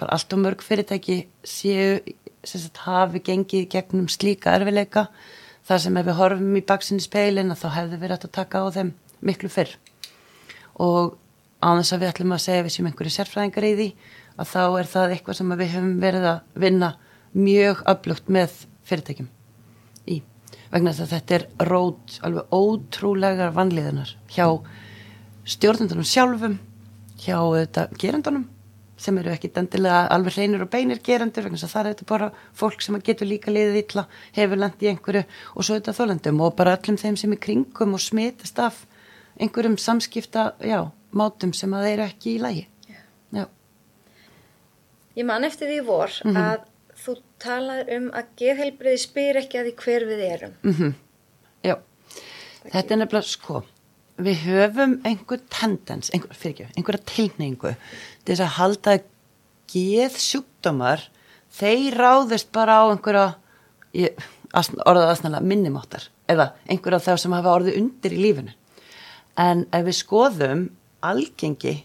bara 0.00 0.12
allt 0.16 0.32
og 0.32 0.40
mörg 0.40 0.62
fyrirtæki 0.64 1.26
séu, 1.44 2.00
sem 2.42 2.60
sagt, 2.60 2.82
hafi 2.86 3.20
gengið 3.20 3.68
gegnum 3.70 4.08
slíka 4.08 4.54
erfileika 4.56 5.08
þar 5.68 5.82
sem 5.84 5.96
ef 6.00 6.06
við 6.06 6.18
horfum 6.18 6.56
í 6.56 6.64
baksinni 6.66 7.02
speilin 7.04 7.52
að 7.52 7.60
þá 7.62 7.68
hefði 7.76 7.98
verið 8.00 8.16
hægt 8.16 8.28
að 8.28 8.36
taka 8.38 8.62
á 8.64 8.66
þeim 8.74 8.94
miklu 9.22 9.50
fyrr. 9.52 9.76
Og 10.82 11.14
þess 11.62 11.94
að 11.94 12.02
við 12.02 12.10
ætlum 12.10 12.34
að 12.34 12.44
segja 12.46 12.64
við 12.66 12.74
sem 12.74 12.88
einhverju 12.88 13.14
sérfræðingar 13.14 13.68
í 13.68 13.74
því 13.78 13.88
að 14.40 14.50
þá 14.50 14.62
er 14.80 14.88
það 14.90 15.14
eitthvað 15.14 15.38
sem 15.38 15.54
við 15.60 15.72
höfum 15.76 15.94
verið 16.02 16.28
að 16.32 16.40
vinna 16.64 16.90
mjög 17.32 17.82
öflugt 17.88 18.28
með 18.32 18.54
fyrirtækjum 18.88 19.28
í 20.10 20.22
vegna 20.72 20.92
þess 20.92 21.06
að 21.06 21.14
þetta 21.16 21.36
er 21.38 21.46
rót 21.70 22.16
alveg 22.26 22.56
ótrúlegar 22.56 23.54
vanlíðunar 23.56 24.16
hjá 24.32 24.46
stjórnendunum 25.44 26.08
sjálfum 26.08 26.58
hjá 27.22 27.38
þetta 27.38 27.86
gerendunum 27.98 28.48
sem 29.02 29.18
eru 29.18 29.32
ekki 29.32 29.50
endilega 29.58 30.04
alveg 30.14 30.36
hreinir 30.36 30.62
og 30.62 30.70
beinir 30.70 31.00
gerendur 31.02 31.46
vegna 31.46 31.58
þess 31.58 31.68
að 31.68 31.74
það 31.74 31.82
er 31.82 31.94
þetta 31.94 32.08
bara 32.12 32.28
fólk 32.58 32.84
sem 32.84 32.98
getur 33.02 33.28
líka 33.28 33.50
liðið 33.50 33.78
illa, 33.82 34.04
hefur 34.36 34.60
lent 34.62 34.84
í 34.84 34.90
einhverju 34.92 35.22
og 35.56 35.66
svo 35.66 35.78
þetta 35.78 35.96
þólendum 35.96 36.42
og 36.46 36.56
bara 36.58 36.76
öllum 36.76 36.98
þeim 37.00 37.18
sem 37.18 37.34
er 37.34 37.40
kringum 37.42 37.96
og 37.96 38.02
smitast 38.02 38.60
af 38.62 38.84
einhverjum 39.40 39.78
samskipta, 39.80 40.52
já, 40.60 40.90
mátum 41.10 41.54
sem 41.56 41.72
að 41.74 41.86
þeir 41.86 41.94
eru 41.94 42.06
ekki 42.06 42.34
í 42.34 42.42
lægi. 42.42 42.66
Já. 43.32 43.46
Ég 45.16 45.26
man 45.28 45.48
eftir 45.48 45.72
því 45.72 45.80
vor 45.88 46.14
að 46.28 46.68
þú 47.02 47.16
talaður 47.42 47.92
um 47.96 48.08
að 48.16 48.34
geðheilbriði 48.40 49.00
spyr 49.02 49.40
ekki 49.42 49.60
að 49.60 49.68
því 49.68 49.74
hver 49.84 50.06
við 50.10 50.26
erum. 50.28 50.54
Mm 50.62 50.94
Já, 51.62 51.76
þetta 52.66 52.94
er 52.94 52.98
nefnilega 52.98 53.28
sko, 53.28 53.60
við 54.18 54.40
höfum 54.48 54.96
einhver 55.06 55.42
tendens, 55.46 56.10
einhver, 56.10 56.34
fyrir 56.34 56.54
ekki, 56.56 56.66
einhverja 56.76 57.04
tilningu 57.06 57.74
til 58.24 58.32
þess 58.32 58.42
að 58.42 58.56
halda 58.56 58.96
geð 59.70 60.18
sjúkdómar, 60.18 61.04
þeir 61.54 61.98
ráðist 62.02 62.50
bara 62.52 62.80
á 62.82 62.84
einhverja, 62.90 63.28
ég, 63.94 64.26
orðað 64.52 65.12
aðsnæla 65.12 65.44
minnumáttar 65.46 66.08
eða 66.26 66.50
einhverja 66.66 66.98
þá 67.06 67.12
sem 67.22 67.36
hafa 67.38 67.54
orðið 67.54 67.78
undir 67.78 68.16
í 68.16 68.20
lífinu. 68.24 68.56
En 69.38 69.64
ef 69.72 69.86
við 69.86 69.98
skoðum 70.02 70.66
algengi 71.02 71.76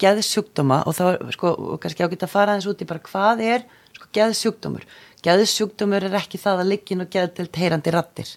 geðsjúkdóma 0.00 0.84
og 0.88 0.96
þá 0.96 1.04
er 1.10 1.34
sko, 1.34 1.52
kannski 1.82 2.06
ágætt 2.06 2.24
að 2.24 2.32
fara 2.32 2.54
aðeins 2.54 2.70
út 2.70 2.82
í 2.82 2.88
bara 2.88 3.04
hvað 3.04 3.42
er 3.44 3.66
sko, 4.00 4.10
geðsjúkdómur. 4.16 4.86
Geðsjúkdómur 5.24 6.06
er 6.08 6.16
ekki 6.16 6.40
það 6.40 6.62
að 6.64 6.72
liggin 6.72 7.04
og 7.04 7.12
geðtilt 7.12 7.60
heyrandi 7.60 7.92
rattir. 7.94 8.32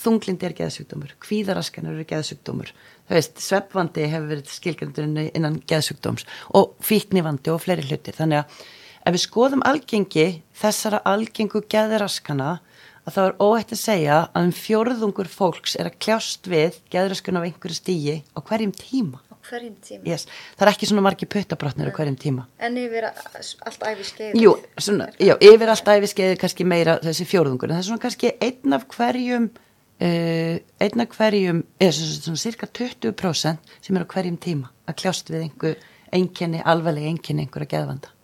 Þunglindi 0.00 0.46
er 0.46 0.54
geðsjúkdómur, 0.56 1.14
kvíðaraskanur 1.20 1.98
eru 1.98 2.06
geðsjúkdómur. 2.08 2.70
Það 3.08 3.18
veist, 3.18 3.40
sveppvandi 3.42 4.06
hefur 4.08 4.28
verið 4.30 4.52
skilgjöndurinn 4.54 5.30
innan 5.34 5.58
geðsjúkdóms 5.68 6.24
og 6.56 6.76
fíknivandi 6.86 7.52
og 7.52 7.64
fleiri 7.64 7.84
hlutir. 7.88 8.16
Þannig 8.16 8.44
að 8.44 8.60
ef 9.00 9.16
við 9.16 9.24
skoðum 9.26 9.64
algengi 9.66 10.26
þessara 10.56 11.02
algengu 11.10 11.64
geðraskana 11.68 12.60
að 13.04 13.16
þá 13.16 13.20
er 13.24 13.36
óætt 13.42 13.74
að 13.74 13.82
segja 13.82 14.20
að 14.28 14.46
um 14.46 14.54
fjórðungur 14.54 15.32
fólks 15.32 15.76
er 15.80 15.90
að 15.90 15.98
kljást 16.04 16.48
við 16.52 16.78
geðraskun 16.92 17.40
af 17.40 17.48
einhverju 17.48 17.80
stígi 17.80 18.16
á 18.36 18.38
hverjum 18.38 18.76
tíma. 18.76 19.20
Hverjum 19.50 19.76
tíma. 19.82 20.04
Yes. 20.06 20.26
Það 20.58 20.66
er 20.66 20.70
ekki 20.72 20.88
svona 20.90 21.02
margi 21.04 21.26
puttabrotnir 21.30 21.90
á 21.90 21.94
hverjum 21.96 22.18
tíma. 22.20 22.44
En 22.62 22.76
yfir 22.78 23.08
allt 23.08 23.86
æfi 23.88 24.06
skeið. 24.06 24.36
Jú, 24.38 24.52
svona, 24.78 25.08
já, 25.18 25.34
yfir 25.42 25.72
allt 25.72 25.90
æfiskeiði 25.90 26.36
kannski 26.38 26.66
meira 26.68 26.98
þessi 27.02 27.26
fjórðungur, 27.26 27.70
en 27.70 27.76
það 27.78 27.82
er 27.82 27.88
svona 27.88 28.04
kannski 28.04 28.32
einn 28.46 28.76
af 28.76 28.86
hverjum, 28.94 29.48
uh, 29.50 30.54
einn 30.86 31.04
af 31.04 31.16
hverjum, 31.16 31.64
eða 31.80 31.96
svona, 31.98 32.20
svona 32.28 32.44
cirka 32.44 32.70
20% 32.80 33.74
sem 33.80 33.98
er 33.98 34.06
á 34.06 34.12
hverjum 34.14 34.38
tíma 34.38 34.70
að 34.86 35.00
kljást 35.02 35.32
við 35.32 35.48
einhver 35.48 35.82
einkenni, 36.14 36.62
alveglega 36.62 37.10
einkenni 37.10 37.46
einhverja 37.46 37.74
geðvanda. 37.74 38.14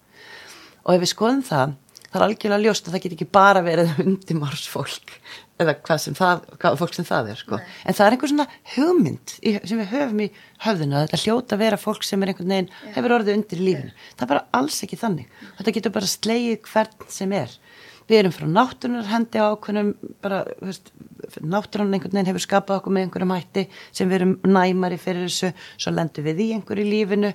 Og 0.86 0.94
ef 0.94 1.02
við 1.02 1.12
skoðum 1.16 1.42
það, 1.46 1.74
það 2.06 2.20
er 2.20 2.26
algjörlega 2.28 2.62
ljóst 2.62 2.86
að 2.86 2.94
það 2.94 3.04
get 3.04 3.16
ekki 3.16 3.28
bara 3.34 3.66
verið 3.66 3.98
undimársfólk 4.06 5.18
eða 5.62 5.74
hvað 5.86 6.00
sem 6.02 6.16
það, 6.16 6.42
hvað 6.60 6.78
fólk 6.80 6.96
sem 6.96 7.06
það 7.08 7.30
er 7.32 7.40
sko. 7.40 7.58
en 7.60 7.96
það 7.96 8.06
er 8.06 8.16
einhver 8.16 8.32
svona 8.32 8.46
hugmynd 8.74 9.34
í, 9.40 9.52
sem 9.62 9.80
við 9.80 9.92
höfum 9.94 10.22
í 10.26 10.28
höfðinu 10.66 10.96
að 10.98 11.06
þetta 11.06 11.20
hljóta 11.22 11.56
að 11.56 11.62
vera 11.64 11.80
fólk 11.80 12.04
sem 12.04 12.22
er 12.22 12.32
einhvern 12.32 12.52
veginn 12.52 12.70
hefur 12.96 13.14
orðið 13.16 13.38
undir 13.38 13.62
í 13.62 13.68
lífinu, 13.70 13.94
það 14.12 14.26
er 14.26 14.32
bara 14.34 14.44
alls 14.60 14.80
ekki 14.84 14.98
þannig. 15.00 15.30
Þetta 15.58 15.76
getur 15.78 15.94
bara 15.96 16.10
slegið 16.12 16.58
hvern 16.68 17.06
sem 17.16 17.36
er. 17.36 17.54
Við 18.06 18.20
erum 18.20 18.34
frá 18.36 18.46
náttúrunar 18.46 19.08
hendi 19.10 19.40
á 19.42 19.50
ákveðnum 19.50 19.88
bara, 20.22 20.42
veist, 20.62 20.92
náttúrunar 21.40 21.96
einhvern 21.96 22.12
veginn 22.12 22.28
hefur 22.30 22.44
skapað 22.44 22.82
okkur 22.82 22.94
með 22.94 23.06
einhverjum 23.06 23.32
hætti 23.34 23.64
sem 23.90 24.10
við 24.10 24.20
erum 24.20 24.36
næmari 24.46 24.98
fyrir 25.00 25.26
þessu 25.26 25.50
svo 25.74 25.94
lendum 25.94 26.28
við 26.28 26.44
í 26.44 26.50
einhverju 26.54 26.84
í 26.84 26.92
lífinu. 26.92 27.32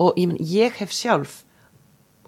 Og 0.00 0.16
ég, 0.16 0.30
menn, 0.30 0.40
ég 0.40 0.78
hef 0.80 0.94
sjálf 0.94 1.42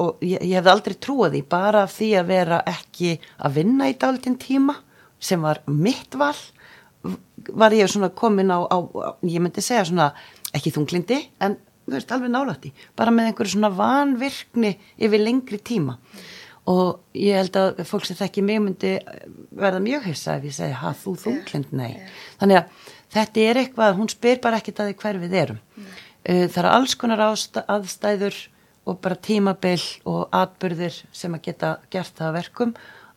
og 0.03 0.21
ég, 0.21 0.43
ég 0.43 0.59
hefði 0.59 0.73
aldrei 0.75 0.99
trúið 1.01 1.39
því 1.39 1.43
bara 1.49 1.87
af 1.87 1.95
því 1.97 2.11
að 2.21 2.29
vera 2.29 2.61
ekki 2.69 3.15
að 3.41 3.57
vinna 3.57 3.89
í 3.89 3.97
dálítinn 3.99 4.37
tíma 4.41 4.77
sem 5.21 5.43
var 5.43 5.63
mitt 5.67 6.15
val 6.19 6.37
var 7.55 7.73
ég 7.73 7.89
svona 7.91 8.11
komin 8.11 8.51
á, 8.51 8.59
á 8.67 8.77
ég 9.23 9.41
myndi 9.43 9.63
segja 9.63 9.87
svona, 9.87 10.11
ekki 10.55 10.73
þunglindi 10.75 11.21
en 11.45 11.57
þú 11.87 11.95
veist, 11.95 12.13
alveg 12.13 12.33
nálætti 12.33 12.73
bara 12.99 13.15
með 13.15 13.31
einhverju 13.31 13.55
svona 13.55 13.71
vanvirkni 13.75 14.75
yfir 14.99 15.23
lengri 15.23 15.61
tíma. 15.63 15.97
Og 16.69 16.99
ég 17.17 17.39
held 17.39 17.57
að 17.57 17.81
fólk 17.89 18.05
sem 18.05 18.19
þekki 18.19 18.45
mig 18.45 18.61
myndi 18.61 18.93
verða 19.57 19.81
mjög 19.81 20.11
hissa 20.11 20.37
ef 20.37 20.45
ég 20.51 20.57
segi, 20.59 20.77
ha, 20.77 20.93
þú 20.93 21.15
þunglind, 21.23 21.73
nei. 21.73 21.97
þannig 22.43 22.61
að 22.61 22.85
þetta 23.15 23.47
er 23.47 23.63
eitthvað, 23.63 23.97
hún 23.97 24.13
spyr 24.13 24.43
bara 24.45 24.61
ekkit 24.61 24.83
að 24.83 24.91
því 24.91 24.99
hver 25.01 25.21
við 25.23 25.37
erum. 25.45 25.63
Uh, 26.29 26.45
það 26.45 26.61
eru 26.61 26.73
alls 26.75 26.97
konar 27.01 27.25
aðstæður 27.25 28.37
og 28.89 29.01
bara 29.05 29.17
tímabil 29.17 29.81
og 30.09 30.29
atbyrðir 30.35 30.97
sem 31.13 31.33
að 31.37 31.47
geta 31.49 31.75
gert 31.93 32.13
það 32.17 32.29
að 32.29 32.39
verkum 32.43 32.75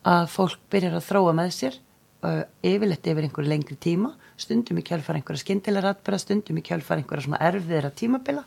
að 0.08 0.24
fólk 0.32 0.62
byrjar 0.72 0.96
að 0.96 1.08
þróa 1.10 1.34
með 1.36 1.52
sér 1.58 1.76
uh, 2.22 2.42
yfirleitt 2.64 3.06
yfir 3.06 3.26
einhverju 3.26 3.50
lengri 3.50 3.78
tíma 3.80 4.12
stundum 4.40 4.80
í 4.80 4.84
kjálfar 4.86 5.18
einhverja 5.18 5.44
skyndilega 5.44 5.92
atbyrða 5.94 6.22
stundum 6.22 6.58
í 6.58 6.64
kjálfar 6.66 7.00
einhverja 7.00 7.26
svona 7.26 7.42
erfiðra 7.48 7.92
tímabila. 7.94 8.44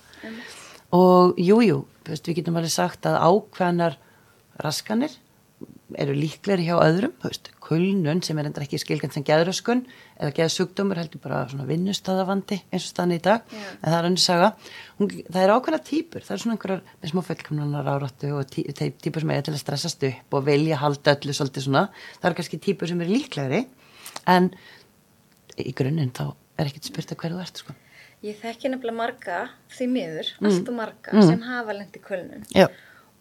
Og 0.96 1.38
jújú, 1.42 1.62
jú, 1.68 1.78
við 2.08 2.36
getum 2.40 2.60
alveg 2.60 2.74
sagt 2.74 3.08
að 3.10 3.20
ákveðnar 3.26 3.98
raskanir 4.62 5.16
eru 6.02 6.14
líklegri 6.18 6.66
hjá 6.66 6.76
öðrum, 6.82 7.12
þú 7.22 7.30
veist, 7.30 7.50
kulnun 7.62 8.22
sem 8.26 8.38
er 8.42 8.48
endur 8.50 8.64
ekki 8.66 8.80
skilgjant 8.82 9.14
sem 9.14 9.24
geðröskun 9.26 9.84
eða 10.18 10.32
geðsugdómur 10.40 10.98
heldur 10.98 11.22
bara 11.22 11.44
svona 11.52 11.68
vinnustæðavandi 11.70 12.58
eins 12.74 12.88
og 12.88 12.90
stanni 12.90 13.20
í 13.20 13.22
dag, 13.22 13.44
Já. 13.54 13.62
en 13.84 13.92
það 13.92 13.98
er 14.00 14.08
önnur 14.10 14.24
saga 14.24 14.50
Hún, 14.98 15.12
það 15.30 15.40
er 15.44 15.54
ákveðna 15.54 15.82
típur, 15.86 16.24
það 16.26 16.34
er 16.38 16.42
svona 16.42 16.56
einhverjar 16.56 16.82
með 17.04 17.12
smá 17.12 17.22
fullkomnanar 17.28 17.90
áráttu 17.94 18.32
og 18.40 18.50
tí, 18.50 18.64
típur 19.04 19.22
sem 19.26 19.34
eiga 19.36 19.46
til 19.46 19.54
að 19.54 19.62
stressast 19.62 20.06
upp 20.10 20.38
og 20.40 20.46
vilja 20.48 20.78
halda 20.82 21.16
öllu 21.20 21.36
svolítið 21.38 21.66
svona, 21.68 21.86
það 22.22 22.30
eru 22.32 22.40
kannski 22.42 22.62
típur 22.66 22.88
sem 22.90 23.02
eru 23.06 23.12
líklegri, 23.20 23.62
en 24.32 24.50
í 25.62 25.74
grunninn 25.76 26.14
þá 26.16 26.30
er 26.58 26.70
ekkert 26.72 26.88
spurt 26.90 27.12
að 27.14 27.20
hverju 27.22 27.38
þú 27.38 27.44
ert, 27.46 27.62
sko. 27.62 27.76
Ég 28.26 28.38
þekki 28.42 28.72
nefnilega 28.72 28.96
marga, 28.98 29.40
því 29.76 29.86
miður, 29.92 30.30
Mm. 30.40 30.48
allt 30.50 30.70
og 30.72 30.76
marga 30.80 31.22
sem 31.28 31.42
hafa 31.46 31.74
lent 31.78 31.94
í 32.00 32.02
kulnun 32.02 32.46
Já, 32.56 32.68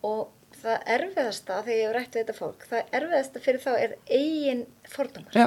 og 0.06 0.28
það 0.64 0.94
erfiðasta 0.96 1.58
þegar 1.66 1.76
ég 1.78 1.84
hef 1.84 1.96
rætt 1.96 2.16
við 2.16 2.22
þetta 2.22 2.38
fólk, 2.38 2.64
það 2.70 2.96
erfiðasta 3.00 3.44
fyrir 3.44 3.62
þá 3.62 3.70
er 3.74 3.94
eigin 4.08 4.64
fordómar. 4.90 5.34
já, 5.34 5.46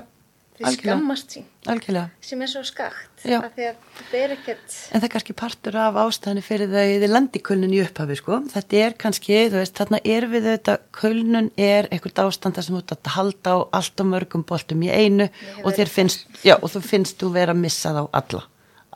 algjörlega. 0.58 0.78
skammast 0.78 1.36
sín 1.36 1.46
algjörlega. 1.70 2.10
sem 2.30 2.42
er 2.42 2.52
svo 2.52 2.64
skakt 2.66 3.26
af 3.38 3.54
því 3.56 3.68
að 3.68 3.82
þetta 4.00 4.20
er 4.22 4.34
ekkert 4.38 4.78
En 4.78 5.02
það 5.02 5.08
er 5.08 5.14
kannski 5.16 5.36
partur 5.42 5.78
af 5.82 6.00
ástæðinu 6.04 6.44
fyrir 6.46 6.72
það 6.72 6.94
þið 7.04 7.14
landi 7.14 7.42
kulnun 7.50 7.76
í 7.76 7.82
upphafi 7.84 8.18
sko. 8.18 8.40
Þetta 8.54 8.82
er 8.86 8.98
kannski, 9.04 9.38
þú 9.52 9.62
veist, 9.62 9.76
þarna 9.78 10.02
er 10.16 10.28
við 10.32 10.50
þetta, 10.52 10.78
kulnun 10.98 11.52
er 11.58 11.90
einhvert 11.92 12.24
ástand 12.24 12.58
þar 12.58 12.68
sem 12.68 12.78
þú 12.78 12.84
ert 12.84 12.96
að 12.98 13.14
halda 13.18 13.54
á 13.54 13.58
allt 13.82 14.04
og 14.04 14.12
mörgum 14.14 14.46
boltum 14.48 14.86
í 14.88 14.92
einu 14.94 15.30
og 15.64 15.72
þér 15.78 15.94
finnst, 15.94 16.28
já, 16.46 16.56
og 16.58 16.72
þú 16.74 16.84
finnst 16.86 17.22
þú 17.22 17.34
vera 17.36 17.56
að 17.56 17.64
missa 17.66 17.94
þá 17.94 18.04
alla 18.08 18.44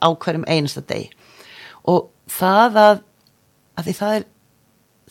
á 0.02 0.08
hverjum 0.10 0.48
einasta 0.48 0.82
degi. 0.82 1.10
Og 1.86 2.10
það 2.30 2.78
að 2.82 3.08
að 3.78 3.88
því 3.88 3.94
það 3.98 4.16
er 4.16 4.26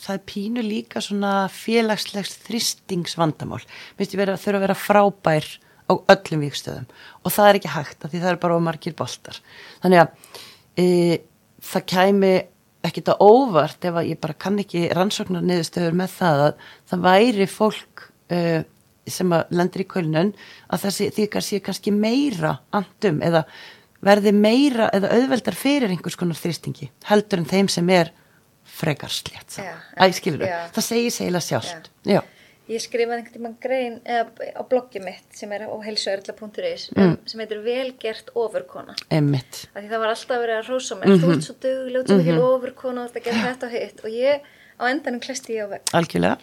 það 0.02 0.18
er 0.18 0.24
pínu 0.32 0.64
líka 0.66 1.02
svona 1.04 1.34
félagslegs 1.54 2.38
þristingsvandamál 2.46 3.62
minnst 3.98 4.16
ég 4.16 4.22
verið 4.22 4.38
að 4.38 4.46
þurfa 4.46 4.60
að 4.60 4.66
vera 4.66 4.78
frábær 4.80 5.50
á 5.92 5.94
öllum 6.16 6.46
vikstöðum 6.46 6.88
og 7.22 7.36
það 7.36 7.50
er 7.50 7.60
ekki 7.60 7.74
hægt 7.76 8.06
að 8.06 8.14
því 8.14 8.24
það 8.24 8.32
er 8.32 8.42
bara 8.46 8.62
margir 8.64 8.96
boltar. 8.98 9.42
Þannig 9.84 10.04
að 10.04 10.40
e, 10.80 10.88
það 11.72 11.88
kæmi 11.94 12.34
ekkit 12.88 13.12
að 13.14 13.26
óvart 13.28 13.86
ef 13.86 13.98
að 14.00 14.10
ég 14.10 14.22
bara 14.22 14.38
kann 14.42 14.62
ekki 14.62 14.88
rannsóknar 14.96 15.44
niðurstöður 15.46 15.98
með 16.00 16.16
það 16.16 16.46
að 16.46 16.64
það 16.90 17.04
væri 17.06 17.50
fólk 17.52 18.08
e, 18.32 18.40
sem 19.12 19.36
að 19.36 19.54
lendur 19.58 19.84
í 19.84 19.90
kölnun 19.90 20.34
að 20.72 20.86
það 20.86 20.96
sé, 20.96 21.12
því 21.14 21.28
kannski, 21.36 21.62
kannski 21.66 21.94
meira 21.94 22.56
andum 22.74 23.22
eða 23.26 23.44
verði 24.02 24.34
meira 24.34 24.90
eða 24.96 25.12
auðveldar 25.18 25.58
fyrir 25.58 25.94
einhvers 25.94 26.18
konar 26.18 26.40
þristingi 26.40 26.90
heldur 27.10 27.42
en 27.42 27.50
þeim 27.50 27.70
sem 27.70 27.90
er 27.94 28.10
frekar 28.82 29.14
slétt 29.14 29.58
það 30.76 30.86
segir 30.86 31.14
segila 31.16 31.42
sjálft. 31.44 31.92
Já. 32.08 32.22
ég 32.72 32.84
skrifaði 32.84 33.18
einhvern 33.20 33.36
tíma 33.36 33.52
grein 33.64 33.98
eða, 34.06 34.52
á 34.56 34.62
bloggi 34.70 35.02
mitt 35.04 35.36
sem 35.36 35.52
er 35.56 35.66
á 35.68 35.76
heilsuerla.is 35.86 36.88
mm. 36.96 37.16
sem 37.28 37.44
heitir 37.44 37.64
velgert 37.66 38.32
ofurkona. 38.38 38.96
Það 39.76 39.98
var 39.98 40.14
alltaf 40.14 40.44
verið 40.44 40.58
að 40.60 40.70
rósa 40.72 40.98
mér. 41.00 41.10
Mm 41.10 41.16
-hmm. 41.16 41.24
þú 41.26 41.34
ert 41.36 41.48
svo 41.48 41.56
döguleg, 41.66 41.96
þú 41.96 42.02
ert 42.02 42.12
svo 42.12 42.20
mikil 42.22 42.38
mhm. 42.38 42.50
ofurkona 42.50 43.08
þetta 43.08 43.26
gerði 43.28 43.48
þetta 43.48 43.68
og 43.68 43.74
hitt. 43.76 44.04
Og 44.06 44.12
ég 44.12 44.36
á 44.80 44.84
endanum 44.90 45.24
klesti 45.26 45.58
ég 45.58 45.66
á 45.66 45.68
veg 45.76 45.82
algjörlega. 45.92 46.38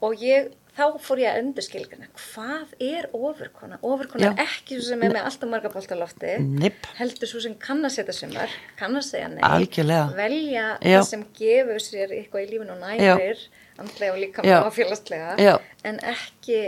Og 0.00 0.22
ég 0.22 0.52
þá 0.74 0.84
fór 1.02 1.20
ég 1.22 1.30
að 1.30 1.40
undurskilgjana 1.42 2.08
hvað 2.18 2.72
er 2.82 3.08
ofurkona? 3.14 3.78
Ofurkona 3.84 4.30
er 4.32 4.40
ekki 4.44 4.78
svo 4.78 4.88
sem 4.90 5.04
er 5.06 5.14
með 5.14 5.28
alltaf 5.28 5.50
marga 5.50 5.70
bóltalofti 5.74 6.32
heldur 6.98 7.30
svo 7.30 7.42
sem 7.44 7.54
kann 7.60 7.84
að 7.86 7.96
setja 7.98 8.16
sumar 8.16 8.56
kann 8.78 8.96
að 8.98 9.06
segja 9.08 9.28
nei, 9.32 9.42
Algjörlega. 9.46 10.08
velja 10.18 10.64
Já. 10.80 10.96
það 10.96 11.06
sem 11.10 11.28
gefur 11.38 11.84
sér 11.84 12.16
eitthvað 12.18 12.46
í 12.46 12.48
lífinu 12.54 12.74
og 12.74 12.82
nærir, 12.82 13.44
andlega 13.78 14.16
og 14.16 14.24
líka 14.24 14.48
og 14.62 14.74
félagslega, 14.74 15.60
en 15.84 16.02
ekki 16.14 16.58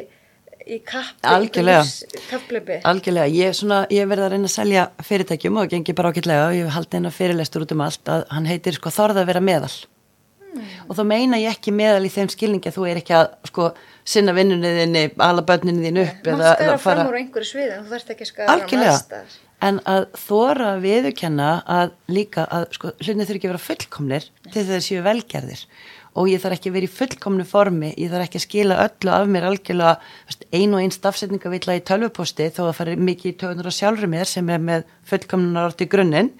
í 0.66 0.80
kapplöpi 0.86 2.80
Algjörlega, 2.86 3.26
ég, 3.30 3.58
svona, 3.58 3.82
ég 3.92 4.08
verði 4.10 4.26
að 4.26 4.32
reyna 4.34 4.48
að 4.50 4.54
selja 4.54 4.86
fyrirtækjum 5.06 5.60
og 5.62 5.68
gengi 5.70 5.94
bara 5.98 6.10
ákveldlega 6.14 6.48
og 6.48 6.56
ég 6.58 6.72
haldi 6.74 6.98
eina 6.98 7.12
fyrirlestur 7.14 7.66
út 7.66 7.74
um 7.74 7.84
allt 7.86 8.10
að 8.10 8.24
hann 8.32 8.48
heitir 8.50 8.78
sko 8.78 8.90
þorða 8.94 9.22
að 9.22 9.30
vera 9.30 9.44
meðal. 9.44 9.74
Mm. 10.56 10.88
og 10.88 10.96
þá 10.96 11.02
meina 11.04 11.38
ég 11.40 11.52
ekki 11.52 11.72
meðal 11.74 12.06
í 12.08 12.12
þeim 12.12 12.30
skilningi 12.32 12.70
að 12.70 12.78
þú 12.78 12.86
er 12.88 13.00
ekki 13.02 13.12
að 13.16 13.26
sko 13.50 13.66
sinna 14.06 14.34
vinnunniðinni, 14.36 15.08
ala 15.22 15.42
bönninni 15.46 15.88
þín 15.88 16.00
upp 16.04 16.30
eða, 16.30 16.54
eða 16.62 16.78
fara 16.78 17.06
skara 18.28 18.54
algjörlega, 18.54 19.20
en 19.66 19.80
að 19.88 20.06
þóra 20.20 20.72
að 20.74 20.82
viðurkenna 20.84 21.50
að 21.76 21.92
líka 22.12 22.46
að 22.52 22.66
sko, 22.76 22.92
hlutinni 23.00 23.26
þurfi 23.26 23.40
ekki 23.40 23.48
að 23.48 23.54
vera 23.54 23.66
fullkomnir 23.66 24.28
til 24.46 24.56
þess 24.60 24.76
að 24.78 24.84
séu 24.86 25.04
velgerðir. 25.06 25.64
Og 26.16 26.30
ég 26.30 26.40
þarf 26.40 26.56
ekki 26.56 26.70
að 26.70 26.76
vera 26.78 26.88
í 26.88 26.94
fullkomnu 26.96 27.44
formi 27.44 27.90
ég 28.00 28.12
þarf 28.12 28.28
ekki 28.28 28.38
að 28.40 28.44
skila 28.46 28.78
öllu 28.86 29.12
af 29.12 29.26
mér 29.28 29.48
algjörlega 29.50 29.96
ein 30.56 30.76
og 30.76 30.80
einn 30.80 30.94
stafsetningavilla 30.94 31.76
í 31.76 31.82
tölvuposti 31.84 32.46
þó 32.56 32.62
að 32.70 32.76
fara 32.78 32.94
mikið 32.96 33.32
í 33.32 33.36
tögunar 33.42 33.68
á 33.68 33.72
sjálfur 33.76 34.08
mér 34.08 34.30
sem 34.30 34.48
er 34.48 34.62
með 34.64 34.86
fullkomnunar 35.10 35.74
átt 35.74 35.84
í 35.84 35.90
grunninn 35.92 36.30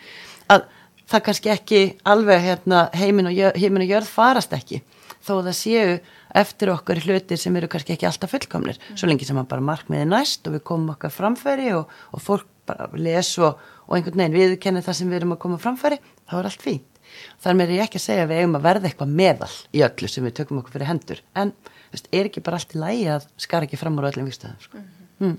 að 0.48 0.64
það 1.10 1.24
kannski 1.28 1.52
ekki 1.52 1.80
alveg 2.08 2.40
hérna, 2.42 2.86
heimin, 2.96 3.28
og 3.30 3.36
jörð, 3.36 3.60
heimin 3.62 3.84
og 3.84 3.92
jörð 3.92 4.08
farast 4.10 4.54
ekki. 4.56 4.80
Þó 5.26 5.32
að 5.38 5.50
það 5.50 5.58
séu 5.60 5.98
eftir 6.36 6.72
okkar 6.72 7.00
hlutir 7.04 7.40
sem 7.40 7.56
eru 7.56 7.68
kannski 7.72 7.94
ekki 7.94 8.08
alltaf 8.08 8.34
fullkomlir 8.34 8.76
mm. 8.78 8.98
svo 8.98 9.08
lengi 9.08 9.28
sem 9.28 9.38
maður 9.38 9.54
bara 9.54 9.68
markmiði 9.70 10.08
næst 10.10 10.48
og 10.48 10.56
við 10.56 10.66
komum 10.68 10.92
okkar 10.96 11.14
framfæri 11.14 11.70
og, 11.76 11.92
og 12.12 12.22
fólk 12.22 12.50
bara 12.66 12.88
les 12.98 13.30
og, 13.38 13.62
og 13.86 13.96
einhvern 13.96 14.20
veginn 14.20 14.36
viðkenni 14.36 14.82
það 14.84 14.98
sem 14.98 15.10
við 15.10 15.20
erum 15.20 15.36
að 15.36 15.42
koma 15.44 15.58
framfæri 15.62 16.00
þá 16.26 16.36
er 16.40 16.50
allt 16.50 16.64
fínt. 16.64 17.00
Þar 17.40 17.56
með 17.56 17.70
er 17.70 17.76
ég 17.76 17.86
ekki 17.86 18.00
að 18.00 18.04
segja 18.08 18.24
að 18.26 18.32
við 18.32 18.40
eigum 18.42 18.58
að 18.58 18.66
verða 18.66 18.88
eitthvað 18.90 19.12
meðal 19.20 19.52
í 19.72 19.82
öllu 19.86 20.10
sem 20.10 20.26
við 20.26 20.34
tökum 20.40 20.60
okkur 20.60 20.74
fyrir 20.74 20.90
hendur 20.90 21.22
en 21.38 21.52
veist, 21.92 22.10
er 22.10 22.28
ekki 22.28 22.42
bara 22.44 22.58
allt 22.58 22.74
í 22.74 22.82
lægi 22.82 23.06
að 23.14 23.28
skara 23.40 23.68
ekki 23.68 23.78
fram 23.80 23.96
á 24.02 24.08
öllum 24.10 24.28
vikstöðum 24.28 24.58
sko. 24.64 24.82
mm. 24.82 25.30
mm. 25.30 25.38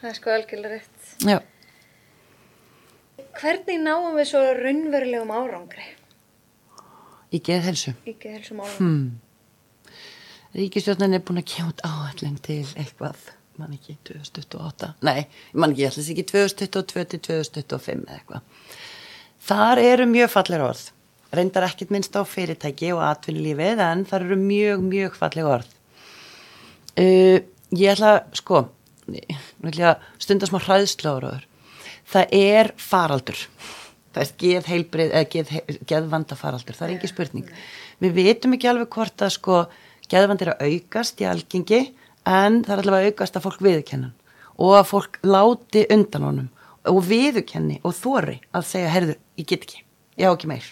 Það 0.00 0.10
er 0.10 0.18
sko 0.18 0.34
algjörlega 0.34 0.74
rétt 0.74 1.30
Já. 1.30 1.38
Hvernig 3.40 3.80
náum 3.86 4.18
við 4.18 4.30
svo 4.32 4.42
raunverulegum 4.58 5.32
árangri? 5.32 5.86
Í 7.30 7.40
geðhelsu 7.46 7.94
Í 8.02 8.16
geðhelsum 8.18 8.64
Ríkistjórnan 10.50 11.14
er 11.14 11.22
búin 11.22 11.38
að 11.38 11.52
kjóta 11.52 11.86
áallin 11.86 12.38
til 12.42 12.64
eitthvað, 12.74 13.18
mann 13.60 13.74
ekki 13.76 13.94
2028, 14.08 14.88
nei, 15.06 15.28
mann 15.54 15.76
ekki 15.76 15.84
alltaf 15.86 16.08
ekki 16.10 16.24
2022 16.26 17.04
til 17.12 17.20
2025 17.28 18.00
eða 18.00 18.16
eitthvað. 18.16 18.72
Þar 19.46 19.80
eru 19.84 20.06
mjög 20.10 20.32
fallir 20.32 20.64
orð, 20.66 20.80
reyndar 21.38 21.68
ekkit 21.68 21.92
minnst 21.94 22.18
á 22.18 22.26
fyrirtæki 22.26 22.90
og 22.96 23.04
atvinnulífið 23.06 23.82
en 23.84 24.02
þar 24.10 24.24
eru 24.26 24.38
mjög, 24.40 24.82
mjög 24.88 25.18
fallir 25.20 25.50
orð. 25.52 25.68
Uh, 26.98 27.38
ég 27.70 27.92
ætla, 27.92 28.16
sko, 28.34 28.64
stundar 30.18 30.50
smá 30.50 30.58
hræðsláður, 30.64 31.44
það 32.10 32.34
er 32.40 32.72
faraldur, 32.74 33.44
það 34.16 34.24
er 34.24 34.34
geð 34.42 34.72
heilbrið 34.72 35.14
eða 35.14 35.30
geð, 35.36 35.54
geð 35.94 36.10
vanda 36.10 36.40
faraldur, 36.42 36.74
það 36.74 36.88
er 36.88 36.96
ekki 36.96 37.12
spurning. 37.12 37.54
Við 38.02 38.18
veitum 38.18 38.58
ekki 38.58 38.72
alveg 38.72 38.90
hvort 38.98 39.22
að 39.22 39.32
sko 39.36 39.60
geðvand 40.10 40.44
er 40.44 40.52
að 40.54 40.64
aukast 40.68 41.20
í 41.22 41.28
algengi 41.28 41.80
en 42.28 42.60
það 42.66 42.74
er 42.74 42.82
allavega 42.82 43.10
að 43.10 43.12
aukast 43.12 43.38
að 43.38 43.46
fólk 43.46 43.62
viðkennan 43.64 44.16
og 44.60 44.74
að 44.76 44.88
fólk 44.90 45.20
láti 45.24 45.84
undan 45.94 46.26
honum 46.28 46.48
og 46.90 47.00
viðkenni 47.06 47.78
og 47.84 47.94
þóri 47.96 48.38
að 48.56 48.66
segja, 48.68 48.90
herðu, 48.92 49.16
ég 49.40 49.48
get 49.48 49.64
ekki. 49.66 49.84
Ég 50.20 50.28
á 50.28 50.32
ekki 50.32 50.50
meir. 50.50 50.66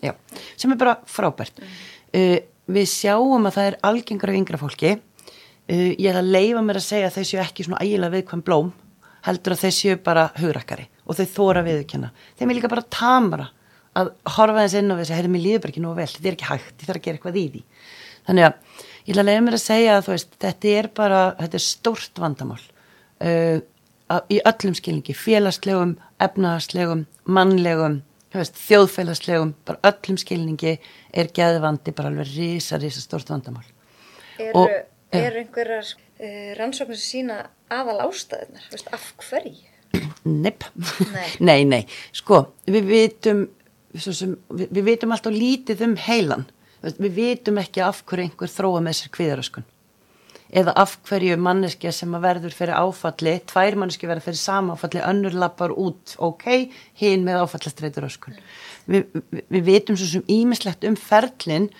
Já, 0.00 0.12
sem 0.56 0.72
er 0.72 0.80
bara 0.80 0.98
frábært. 1.08 1.58
Mm. 1.60 1.74
uh, 2.20 2.38
við 2.74 2.86
sjáum 2.88 3.48
að 3.48 3.58
það 3.58 3.68
er 3.68 3.76
algengar 3.84 4.32
af 4.32 4.38
yngra 4.38 4.60
fólki. 4.60 4.94
Uh, 5.68 5.90
ég 5.98 6.08
er 6.12 6.20
að 6.20 6.32
leifa 6.36 6.64
mér 6.64 6.80
að 6.80 6.86
segja 6.86 7.10
að 7.10 7.18
þau 7.18 7.28
séu 7.28 7.42
ekki 7.44 7.66
svona 7.66 7.82
ægilega 7.84 8.16
viðkvæm 8.18 8.44
blóm 8.46 8.72
heldur 9.24 9.54
að 9.54 9.64
þau 9.64 9.74
séu 9.74 9.98
bara 10.04 10.28
hugrakkari 10.38 10.86
og 11.04 11.18
þau 11.18 11.26
þóra 11.36 11.64
viðkenna 11.64 12.10
þeim 12.38 12.50
er 12.50 12.58
líka 12.58 12.70
bara 12.72 12.84
tamara 12.92 13.50
að 13.96 14.10
horfa 14.36 14.64
þess 14.64 14.78
inn 14.80 14.92
á 14.92 14.98
þessi, 14.98 15.14
herðu, 15.16 15.30
mér 15.32 15.44
líður 15.44 15.62
bara 15.64 15.72
ekki 15.72 15.84
nú 15.84 15.92
vel 15.96 16.08
þetta 16.10 16.28
er 16.28 16.36
ekki 16.36 16.48
hægt, 16.50 16.74
ég 16.74 16.88
þarf 16.88 16.98
að 16.98 17.04
gera 17.06 17.18
eitthvað 17.18 17.38
í 17.38 17.44
því 17.54 17.62
þannig 18.28 18.48
að 18.48 18.80
ég 19.04 19.12
ætla 19.12 19.24
að 19.24 19.28
leiða 19.30 19.44
mér 19.46 19.58
að 19.58 19.64
segja 19.64 19.98
að 19.98 20.08
veist, 20.12 20.34
þetta 20.44 20.72
er 20.78 20.88
bara, 20.96 21.20
þetta 21.40 21.60
er 21.60 21.64
stórt 21.64 22.20
vandamál 22.22 22.60
uh, 22.60 23.58
í 24.30 24.40
öllum 24.40 24.76
skilningi, 24.78 25.16
félagslegum 25.16 25.94
efnahagslegum, 26.22 27.04
mannlegum 27.24 28.00
veist, 28.34 28.58
þjóðfélagslegum, 28.64 29.54
bara 29.68 29.92
öllum 29.92 30.18
skilningi 30.20 30.78
er 31.14 31.30
geðvandi 31.36 31.94
bara 31.96 32.10
alveg 32.12 32.32
rísa, 32.32 32.80
rísa 32.82 33.02
stórt 33.02 33.30
vandamál. 33.30 33.66
Eru 34.40 34.64
er 35.14 35.38
einhverjar 35.44 35.86
uh, 35.86 36.50
rannsóknir 36.58 36.98
sem 36.98 37.20
sína 37.20 37.38
aðal 37.72 38.00
ástæðunar, 38.08 38.66
veist, 38.72 38.90
af 38.94 39.12
hverju? 39.28 39.70
Nepp, 40.24 40.64
nei. 41.12 41.28
nei, 41.48 41.60
nei, 41.68 41.82
sko, 42.16 42.40
við 42.66 42.88
vitum 42.88 43.44
sem, 43.94 44.34
við, 44.50 44.70
við 44.74 44.88
vitum 44.88 45.14
alltaf 45.14 45.34
lítið 45.34 45.84
um 45.86 45.96
heilan 46.00 46.48
við 46.98 47.14
vitum 47.18 47.60
ekki 47.62 47.84
af 47.84 48.02
hverju 48.04 48.28
einhver 48.28 48.52
þróa 48.52 48.82
með 48.84 48.98
sér 49.00 49.14
kviðaröskun 49.14 49.66
eða 50.54 50.74
af 50.78 50.96
hverju 51.08 51.36
manneskja 51.40 51.92
sem 51.94 52.14
að 52.14 52.26
verður 52.28 52.54
fyrir 52.54 52.78
áfalli, 52.78 53.34
tvær 53.50 53.76
manneski 53.80 54.08
verður 54.08 54.28
fyrir 54.28 54.40
sama 54.40 54.76
áfalli, 54.76 55.02
önnur 55.02 55.34
lappar 55.34 55.74
út 55.74 56.14
ok, 56.22 56.46
hinn 57.00 57.24
með 57.26 57.42
áfallastreitur 57.42 58.06
öskun 58.06 58.36
við, 58.86 59.06
við, 59.10 59.44
við 59.48 59.64
vitum 59.70 59.98
svo 59.98 60.10
sem 60.12 60.26
ímislegt 60.30 60.86
um 60.86 60.98
ferlin 61.00 61.70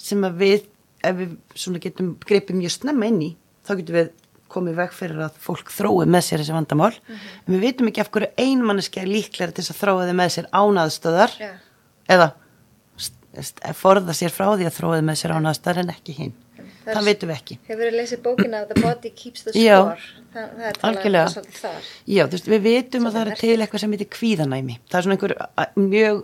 sem 0.00 0.24
að 0.26 0.40
við, 0.42 0.64
ef 1.06 1.18
við 1.20 1.36
svona 1.54 1.82
getum 1.82 2.14
greipið 2.26 2.62
mjög 2.62 2.74
snemma 2.78 3.10
inn 3.12 3.20
í, 3.28 3.30
þá 3.66 3.76
getum 3.76 4.00
við 4.00 4.14
komið 4.56 4.78
veg 4.78 4.92
fyrir 4.94 5.22
að 5.26 5.38
fólk 5.42 5.70
þrói 5.74 6.06
með 6.08 6.24
sér 6.24 6.42
þessi 6.42 6.54
vandamál, 6.54 6.94
mm 6.94 7.14
-hmm. 7.14 7.30
en 7.44 7.54
við 7.54 7.64
vitum 7.66 7.90
ekki 7.90 8.02
af 8.02 8.10
hverju 8.14 8.32
ein 8.42 8.64
manneski 8.64 9.02
er 9.02 9.10
líklega 9.10 9.52
til 9.52 9.62
þess 9.62 9.74
að 9.74 9.80
þróa 9.82 10.06
þið 10.06 10.18
með 10.20 10.34
sér 10.34 10.50
ánaðstöðar 10.54 11.38
yeah. 11.42 11.56
eða 12.08 12.28
forða 13.76 14.16
sér 14.16 14.34
frá 14.34 14.48
því 14.54 14.68
að 14.68 14.76
þróið 14.80 15.06
með 15.06 15.22
sér 15.22 15.36
á 15.36 15.38
næstar 15.44 15.82
en 15.82 15.92
ekki 15.94 16.16
hinn 16.16 16.34
það 16.86 17.08
veitum 17.10 17.30
við 17.30 17.36
ekki. 17.36 17.56
Hefur 17.66 17.84
þið 17.88 17.96
lesið 17.96 18.22
bókina 18.24 18.62
The 18.68 18.82
Body 18.82 19.12
Keeps 19.16 19.46
the 19.46 19.54
Score. 19.54 19.64
Já, 19.64 19.78
það, 20.34 20.48
það 20.56 20.66
er 20.68 20.80
algjörlega. 20.88 21.44
Já, 22.06 22.22
þú 22.22 22.36
veist, 22.36 22.50
við 22.52 22.64
veitum 22.66 23.08
að 23.08 23.16
það 23.18 23.30
er 23.30 23.40
til 23.42 23.54
eitthvað 23.56 23.82
sem 23.82 23.96
heitir 23.96 24.10
kvíðanæmi. 24.16 24.76
Það 24.86 24.98
er 24.98 25.06
svona 25.06 25.16
einhver 25.16 25.36
mjög 25.86 26.22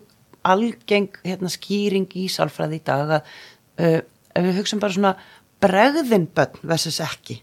algeng 0.53 1.21
hérna, 1.23 1.53
skýring 1.55 2.19
í 2.19 2.27
sálfræði 2.33 2.79
í 2.81 2.85
dag 2.87 3.05
að 3.07 3.17
uh, 3.23 3.99
við 4.39 4.61
hugsaum 4.61 4.83
bara 4.83 4.97
svona 4.97 5.15
bregðinbönn 5.63 6.63
versus 6.67 7.01
ekki. 7.05 7.41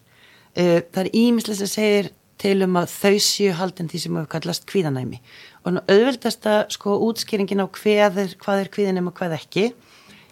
Uh, 0.55 0.79
það 0.87 1.03
er 1.05 1.11
ímislega 1.19 1.61
sem 1.61 1.73
segir 1.73 2.13
til 2.39 2.55
um 2.65 2.79
að 2.79 2.91
þau 2.93 3.15
séu 3.23 3.53
haldin 3.59 3.89
því 3.91 4.01
sem 4.03 4.17
við 4.19 4.27
kallast 4.31 4.67
kvíðanæmi. 4.69 5.19
Og 5.67 5.79
auðvöldasta 5.83 6.63
sko 6.71 6.97
útskýringin 7.09 7.63
á 7.63 7.67
hvað 7.67 8.19
er, 8.23 8.35
hvað 8.39 8.63
er 8.63 8.73
kvíðinum 8.73 9.11
og 9.11 9.17
hvað 9.19 9.37
ekki. 9.39 9.69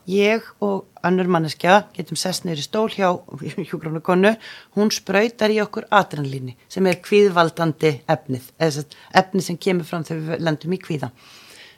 Ég 0.08 0.46
og 0.64 0.86
annur 1.04 1.28
manneskja 1.28 1.82
getum 1.96 2.16
sest 2.16 2.46
neyri 2.48 2.64
stól 2.64 2.88
hjá 2.94 3.10
hjúgrunarkonu, 3.68 4.38
hún 4.80 4.92
spröytar 4.96 5.52
í 5.52 5.60
okkur 5.60 5.90
adrenalíni 5.92 6.56
sem 6.72 6.88
er 6.88 7.02
kvíðvaldandi 7.04 7.92
efnið, 8.08 8.48
efnið 8.58 9.44
sem 9.50 9.60
kemur 9.60 9.90
fram 9.90 10.08
þegar 10.08 10.24
við 10.30 10.48
lendum 10.48 10.78
í 10.78 10.80
kvíða. 10.80 11.12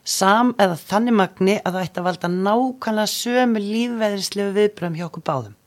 Sam 0.05 0.53
eða 0.61 0.77
þannig 0.77 1.17
magni 1.17 1.55
að 1.57 1.75
það 1.75 1.88
ætti 1.88 2.01
að 2.01 2.07
valda 2.07 2.30
nákvæmlega 2.36 3.11
sömu 3.15 3.63
lífveðrislegu 3.65 4.53
viðbröðum 4.55 4.99
hjá 4.99 5.07
okkur 5.09 5.25
báðum. 5.25 5.57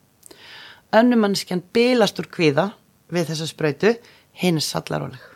Önnumannskjan 0.92 1.62
bilast 1.74 2.18
úr 2.22 2.30
kvíða 2.30 2.70
við 3.12 3.28
þessa 3.32 3.48
spröytu, 3.50 3.92
hinn 4.40 4.58
er 4.60 4.64
sallaróleg 4.64 5.28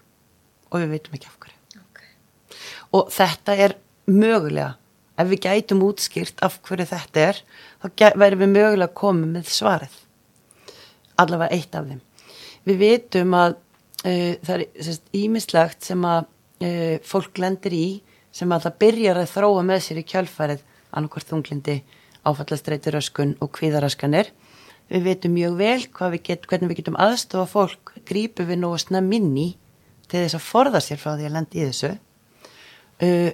og 0.71 0.83
við 0.83 0.95
veitum 0.97 1.17
ekki 1.17 1.31
af 1.31 1.37
hverju. 1.43 1.83
Okay. 1.91 2.09
Og 2.97 3.13
þetta 3.15 3.57
er 3.67 3.77
mögulega, 4.11 4.73
ef 5.17 5.31
við 5.31 5.43
gætum 5.47 5.85
útskýrt 5.87 6.43
af 6.45 6.59
hverju 6.67 6.89
þetta 6.91 7.29
er, 7.31 7.43
þá 7.83 7.87
verðum 8.19 8.45
við 8.45 8.55
mögulega 8.55 8.91
að 8.91 8.99
koma 8.99 9.31
með 9.37 9.53
svarið. 9.53 10.01
Allavega 11.17 11.57
eitt 11.57 11.79
af 11.79 11.87
þeim. 11.89 12.03
Við 12.67 12.81
veitum 12.83 13.37
að 13.39 13.55
uh, 13.57 14.33
það 14.47 14.65
er 14.67 14.99
ímislegt 15.17 15.87
sem 15.87 16.03
að 16.05 16.27
uh, 16.27 16.97
fólk 17.07 17.39
lendir 17.41 17.77
í 17.77 17.87
sem 18.37 18.51
að 18.53 18.67
það 18.67 18.81
byrjar 18.83 19.21
að 19.23 19.31
þróa 19.33 19.63
með 19.65 19.85
sér 19.87 20.03
í 20.03 20.09
kjálfærið 20.11 20.65
annarkvært 20.97 21.31
þunglindi, 21.31 21.77
áfallastreyti 22.27 22.93
röskun 22.93 23.37
og 23.41 23.53
kvíðaraskanir. 23.57 24.33
Við 24.91 25.09
veitum 25.09 25.35
mjög 25.35 25.57
vel 25.59 25.81
við 26.13 26.21
get, 26.29 26.47
hvernig 26.47 26.71
við 26.71 26.83
getum 26.83 26.99
aðstofa 27.01 27.47
fólk 27.51 27.96
grípu 28.09 28.47
við 28.49 28.61
nú 28.63 28.73
að 28.75 28.85
snæða 28.87 29.07
minni 29.07 29.49
til 30.07 30.23
þess 30.23 30.39
að 30.39 30.47
forða 30.47 30.83
sér 30.85 31.01
frá 31.03 31.15
því 31.17 31.27
að 31.29 31.35
lendi 31.37 31.61
í 31.61 31.67
þessu. 31.67 31.93
Uh, 33.03 33.31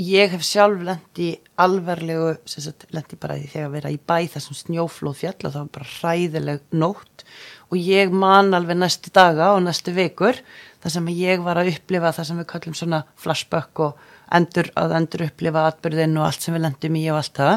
ég 0.00 0.32
hef 0.32 0.44
sjálf 0.46 0.80
lendi 0.84 1.28
alverlegu, 1.60 2.30
sagt, 2.48 2.86
lendi 2.94 3.18
bara 3.20 3.36
því 3.36 3.50
þegar 3.52 3.68
að 3.68 3.74
vera 3.76 3.92
í 3.92 3.98
bæ 4.00 4.16
þessum 4.32 4.56
snjóflóð 4.58 5.18
fjall 5.20 5.36
og 5.42 5.50
það 5.50 5.58
var 5.60 5.72
bara 5.76 5.90
hræðileg 5.92 6.62
nótt 6.72 7.24
og 7.68 7.76
ég 7.78 8.14
man 8.14 8.56
alveg 8.56 8.80
næstu 8.80 9.12
daga 9.14 9.52
og 9.52 9.62
næstu 9.66 9.92
vikur 9.96 10.40
þar 10.82 10.96
sem 10.96 11.12
ég 11.12 11.44
var 11.44 11.60
að 11.60 11.74
upplifa 11.74 12.14
það 12.16 12.28
sem 12.30 12.40
við 12.40 12.48
kallum 12.54 12.78
svona 12.78 13.02
flashback 13.20 13.84
og 13.84 14.00
endur 14.34 14.72
að 14.80 14.96
endur 14.98 15.26
upplifa 15.28 15.68
atbyrðin 15.68 16.16
og 16.18 16.30
allt 16.30 16.46
sem 16.46 16.56
við 16.56 16.64
lendum 16.64 16.98
í 16.98 17.04
og 17.12 17.20
allt 17.20 17.36
það. 17.36 17.54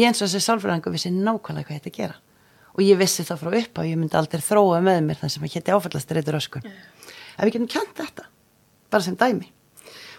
Ég 0.00 0.08
eins 0.08 0.20
og 0.22 0.28
þessi 0.30 0.46
sálfræðingu 0.46 0.94
vissi 0.94 1.12
nákvæmlega 1.12 1.68
hvað 1.68 1.80
þetta 1.80 1.96
gera 1.98 2.18
og 2.80 2.86
ég 2.88 2.96
vissi 2.96 3.24
það 3.28 3.42
frá 3.42 3.54
upp 3.60 3.78
á, 3.78 3.82
ég 3.84 3.98
myndi 4.00 4.16
aldrei 4.16 4.40
þróa 4.40 4.80
með 4.84 5.00
mér 5.04 5.18
það 5.20 5.32
sem 5.34 5.44
að 5.44 5.54
hétti 5.54 5.72
áfallast 5.74 6.12
reytur 6.16 6.38
öskun. 6.38 6.64
Yeah. 6.64 7.16
Ef 7.36 7.42
við 7.44 7.52
getum 7.56 7.70
kjent 7.74 7.98
þetta, 7.98 8.28
bara 8.92 9.04
sem 9.04 9.16
dæmi. 9.20 9.50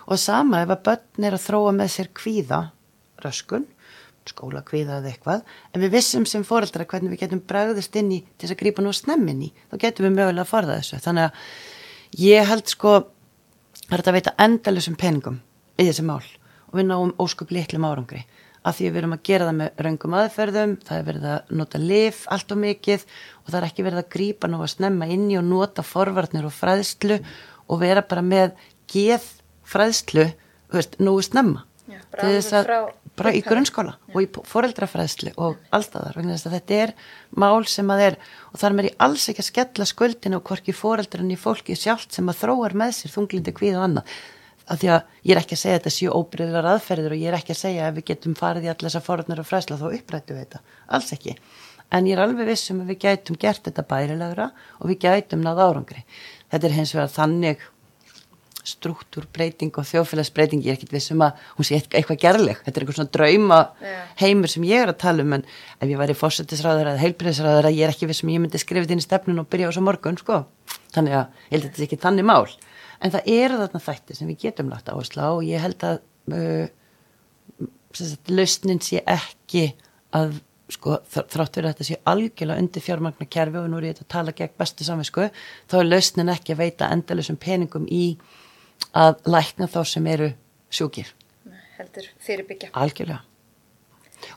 Og 0.05 0.19
sama 0.21 0.61
ef 0.61 0.73
að 0.75 0.83
börn 0.85 1.25
er 1.25 1.37
að 1.37 1.45
þróa 1.47 1.71
með 1.77 1.89
sér 1.95 2.09
kvíða, 2.17 2.59
röskun, 3.25 3.65
skóla 4.29 4.61
kvíða 4.65 4.99
eða 4.99 5.09
eitthvað, 5.09 5.47
en 5.73 5.81
við 5.81 5.95
vissum 5.95 6.27
sem 6.29 6.45
fóreldra 6.45 6.85
hvernig 6.85 7.15
við 7.15 7.23
getum 7.23 7.41
bregðist 7.49 7.97
inn 7.97 8.11
í 8.13 8.19
til 8.21 8.45
þess 8.45 8.53
að 8.53 8.61
grípa 8.61 8.85
nú 8.85 8.93
snemmin 8.93 9.41
í, 9.47 9.49
þá 9.71 9.75
getum 9.81 10.07
við 10.07 10.13
mögulega 10.19 10.45
að 10.45 10.51
forða 10.51 10.77
þessu. 10.77 11.01
Þannig 11.01 11.25
að 11.25 12.21
ég 12.21 12.51
held 12.51 12.69
sko, 12.69 12.93
það 13.87 13.97
er 13.97 14.05
að 14.05 14.17
veita 14.19 14.35
endalusum 14.45 14.99
peningum 15.01 15.41
í 15.81 15.89
þessi 15.89 16.05
mál 16.05 16.21
og 16.21 16.77
við 16.77 16.87
náum 16.91 17.15
óskup 17.21 17.49
litlum 17.51 17.89
árangri 17.89 18.21
að 18.61 18.77
því 18.77 18.89
við 18.89 18.99
erum 19.01 19.15
að 19.15 19.23
gera 19.25 19.47
það 19.47 19.57
með 19.57 19.83
raungum 19.85 20.15
aðferðum, 20.19 20.73
það 20.85 20.97
er 20.97 21.05
verið 21.07 21.27
að 21.31 21.53
nota 21.61 21.81
lif 21.81 22.21
allt 22.33 22.53
og 22.53 22.61
mikið 22.61 23.05
og 23.41 23.49
það 23.49 23.59
er 23.59 23.67
ekki 23.67 23.85
verið 23.87 24.01
að 24.03 24.11
grípa 24.15 24.49
nú 24.51 24.61
að 24.61 24.73
snemma 24.75 25.09
inn 25.15 25.27
í 25.31 25.37
og 25.39 25.47
nota 25.47 25.85
forvarnir 25.85 26.47
og 26.47 26.55
fræðslu 26.55 27.17
og 27.71 27.81
vera 27.81 28.05
bara 28.05 28.23
með 28.25 28.53
geð 28.91 29.27
fræðslu, 29.71 30.27
veist, 30.73 30.99
nú 31.01 31.15
snemma. 31.25 31.65
Já, 31.89 31.97
til 32.13 32.33
þess 32.37 32.53
að 32.55 32.69
bara 33.17 33.33
í 33.35 33.41
grunnskóla 33.43 33.95
Já. 33.95 34.13
og 34.13 34.19
í 34.23 34.27
foreldrafræðslu 34.47 35.33
og 35.41 35.57
þess 35.73 36.47
að 36.47 36.53
þetta 36.55 36.77
er 36.85 36.93
mál 37.35 37.65
sem 37.67 37.89
að 37.91 38.03
er 38.05 38.17
og 38.51 38.61
þar 38.61 38.77
með 38.77 38.87
ég 38.91 39.01
alls 39.07 39.25
ekki 39.31 39.43
að 39.43 39.49
skella 39.49 39.87
skuldinu 39.89 40.39
og 40.39 40.45
hvorki 40.47 40.75
foreldran 40.75 41.33
í 41.33 41.39
fólki 41.39 41.75
sjálft 41.75 42.15
sem 42.15 42.29
að 42.31 42.43
þróar 42.45 42.77
með 42.77 42.93
sér 42.99 43.15
þunglindi 43.15 43.55
hvið 43.57 43.79
og 43.79 43.87
annað 43.89 44.15
af 44.67 44.79
því 44.81 44.91
að 44.93 45.01
ég 45.25 45.33
er 45.35 45.41
ekki 45.41 45.57
að 45.57 45.61
segja 45.63 45.75
að 45.75 45.81
þetta 45.81 45.93
séu 45.95 46.13
óbreyðlar 46.15 46.69
aðferðir 46.75 47.15
og 47.15 47.21
ég 47.21 47.31
er 47.31 47.37
ekki 47.39 47.55
að 47.55 47.61
segja 47.61 47.87
að 47.87 47.97
við 47.97 48.07
getum 48.11 48.37
farið 48.37 48.67
í 48.67 48.71
allir 48.71 48.87
þessar 48.87 49.05
forðnar 49.07 49.41
og 49.41 49.49
fræsla 49.49 49.79
þá 49.79 49.85
upprættu 49.89 50.35
við 50.35 50.45
þetta, 50.45 50.63
alls 50.97 51.11
ekki. 51.17 51.35
En 51.91 52.07
ég 52.07 52.15
er 52.15 52.23
alveg 52.23 52.47
vissum 52.47 52.79
að 52.83 52.93
við 52.93 53.01
gætum 53.03 53.39
gert 53.41 53.65
þetta 53.67 53.83
bærilegra 53.89 54.47
og 54.79 54.91
við 54.91 55.01
gætum 55.03 55.43
náð 55.43 55.63
árangri. 55.65 56.05
Þetta 56.51 56.69
er 56.69 56.75
hens 56.77 56.95
vegar 56.95 57.11
þannig 57.11 57.65
struktúrbreyting 58.67 59.73
og 59.79 59.87
þjófélagsbreyting 59.89 60.61
ég 60.63 60.75
er 60.75 60.77
ekkit 60.77 60.93
vissum 60.93 61.23
að 61.25 61.39
hún 61.57 61.67
sé 61.67 61.79
eitthvað 61.81 62.19
gerleg. 62.21 62.59
Þetta 62.61 62.77
er 62.77 62.83
eitthvað 62.83 62.99
svona 62.99 63.13
drauma 63.17 63.59
heimur 64.21 64.51
sem 64.53 64.65
ég 64.69 64.85
er 64.85 64.91
að 64.93 64.99
tala 65.01 65.25
um 65.25 65.37
en 65.37 65.45
ef 65.81 65.87
ég 65.89 66.01
væri 66.01 66.17
fórsættisræður 66.17 66.91
eða 66.93 67.01
heilbreyðsræður 67.01 67.69
ég 67.73 67.87
er 67.87 67.95
ekki 67.95 68.09
vissum 68.11 68.29
að 68.29 68.37
ég 68.37 68.43
myndi 68.45 68.61
skrifa 68.61 68.85
þetta 68.85 68.95
inn 68.95 69.03
í 69.03 69.07
stefnun 69.07 69.41
og 69.41 69.49
byrja 69.51 69.67
á 69.67 69.69
þessu 69.71 69.85
morgun 69.87 70.19
sko. 70.21 70.43
þannig 70.93 71.17
að 71.17 71.25
ég 71.25 71.55
held 71.55 71.63
að 71.63 71.69
þetta 71.69 71.81
er 71.81 71.87
ekki 71.87 72.01
þannig 72.05 72.29
mál 72.29 72.45
en 73.01 73.13
það 73.15 73.33
eru 73.33 73.59
þarna 73.61 73.81
þættir 73.87 74.19
sem 74.19 74.29
við 74.29 74.45
getum 74.45 74.71
lagt 74.71 74.91
áherslu 74.91 75.25
á 75.25 75.29
og 75.31 75.43
ég 75.47 75.63
held 75.63 75.85
að 75.87 75.99
uh, 76.35 76.67
lausnin 78.31 78.81
sé 78.83 79.01
ekki 79.09 79.71
að 80.15 80.39
sko, 80.71 80.99
þrátt 81.03 81.57
verið 81.57 81.67
að 81.67 81.73
þetta 81.73 81.87
sé 81.87 81.97
algjörlega 82.07 82.63
undir 82.63 82.85
fjármagna 82.85 83.27
kerfi 83.31 83.59
og 83.59 83.65
nú 83.71 83.79
er 83.79 83.89
ég 83.89 84.03
að 84.03 84.11
tala 84.13 84.35
gegn 84.35 84.53
bestu 84.59 84.87
samvinsku, 84.87 85.27
þá 85.67 85.75
er 85.79 85.89
lausnin 85.89 86.31
ekki 86.31 86.55
að 86.55 86.61
veita 86.61 86.91
endalusum 86.95 87.39
peningum 87.41 87.89
í 87.91 88.05
að 88.97 89.19
lækna 89.27 89.67
þá 89.71 89.81
sem 89.87 90.07
eru 90.11 90.29
sjúkir. 90.71 91.11
Heldur 91.75 92.07
fyrirbyggja. 92.23 92.71
Algjörlega. 92.77 93.19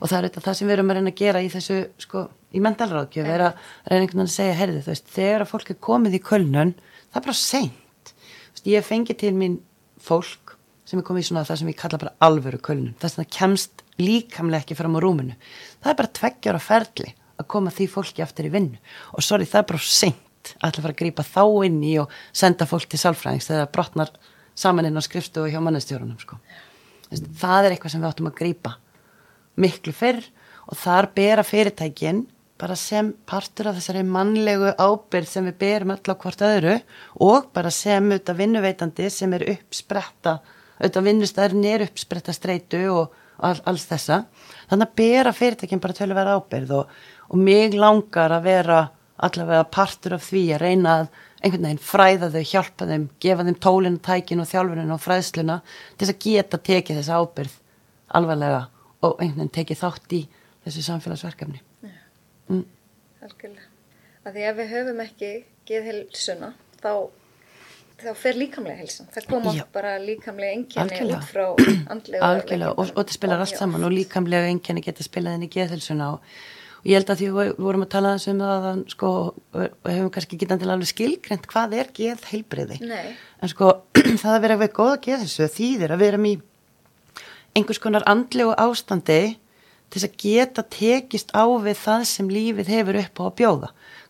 Og 0.01 0.09
það 0.09 0.19
er 0.19 0.27
þetta 0.29 0.45
það 0.47 0.59
sem 0.59 0.69
við 0.69 0.75
erum 0.79 0.91
að 0.91 0.99
reyna 0.99 1.13
að 1.13 1.21
gera 1.21 1.45
í 1.45 1.49
þessu, 1.53 1.79
sko, 2.01 2.27
í 2.57 2.61
mentalráðgjöf, 2.65 3.31
erum 3.31 3.51
að 3.51 3.73
reyna 3.93 4.01
einhvern 4.01 4.23
veginn 4.23 4.31
að 4.33 4.35
segja, 4.35 4.59
herði 4.59 4.83
þú 4.83 4.95
veist, 4.95 5.11
þegar 5.15 5.45
að 5.45 5.51
fólk 5.53 5.73
er 5.75 5.81
komið 5.89 6.19
í 6.19 6.23
kölnun, 6.25 6.77
það 7.11 7.21
er 7.21 7.27
bara 7.29 7.41
seint 7.45 7.84
ég 8.69 8.85
fengi 8.87 9.17
til 9.19 9.35
mín 9.37 9.59
fólk 10.01 10.57
sem 10.85 11.01
er 11.01 11.07
komið 11.07 11.25
í 11.25 11.29
svona 11.31 11.45
það 11.49 11.61
sem 11.61 11.73
ég 11.73 11.81
kalla 11.81 12.01
bara 12.01 12.17
alvöru 12.25 12.61
kölnum, 12.61 12.95
það 13.01 13.11
sem 13.11 13.25
það 13.25 13.35
kemst 13.39 13.85
líkamlega 14.01 14.65
ekki 14.65 14.77
fram 14.77 14.97
á 14.97 15.01
rúmunu 15.01 15.37
það 15.81 15.93
er 15.93 16.01
bara 16.01 16.17
tveggjar 16.19 16.59
á 16.61 16.63
ferli 16.63 17.15
að 17.39 17.49
koma 17.51 17.73
því 17.75 17.89
fólki 17.91 18.23
aftur 18.25 18.49
í 18.49 18.53
vinnu. 18.53 18.79
Og 19.15 19.25
sorry 19.25 19.47
það 19.49 19.63
er 19.63 19.69
bara 19.73 19.89
seint 19.89 20.53
að 20.61 20.81
fara 20.83 20.93
að 20.93 21.01
grýpa 21.01 21.25
þá 21.27 21.43
inn 21.67 21.81
í 21.87 21.95
og 22.03 22.13
senda 22.37 22.67
fólk 22.69 22.87
til 22.91 23.01
salfræðings 23.01 23.49
þegar 23.49 23.65
það 23.65 23.75
brotnar 23.77 24.13
saman 24.55 24.89
inn 24.89 25.01
á 25.01 25.03
skrifstu 25.03 25.43
og 25.43 25.51
hjá 25.51 25.61
mannestjórunum 25.65 26.21
sko. 26.21 26.39
það 27.11 27.65
er 27.65 27.75
eitthvað 27.75 27.95
sem 27.95 28.03
við 28.03 28.11
áttum 28.11 28.29
að 28.29 28.39
grýpa 28.43 28.75
miklu 29.57 29.95
fyrr 29.97 30.21
og 30.69 30.79
þar 30.79 31.11
bera 31.17 31.45
fyrirtækin 31.47 32.25
bara 32.65 32.77
sem 32.81 33.11
partur 33.29 33.69
af 33.69 33.77
þessari 33.77 34.01
mannlegu 34.09 34.71
ábyrð 34.81 35.29
sem 35.29 35.49
við 35.51 35.57
berum 35.61 35.93
öll 35.93 36.09
á 36.09 36.15
hvort 36.17 36.45
öðru 36.47 36.79
og 37.27 37.51
bara 37.53 37.73
sem 37.75 38.07
auðvitað 38.09 38.39
vinnuveitandi 38.41 39.09
sem 39.13 39.35
er 39.37 39.45
uppspretta 39.53 40.39
auðvitað 40.79 41.07
vinnustæðurinn 41.11 41.67
er 41.69 41.85
uppspretta 41.85 42.35
streitu 42.35 42.81
og 42.93 43.13
all, 43.39 43.59
alls 43.69 43.85
þessa. 43.91 44.23
Þannig 44.71 44.89
að 44.89 44.97
bera 45.01 45.35
fyrirtækinn 45.37 45.83
bara 45.83 45.97
tölur 45.99 46.19
vera 46.19 46.39
ábyrð 46.39 46.73
og, 46.79 46.95
og 47.29 47.43
mig 47.51 47.77
langar 47.77 48.33
að 48.33 48.49
vera 48.49 48.81
allavega 49.29 49.69
partur 49.77 50.17
af 50.17 50.25
því 50.25 50.45
að 50.57 50.65
reyna 50.65 50.97
að 51.03 51.11
einhvern 51.45 51.69
veginn 51.69 51.85
fræða 51.85 52.31
þau, 52.33 52.41
hjálpa 52.49 52.89
þeim 52.89 53.05
gefa 53.21 53.45
þeim 53.45 53.61
tólinu, 53.67 54.01
tækinu 54.09 54.47
og 54.47 54.51
þjálfurinu 54.51 54.97
og 54.97 55.05
fræðsluna 55.05 55.61
til 55.67 56.07
þess 56.07 56.15
að 56.15 56.25
geta 56.25 56.63
tekið 56.71 57.03
þessa 57.03 57.21
ábyrð 57.21 57.61
alvarlega 58.17 58.65
og 59.05 59.21
einhvern 59.21 59.45
veginn 59.45 59.55
tekið 59.61 59.83
þátt 59.85 60.17
í 60.17 60.25
þessu 60.65 60.89
samfélagsverkefni 60.89 61.61
mm. 62.51 62.65
algjörlega. 63.27 63.69
Að 64.25 64.39
því 64.39 64.47
ef 64.49 64.57
við 64.61 64.73
höfum 64.73 65.05
ekki 65.05 65.31
geðhilsuna 65.69 66.51
þá, 66.81 66.91
þá 68.01 68.11
fer 68.21 68.41
líkamlega 68.41 68.81
hilsan 68.81 69.09
það 69.15 69.31
koma 69.31 69.55
bara 69.75 69.95
líkamlega 70.01 70.59
enginni 70.59 71.15
út 71.15 71.31
frá 71.31 71.47
andlega 71.93 72.33
algjörlega. 72.33 72.75
Og, 72.75 72.91
og 72.91 73.01
þetta 73.03 73.17
spilar 73.19 73.45
allt 73.45 73.61
saman 73.61 73.87
og 73.87 73.95
líkamlega 73.95 74.53
enginni 74.53 74.85
geta 74.85 75.07
spilað 75.07 75.39
inn 75.39 75.49
í 75.49 75.53
geðhilsuna 75.53 76.15
og, 76.17 76.37
ég 76.85 76.99
held 76.99 77.11
að 77.11 77.21
því 77.21 77.29
við 77.33 77.51
vorum 77.65 77.85
að 77.85 77.93
tala 77.95 78.15
þessum 78.19 78.41
að 78.45 78.67
sko, 78.93 79.11
við 79.55 79.95
hefum 79.95 80.11
kannski 80.15 80.39
getað 80.41 80.63
til 80.63 80.73
alveg 80.75 80.91
skilgrend 80.91 81.47
hvað 81.51 81.77
er 81.81 81.93
geðheilbriði 81.97 82.81
en 82.85 83.53
sko 83.53 83.71
það 84.23 84.35
að 84.35 84.43
vera 84.45 84.59
við 84.61 84.75
góða 84.77 84.99
geðhilsu 85.07 85.49
þýðir 85.55 85.95
að 85.95 86.05
erum 86.09 86.29
í 86.29 86.35
einhvers 87.57 87.81
konar 87.81 88.05
andlegu 88.11 88.53
ástandi 88.61 89.21
til 89.95 90.03
þess 90.03 90.11
að 90.11 90.23
geta 90.25 90.63
tekist 90.75 91.29
á 91.31 91.47
við 91.63 91.77
það 91.79 92.05
sem 92.11 92.31
lífið 92.31 92.71
hefur 92.75 92.97
upp 92.99 93.21
á 93.23 93.25
að 93.25 93.35
bjóða. 93.39 93.69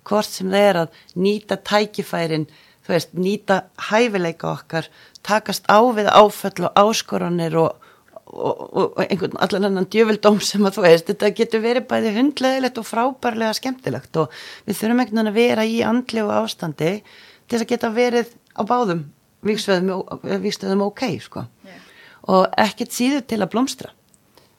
Hvort 0.08 0.30
sem 0.32 0.52
það 0.52 0.68
er 0.68 0.78
að 0.80 1.00
nýta 1.20 1.58
tækifærin, 1.60 2.46
þú 2.84 2.92
veist, 2.94 3.10
nýta 3.12 3.58
hæfileika 3.90 4.48
okkar, 4.48 4.88
takast 5.20 5.68
á 5.68 5.84
við 5.92 6.08
áföll 6.08 6.64
og 6.64 6.80
áskoranir 6.80 7.56
og, 7.60 7.90
og, 8.24 8.62
og 8.64 9.02
einhvern 9.04 9.36
allan 9.44 9.68
annan 9.68 9.88
djöfildóm 9.92 10.40
sem 10.40 10.64
að 10.64 10.78
þú 10.78 10.86
veist, 10.86 11.10
þetta 11.12 11.32
getur 11.36 11.64
verið 11.64 11.88
bæði 11.90 12.12
hundlegilegt 12.16 12.80
og 12.80 12.88
frábærlega 12.88 13.58
skemmtilegt 13.60 14.20
og 14.22 14.32
við 14.64 14.80
þurfum 14.80 15.04
einhvern 15.04 15.20
veginn 15.20 15.32
að 15.34 15.36
vera 15.36 15.66
í 15.68 15.82
andlegu 15.84 16.32
ástandi 16.32 16.94
til 17.04 17.58
þess 17.58 17.66
að 17.66 17.74
geta 17.74 17.92
verið 17.92 18.32
á 18.56 18.62
báðum 18.64 19.04
vikstöðum 19.44 20.86
ok, 20.86 21.04
sko. 21.20 21.44
Yeah. 21.60 21.84
og 22.32 22.56
ekkert 22.56 22.96
síður 22.96 23.26
til 23.28 23.42
að 23.44 23.52
blómstra 23.52 23.92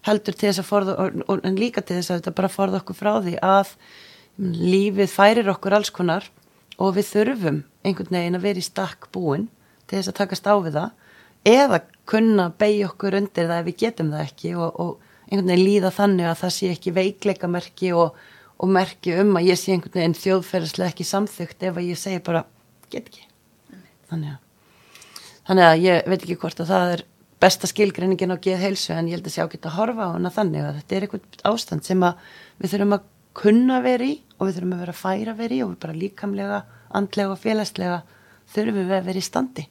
heldur 0.06 0.36
til 0.38 0.50
þess 0.50 0.62
að 0.62 0.70
forða 0.70 0.96
en 1.36 1.60
líka 1.60 1.82
til 1.82 2.00
þess 2.00 2.12
að 2.12 2.20
þetta 2.20 2.36
bara 2.40 2.52
forða 2.54 2.82
okkur 2.82 3.00
frá 3.00 3.14
því 3.26 3.38
að 3.46 3.74
lífið 4.38 5.10
færir 5.12 5.50
okkur 5.54 5.78
alls 5.78 5.92
konar 5.96 6.28
og 6.78 6.96
við 6.98 7.10
þurfum 7.14 7.64
einhvern 7.86 8.18
veginn 8.18 8.38
að 8.38 8.48
vera 8.50 8.62
í 8.62 8.66
stakk 8.66 9.10
búin 9.16 9.48
til 9.88 10.02
þess 10.02 10.14
að 10.46 10.66
við 10.66 10.78
það 10.78 10.90
eða 11.46 11.82
kunna 12.10 12.48
beigja 12.58 12.90
okkur 12.90 13.18
undir 13.20 13.50
það 13.50 13.60
ef 13.60 13.68
við 13.70 13.78
getum 13.84 14.14
það 14.14 14.24
ekki 14.26 14.54
og, 14.58 14.80
og 14.82 15.30
einhvern 15.30 15.52
veginn 15.52 15.66
líða 15.66 15.92
þannig 15.94 16.30
að 16.30 16.40
það 16.42 16.56
sé 16.58 16.72
ekki 16.74 16.96
veikleikamerki 16.96 17.92
og, 17.98 18.18
og 18.58 18.72
merki 18.72 19.16
um 19.22 19.38
að 19.38 19.50
ég 19.52 19.62
sé 19.62 19.74
einhvern 19.74 20.00
veginn 20.00 20.18
þjóðferðislega 20.20 20.94
ekki 20.94 21.08
samþygt 21.08 21.68
ef 21.70 21.80
að 21.80 21.90
ég 21.90 22.02
segi 22.02 22.22
bara 22.26 22.46
get 22.92 23.10
ekki. 23.10 23.26
Þannig 24.10 24.36
að, 24.36 24.72
þannig 25.48 25.68
að 25.70 25.86
ég 25.86 26.10
veit 26.10 26.20
ekki 26.20 26.40
hvort 26.44 26.62
að 26.62 26.72
það 26.74 26.96
er 26.96 27.06
besta 27.46 27.70
skilgreiningin 27.70 28.34
á 28.34 28.38
geð 28.42 28.64
heilsu 28.64 28.94
en 28.96 29.10
ég 29.10 29.20
held 29.20 29.28
að 29.30 29.36
sé 29.36 29.44
ágætt 29.44 29.68
að 29.70 29.78
horfa 29.78 30.08
á 30.10 30.14
hana 30.16 30.32
þannig 30.34 30.66
að 30.66 30.78
þetta 30.80 30.96
er 30.96 31.06
eitthvað 31.06 31.44
ástand 31.52 31.86
sem 31.86 32.06
að 32.06 32.24
við 32.62 32.72
þurfum 32.74 32.96
að 32.98 33.06
kunna 33.36 33.80
veri 33.84 34.14
og 34.38 34.48
við 34.48 34.58
þurfum 34.58 34.76
að 34.76 34.84
vera 34.86 34.96
færa 34.98 35.36
veri 35.38 35.60
og 35.64 35.74
við 35.74 35.80
bara 35.84 35.98
líkamlega, 36.00 36.60
andlega 36.96 37.36
og 37.36 37.42
félagslega 37.44 38.00
þurfum 38.54 38.80
við 38.80 38.96
að 38.98 39.10
vera 39.10 39.22
í 39.22 39.28
standi 39.28 39.66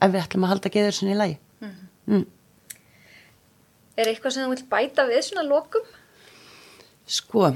ef 0.00 0.12
við 0.12 0.22
ætlum 0.24 0.46
að 0.46 0.52
halda 0.54 0.72
geður 0.74 0.96
svona 0.96 1.14
í 1.14 1.20
lagi 1.20 1.38
mm 1.38 1.70
-hmm. 1.70 2.16
mm. 2.16 2.26
Er 4.00 4.08
eitthvað 4.08 4.34
sem 4.34 4.44
þú 4.44 4.50
vilt 4.54 4.70
bæta 4.70 5.06
við 5.06 5.22
svona 5.26 5.42
lokum? 5.44 5.82
Sko, 7.06 7.54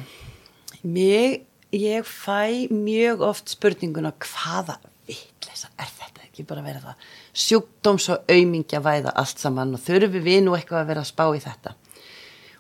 mig, 0.83 1.47
ég 1.73 2.05
fæ 2.05 2.69
mjög 2.71 3.23
oft 3.23 3.49
spurninguna 3.49 4.13
hvaða 4.13 4.79
vitleisa 5.09 5.71
er 5.79 5.89
þetta 5.89 6.27
ekki 6.27 6.45
bara 6.45 6.61
að 6.61 6.69
vera 6.69 6.81
það 6.85 6.97
sjúkdóms 7.35 8.09
og 8.15 8.31
aumingja 8.31 8.81
væða 8.85 9.15
allt 9.19 9.43
saman 9.43 9.75
og 9.75 9.83
þurfum 9.83 10.23
við 10.25 10.45
nú 10.47 10.55
eitthvað 10.57 10.85
að 10.85 10.91
vera 10.93 11.05
að 11.05 11.11
spá 11.11 11.25
í 11.35 11.43
þetta. 11.43 11.75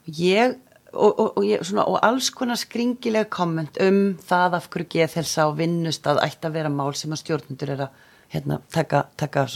Og 0.04 0.20
ég 0.20 0.56
og, 0.94 1.10
og, 1.18 1.28
og, 1.38 1.44
ég, 1.46 1.62
svona, 1.66 1.86
og 1.90 1.98
alls 2.06 2.30
konar 2.34 2.58
skringilega 2.58 3.28
komment 3.32 3.78
um 3.82 4.16
það 4.22 4.58
af 4.60 4.68
hverju 4.72 4.90
geðhelsa 4.94 5.48
og 5.50 5.58
vinnust 5.58 6.06
að 6.10 6.22
ætti 6.26 6.48
að 6.48 6.58
vera 6.58 6.72
mál 6.72 6.92
sem 6.98 7.14
að 7.14 7.22
stjórnundur 7.22 7.74
er 7.74 7.84
að 7.86 8.04
hérna, 8.34 8.60
taka, 8.74 9.04
taka 9.20 9.46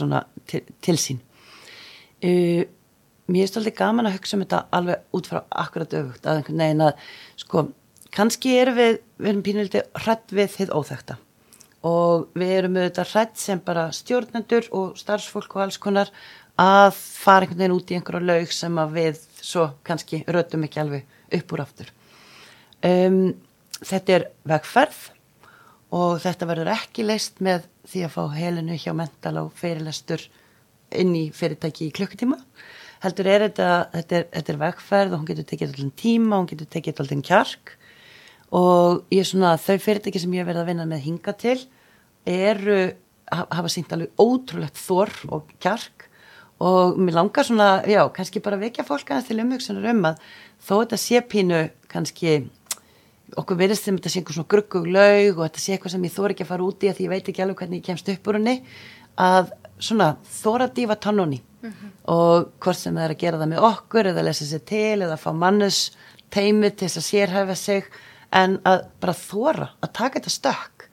til, 0.47 0.63
til 0.83 0.97
sín. 0.99 1.23
Uh, 2.19 2.65
mér 3.31 3.45
er 3.45 3.51
stoltið 3.51 3.77
gaman 3.77 4.09
að 4.09 4.17
hugsa 4.17 4.35
um 4.35 4.43
þetta 4.43 4.65
alveg 4.75 5.15
út 5.15 5.29
frá 5.29 5.41
akkurat 5.63 5.95
öfugt 6.01 6.27
að 6.27 6.41
einhvern 6.41 6.63
veginn 6.63 6.85
að 6.87 7.09
sko 7.39 7.65
kannski 8.15 8.55
erum 8.59 8.79
við, 8.79 8.99
við 9.19 9.31
erum 9.31 9.43
pínuliti 9.45 9.83
hrætt 10.03 10.33
við 10.35 10.55
þið 10.55 10.73
óþægta 10.75 11.19
og 11.85 12.27
við 12.35 12.55
erum 12.57 12.77
auðvitað 12.79 13.13
hrætt 13.13 13.39
sem 13.39 13.61
bara 13.63 13.89
stjórnendur 13.95 14.67
og 14.75 14.97
starfsfólk 14.99 15.55
og 15.55 15.63
alls 15.63 15.79
konar 15.79 16.11
að 16.59 16.91
fara 16.97 17.45
einhvern 17.45 17.61
veginn 17.61 17.77
út 17.77 17.91
í 17.91 17.95
einhverja 17.95 18.27
laug 18.27 18.51
sem 18.51 18.81
að 18.81 18.97
við 18.97 19.21
svo 19.39 19.69
kannski 19.87 20.23
rötum 20.27 20.65
ekki 20.67 20.81
alveg 20.81 21.37
upp 21.39 21.53
úr 21.55 21.63
aftur. 21.63 21.93
Um, 22.83 23.21
þetta 23.79 24.17
er 24.17 24.27
vegferð 24.51 24.99
og 25.95 26.19
þetta 26.21 26.49
verður 26.49 26.73
ekki 26.75 27.07
leist 27.07 27.39
með 27.43 27.63
því 27.89 28.03
að 28.05 28.13
fá 28.17 28.21
helinu 28.35 28.77
hjá 28.77 28.91
mental 28.97 29.37
og 29.45 29.55
fyrirlestur 29.57 30.27
inn 30.99 31.15
í 31.15 31.25
fyrirtæki 31.33 31.87
í 31.87 31.95
klukkutíma. 31.95 32.37
Heldur 32.99 33.29
er 33.31 33.45
þetta, 33.47 33.71
þetta 33.93 34.17
er, 34.17 34.29
þetta 34.35 34.53
er 34.53 34.63
vegferð 34.65 35.13
og 35.13 35.21
hún 35.21 35.29
getur 35.29 35.47
tekið 35.47 35.69
allir 35.71 35.91
tíma 35.95 36.41
hún 36.41 36.49
getur 36.49 36.67
tekið 36.75 37.03
allir 37.05 37.23
kjark 37.29 37.77
og 38.55 39.05
ég 39.13 39.21
er 39.21 39.29
svona 39.29 39.55
þau 39.61 39.77
fyrirtæki 39.77 40.21
sem 40.21 40.33
ég 40.33 40.43
hef 40.43 40.49
verið 40.49 40.63
að 40.63 40.69
vinna 40.71 40.85
með 40.89 41.05
hinga 41.05 41.33
til 41.37 41.57
eru, 42.29 42.79
hafa 43.29 43.71
sínt 43.71 43.91
alveg 43.93 44.13
ótrúlegt 44.19 44.77
þor 44.77 45.11
og 45.29 45.51
kjark. 45.61 46.07
Og 46.59 46.97
mér 46.99 47.15
langar 47.15 47.45
svona, 47.47 47.69
já, 47.87 48.01
kannski 48.11 48.41
bara 48.43 48.59
vekja 48.59 48.83
fólk 48.83 49.11
aðeins 49.13 49.29
til 49.29 49.39
umhugsunar 49.39 49.91
um 49.93 50.09
að 50.09 50.23
þó 50.59 50.73
þetta 50.81 50.97
sé 50.99 51.21
pínu 51.23 51.61
kannski 51.91 52.39
okkur 53.37 53.59
verðist 53.59 53.85
þeim 53.85 53.99
þetta 53.99 54.11
sé 54.11 54.19
einhver 54.19 54.35
svona 54.35 54.51
gruggug 54.51 54.89
laug 54.89 55.37
og 55.37 55.43
þetta 55.45 55.61
sé 55.61 55.75
eitthvað 55.75 55.93
sem 55.93 56.07
ég 56.07 56.15
þór 56.15 56.33
ekki 56.33 56.45
að 56.45 56.51
fara 56.51 56.65
úti 56.65 56.89
að 56.89 56.97
því 56.97 57.05
ég 57.05 57.13
veit 57.13 57.29
ekki 57.31 57.43
alveg 57.45 57.61
hvernig 57.61 57.79
ég 57.79 57.87
kemst 57.89 58.11
upp 58.13 58.29
úr 58.29 58.39
henni 58.39 58.55
að 59.19 59.51
svona 59.79 60.09
þóra 60.39 60.67
dífa 60.75 60.97
tannóni 60.99 61.39
mm 61.39 61.69
-hmm. 61.69 61.91
og 62.11 62.51
hvort 62.59 62.77
sem 62.77 62.95
það 62.95 63.05
er 63.05 63.15
að 63.15 63.21
gera 63.23 63.39
það 63.39 63.51
með 63.53 63.65
okkur 63.71 64.11
eða 64.11 64.25
lesa 64.25 64.45
sér 64.45 64.63
til 64.65 65.01
eða 65.01 65.17
fá 65.17 65.31
mannes 65.33 65.91
teimi 66.29 66.69
til 66.71 66.87
þess 66.87 66.97
að 66.97 67.09
sérhæfa 67.11 67.55
sig 67.55 67.83
en 68.35 68.59
að 68.67 68.85
bara 69.01 69.15
þóra 69.17 69.71
að 69.79 69.93
taka 69.97 70.19
þetta 70.19 70.33
stökk 70.35 70.85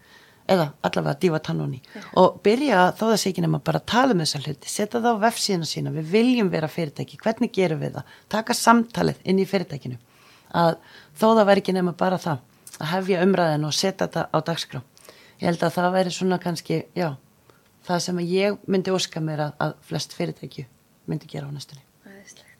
eða 0.46 0.66
allavega 0.86 1.18
dífa 1.20 1.40
tannóni 1.42 1.80
ja. 1.82 2.02
og 2.20 2.40
byrja 2.44 2.90
þó 2.98 3.06
sé 3.18 3.32
ekki 3.32 3.42
nema 3.42 3.58
bara 3.66 3.80
að 3.82 3.88
tala 3.90 4.14
um 4.14 4.22
þessa 4.22 4.42
hluti, 4.44 4.70
setja 4.70 5.00
það 5.00 5.18
á 5.18 5.24
vefsíðina 5.26 5.68
sína 5.68 5.92
við 5.94 6.12
viljum 6.12 6.50
vera 6.52 6.70
fyrirtæki, 6.70 7.18
hvernig 7.22 7.52
gerum 7.54 7.82
við 7.82 7.98
það 7.98 8.18
taka 8.32 8.54
samtalið 8.54 9.24
inn 9.26 9.42
í 9.42 9.48
fyrirtækinu 9.48 9.98
að 10.54 10.76
þó 11.18 11.26
það 11.26 11.46
væri 11.50 11.64
ekki 11.64 11.74
nema 11.74 11.96
bara 11.98 12.20
það 12.22 12.44
að 12.76 12.92
hefja 12.92 13.24
umræðin 13.26 13.66
og 13.66 13.74
setja 13.74 14.06
þetta 14.06 14.28
á 14.30 14.38
dagskrá 14.46 14.82
ég 15.40 15.48
held 15.50 15.66
að 15.66 15.76
það 15.80 15.90
væri 15.98 16.14
svona 16.14 16.40
kannski, 16.42 16.80
já 16.94 17.08
það 17.86 18.02
sem 18.06 18.22
ég 18.26 18.62
myndi 18.70 18.94
óska 18.94 19.22
mér 19.22 19.48
að, 19.48 19.52
að 19.66 19.76
flest 19.90 20.14
fyrirtæki 20.16 20.66
myndi 21.10 21.30
gera 21.30 21.50
á 21.50 21.54
næstunni 21.54 21.82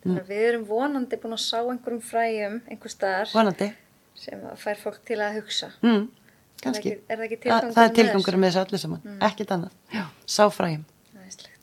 mm. 0.07 0.20
Við 0.27 0.45
erum 0.51 0.66
vonandi 0.68 1.18
búin 1.22 1.39
að 1.39 1.43
sá 1.47 1.59
einhverjum 1.62 2.03
fræjum 2.03 2.61
einhver 2.66 2.93
staðar 2.93 3.33
vonandi. 3.35 3.70
Sem 4.20 4.46
fær 4.60 4.80
fólk 4.80 5.02
til 5.08 5.20
að 5.22 5.40
hugsa. 5.40 5.72
Mm 5.84 6.06
kannski. 6.62 6.92
er 6.96 7.20
það, 7.20 7.24
ekki, 7.26 7.38
er 7.44 7.70
það 7.74 7.82
er 7.82 7.94
tilgangur 7.98 8.38
með 8.40 8.52
þessu? 8.52 8.64
öllu 8.64 8.80
saman, 8.82 9.02
mm. 9.04 9.16
ekkit 9.28 9.54
annað. 9.56 9.78
Já, 9.92 10.04
sáfrægjum 10.36 10.84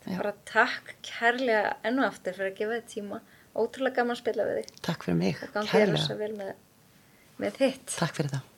bara 0.04 0.34
takk 0.44 0.90
kærlega 1.06 1.70
ennu 1.88 2.04
aftur 2.04 2.34
fyrir 2.36 2.50
að 2.50 2.58
gefa 2.58 2.74
þið 2.76 2.88
tíma, 2.92 3.20
ótrúlega 3.56 3.96
gaman 4.02 4.12
að 4.12 4.20
spila 4.20 4.44
við 4.50 4.58
þig. 4.58 4.74
Takk 4.84 5.06
fyrir 5.06 5.16
mig, 5.16 5.38
kærlega. 5.70 6.18
með, 6.36 6.50
með 7.40 7.62
takk 7.94 8.18
fyrir 8.18 8.34
það 8.34 8.50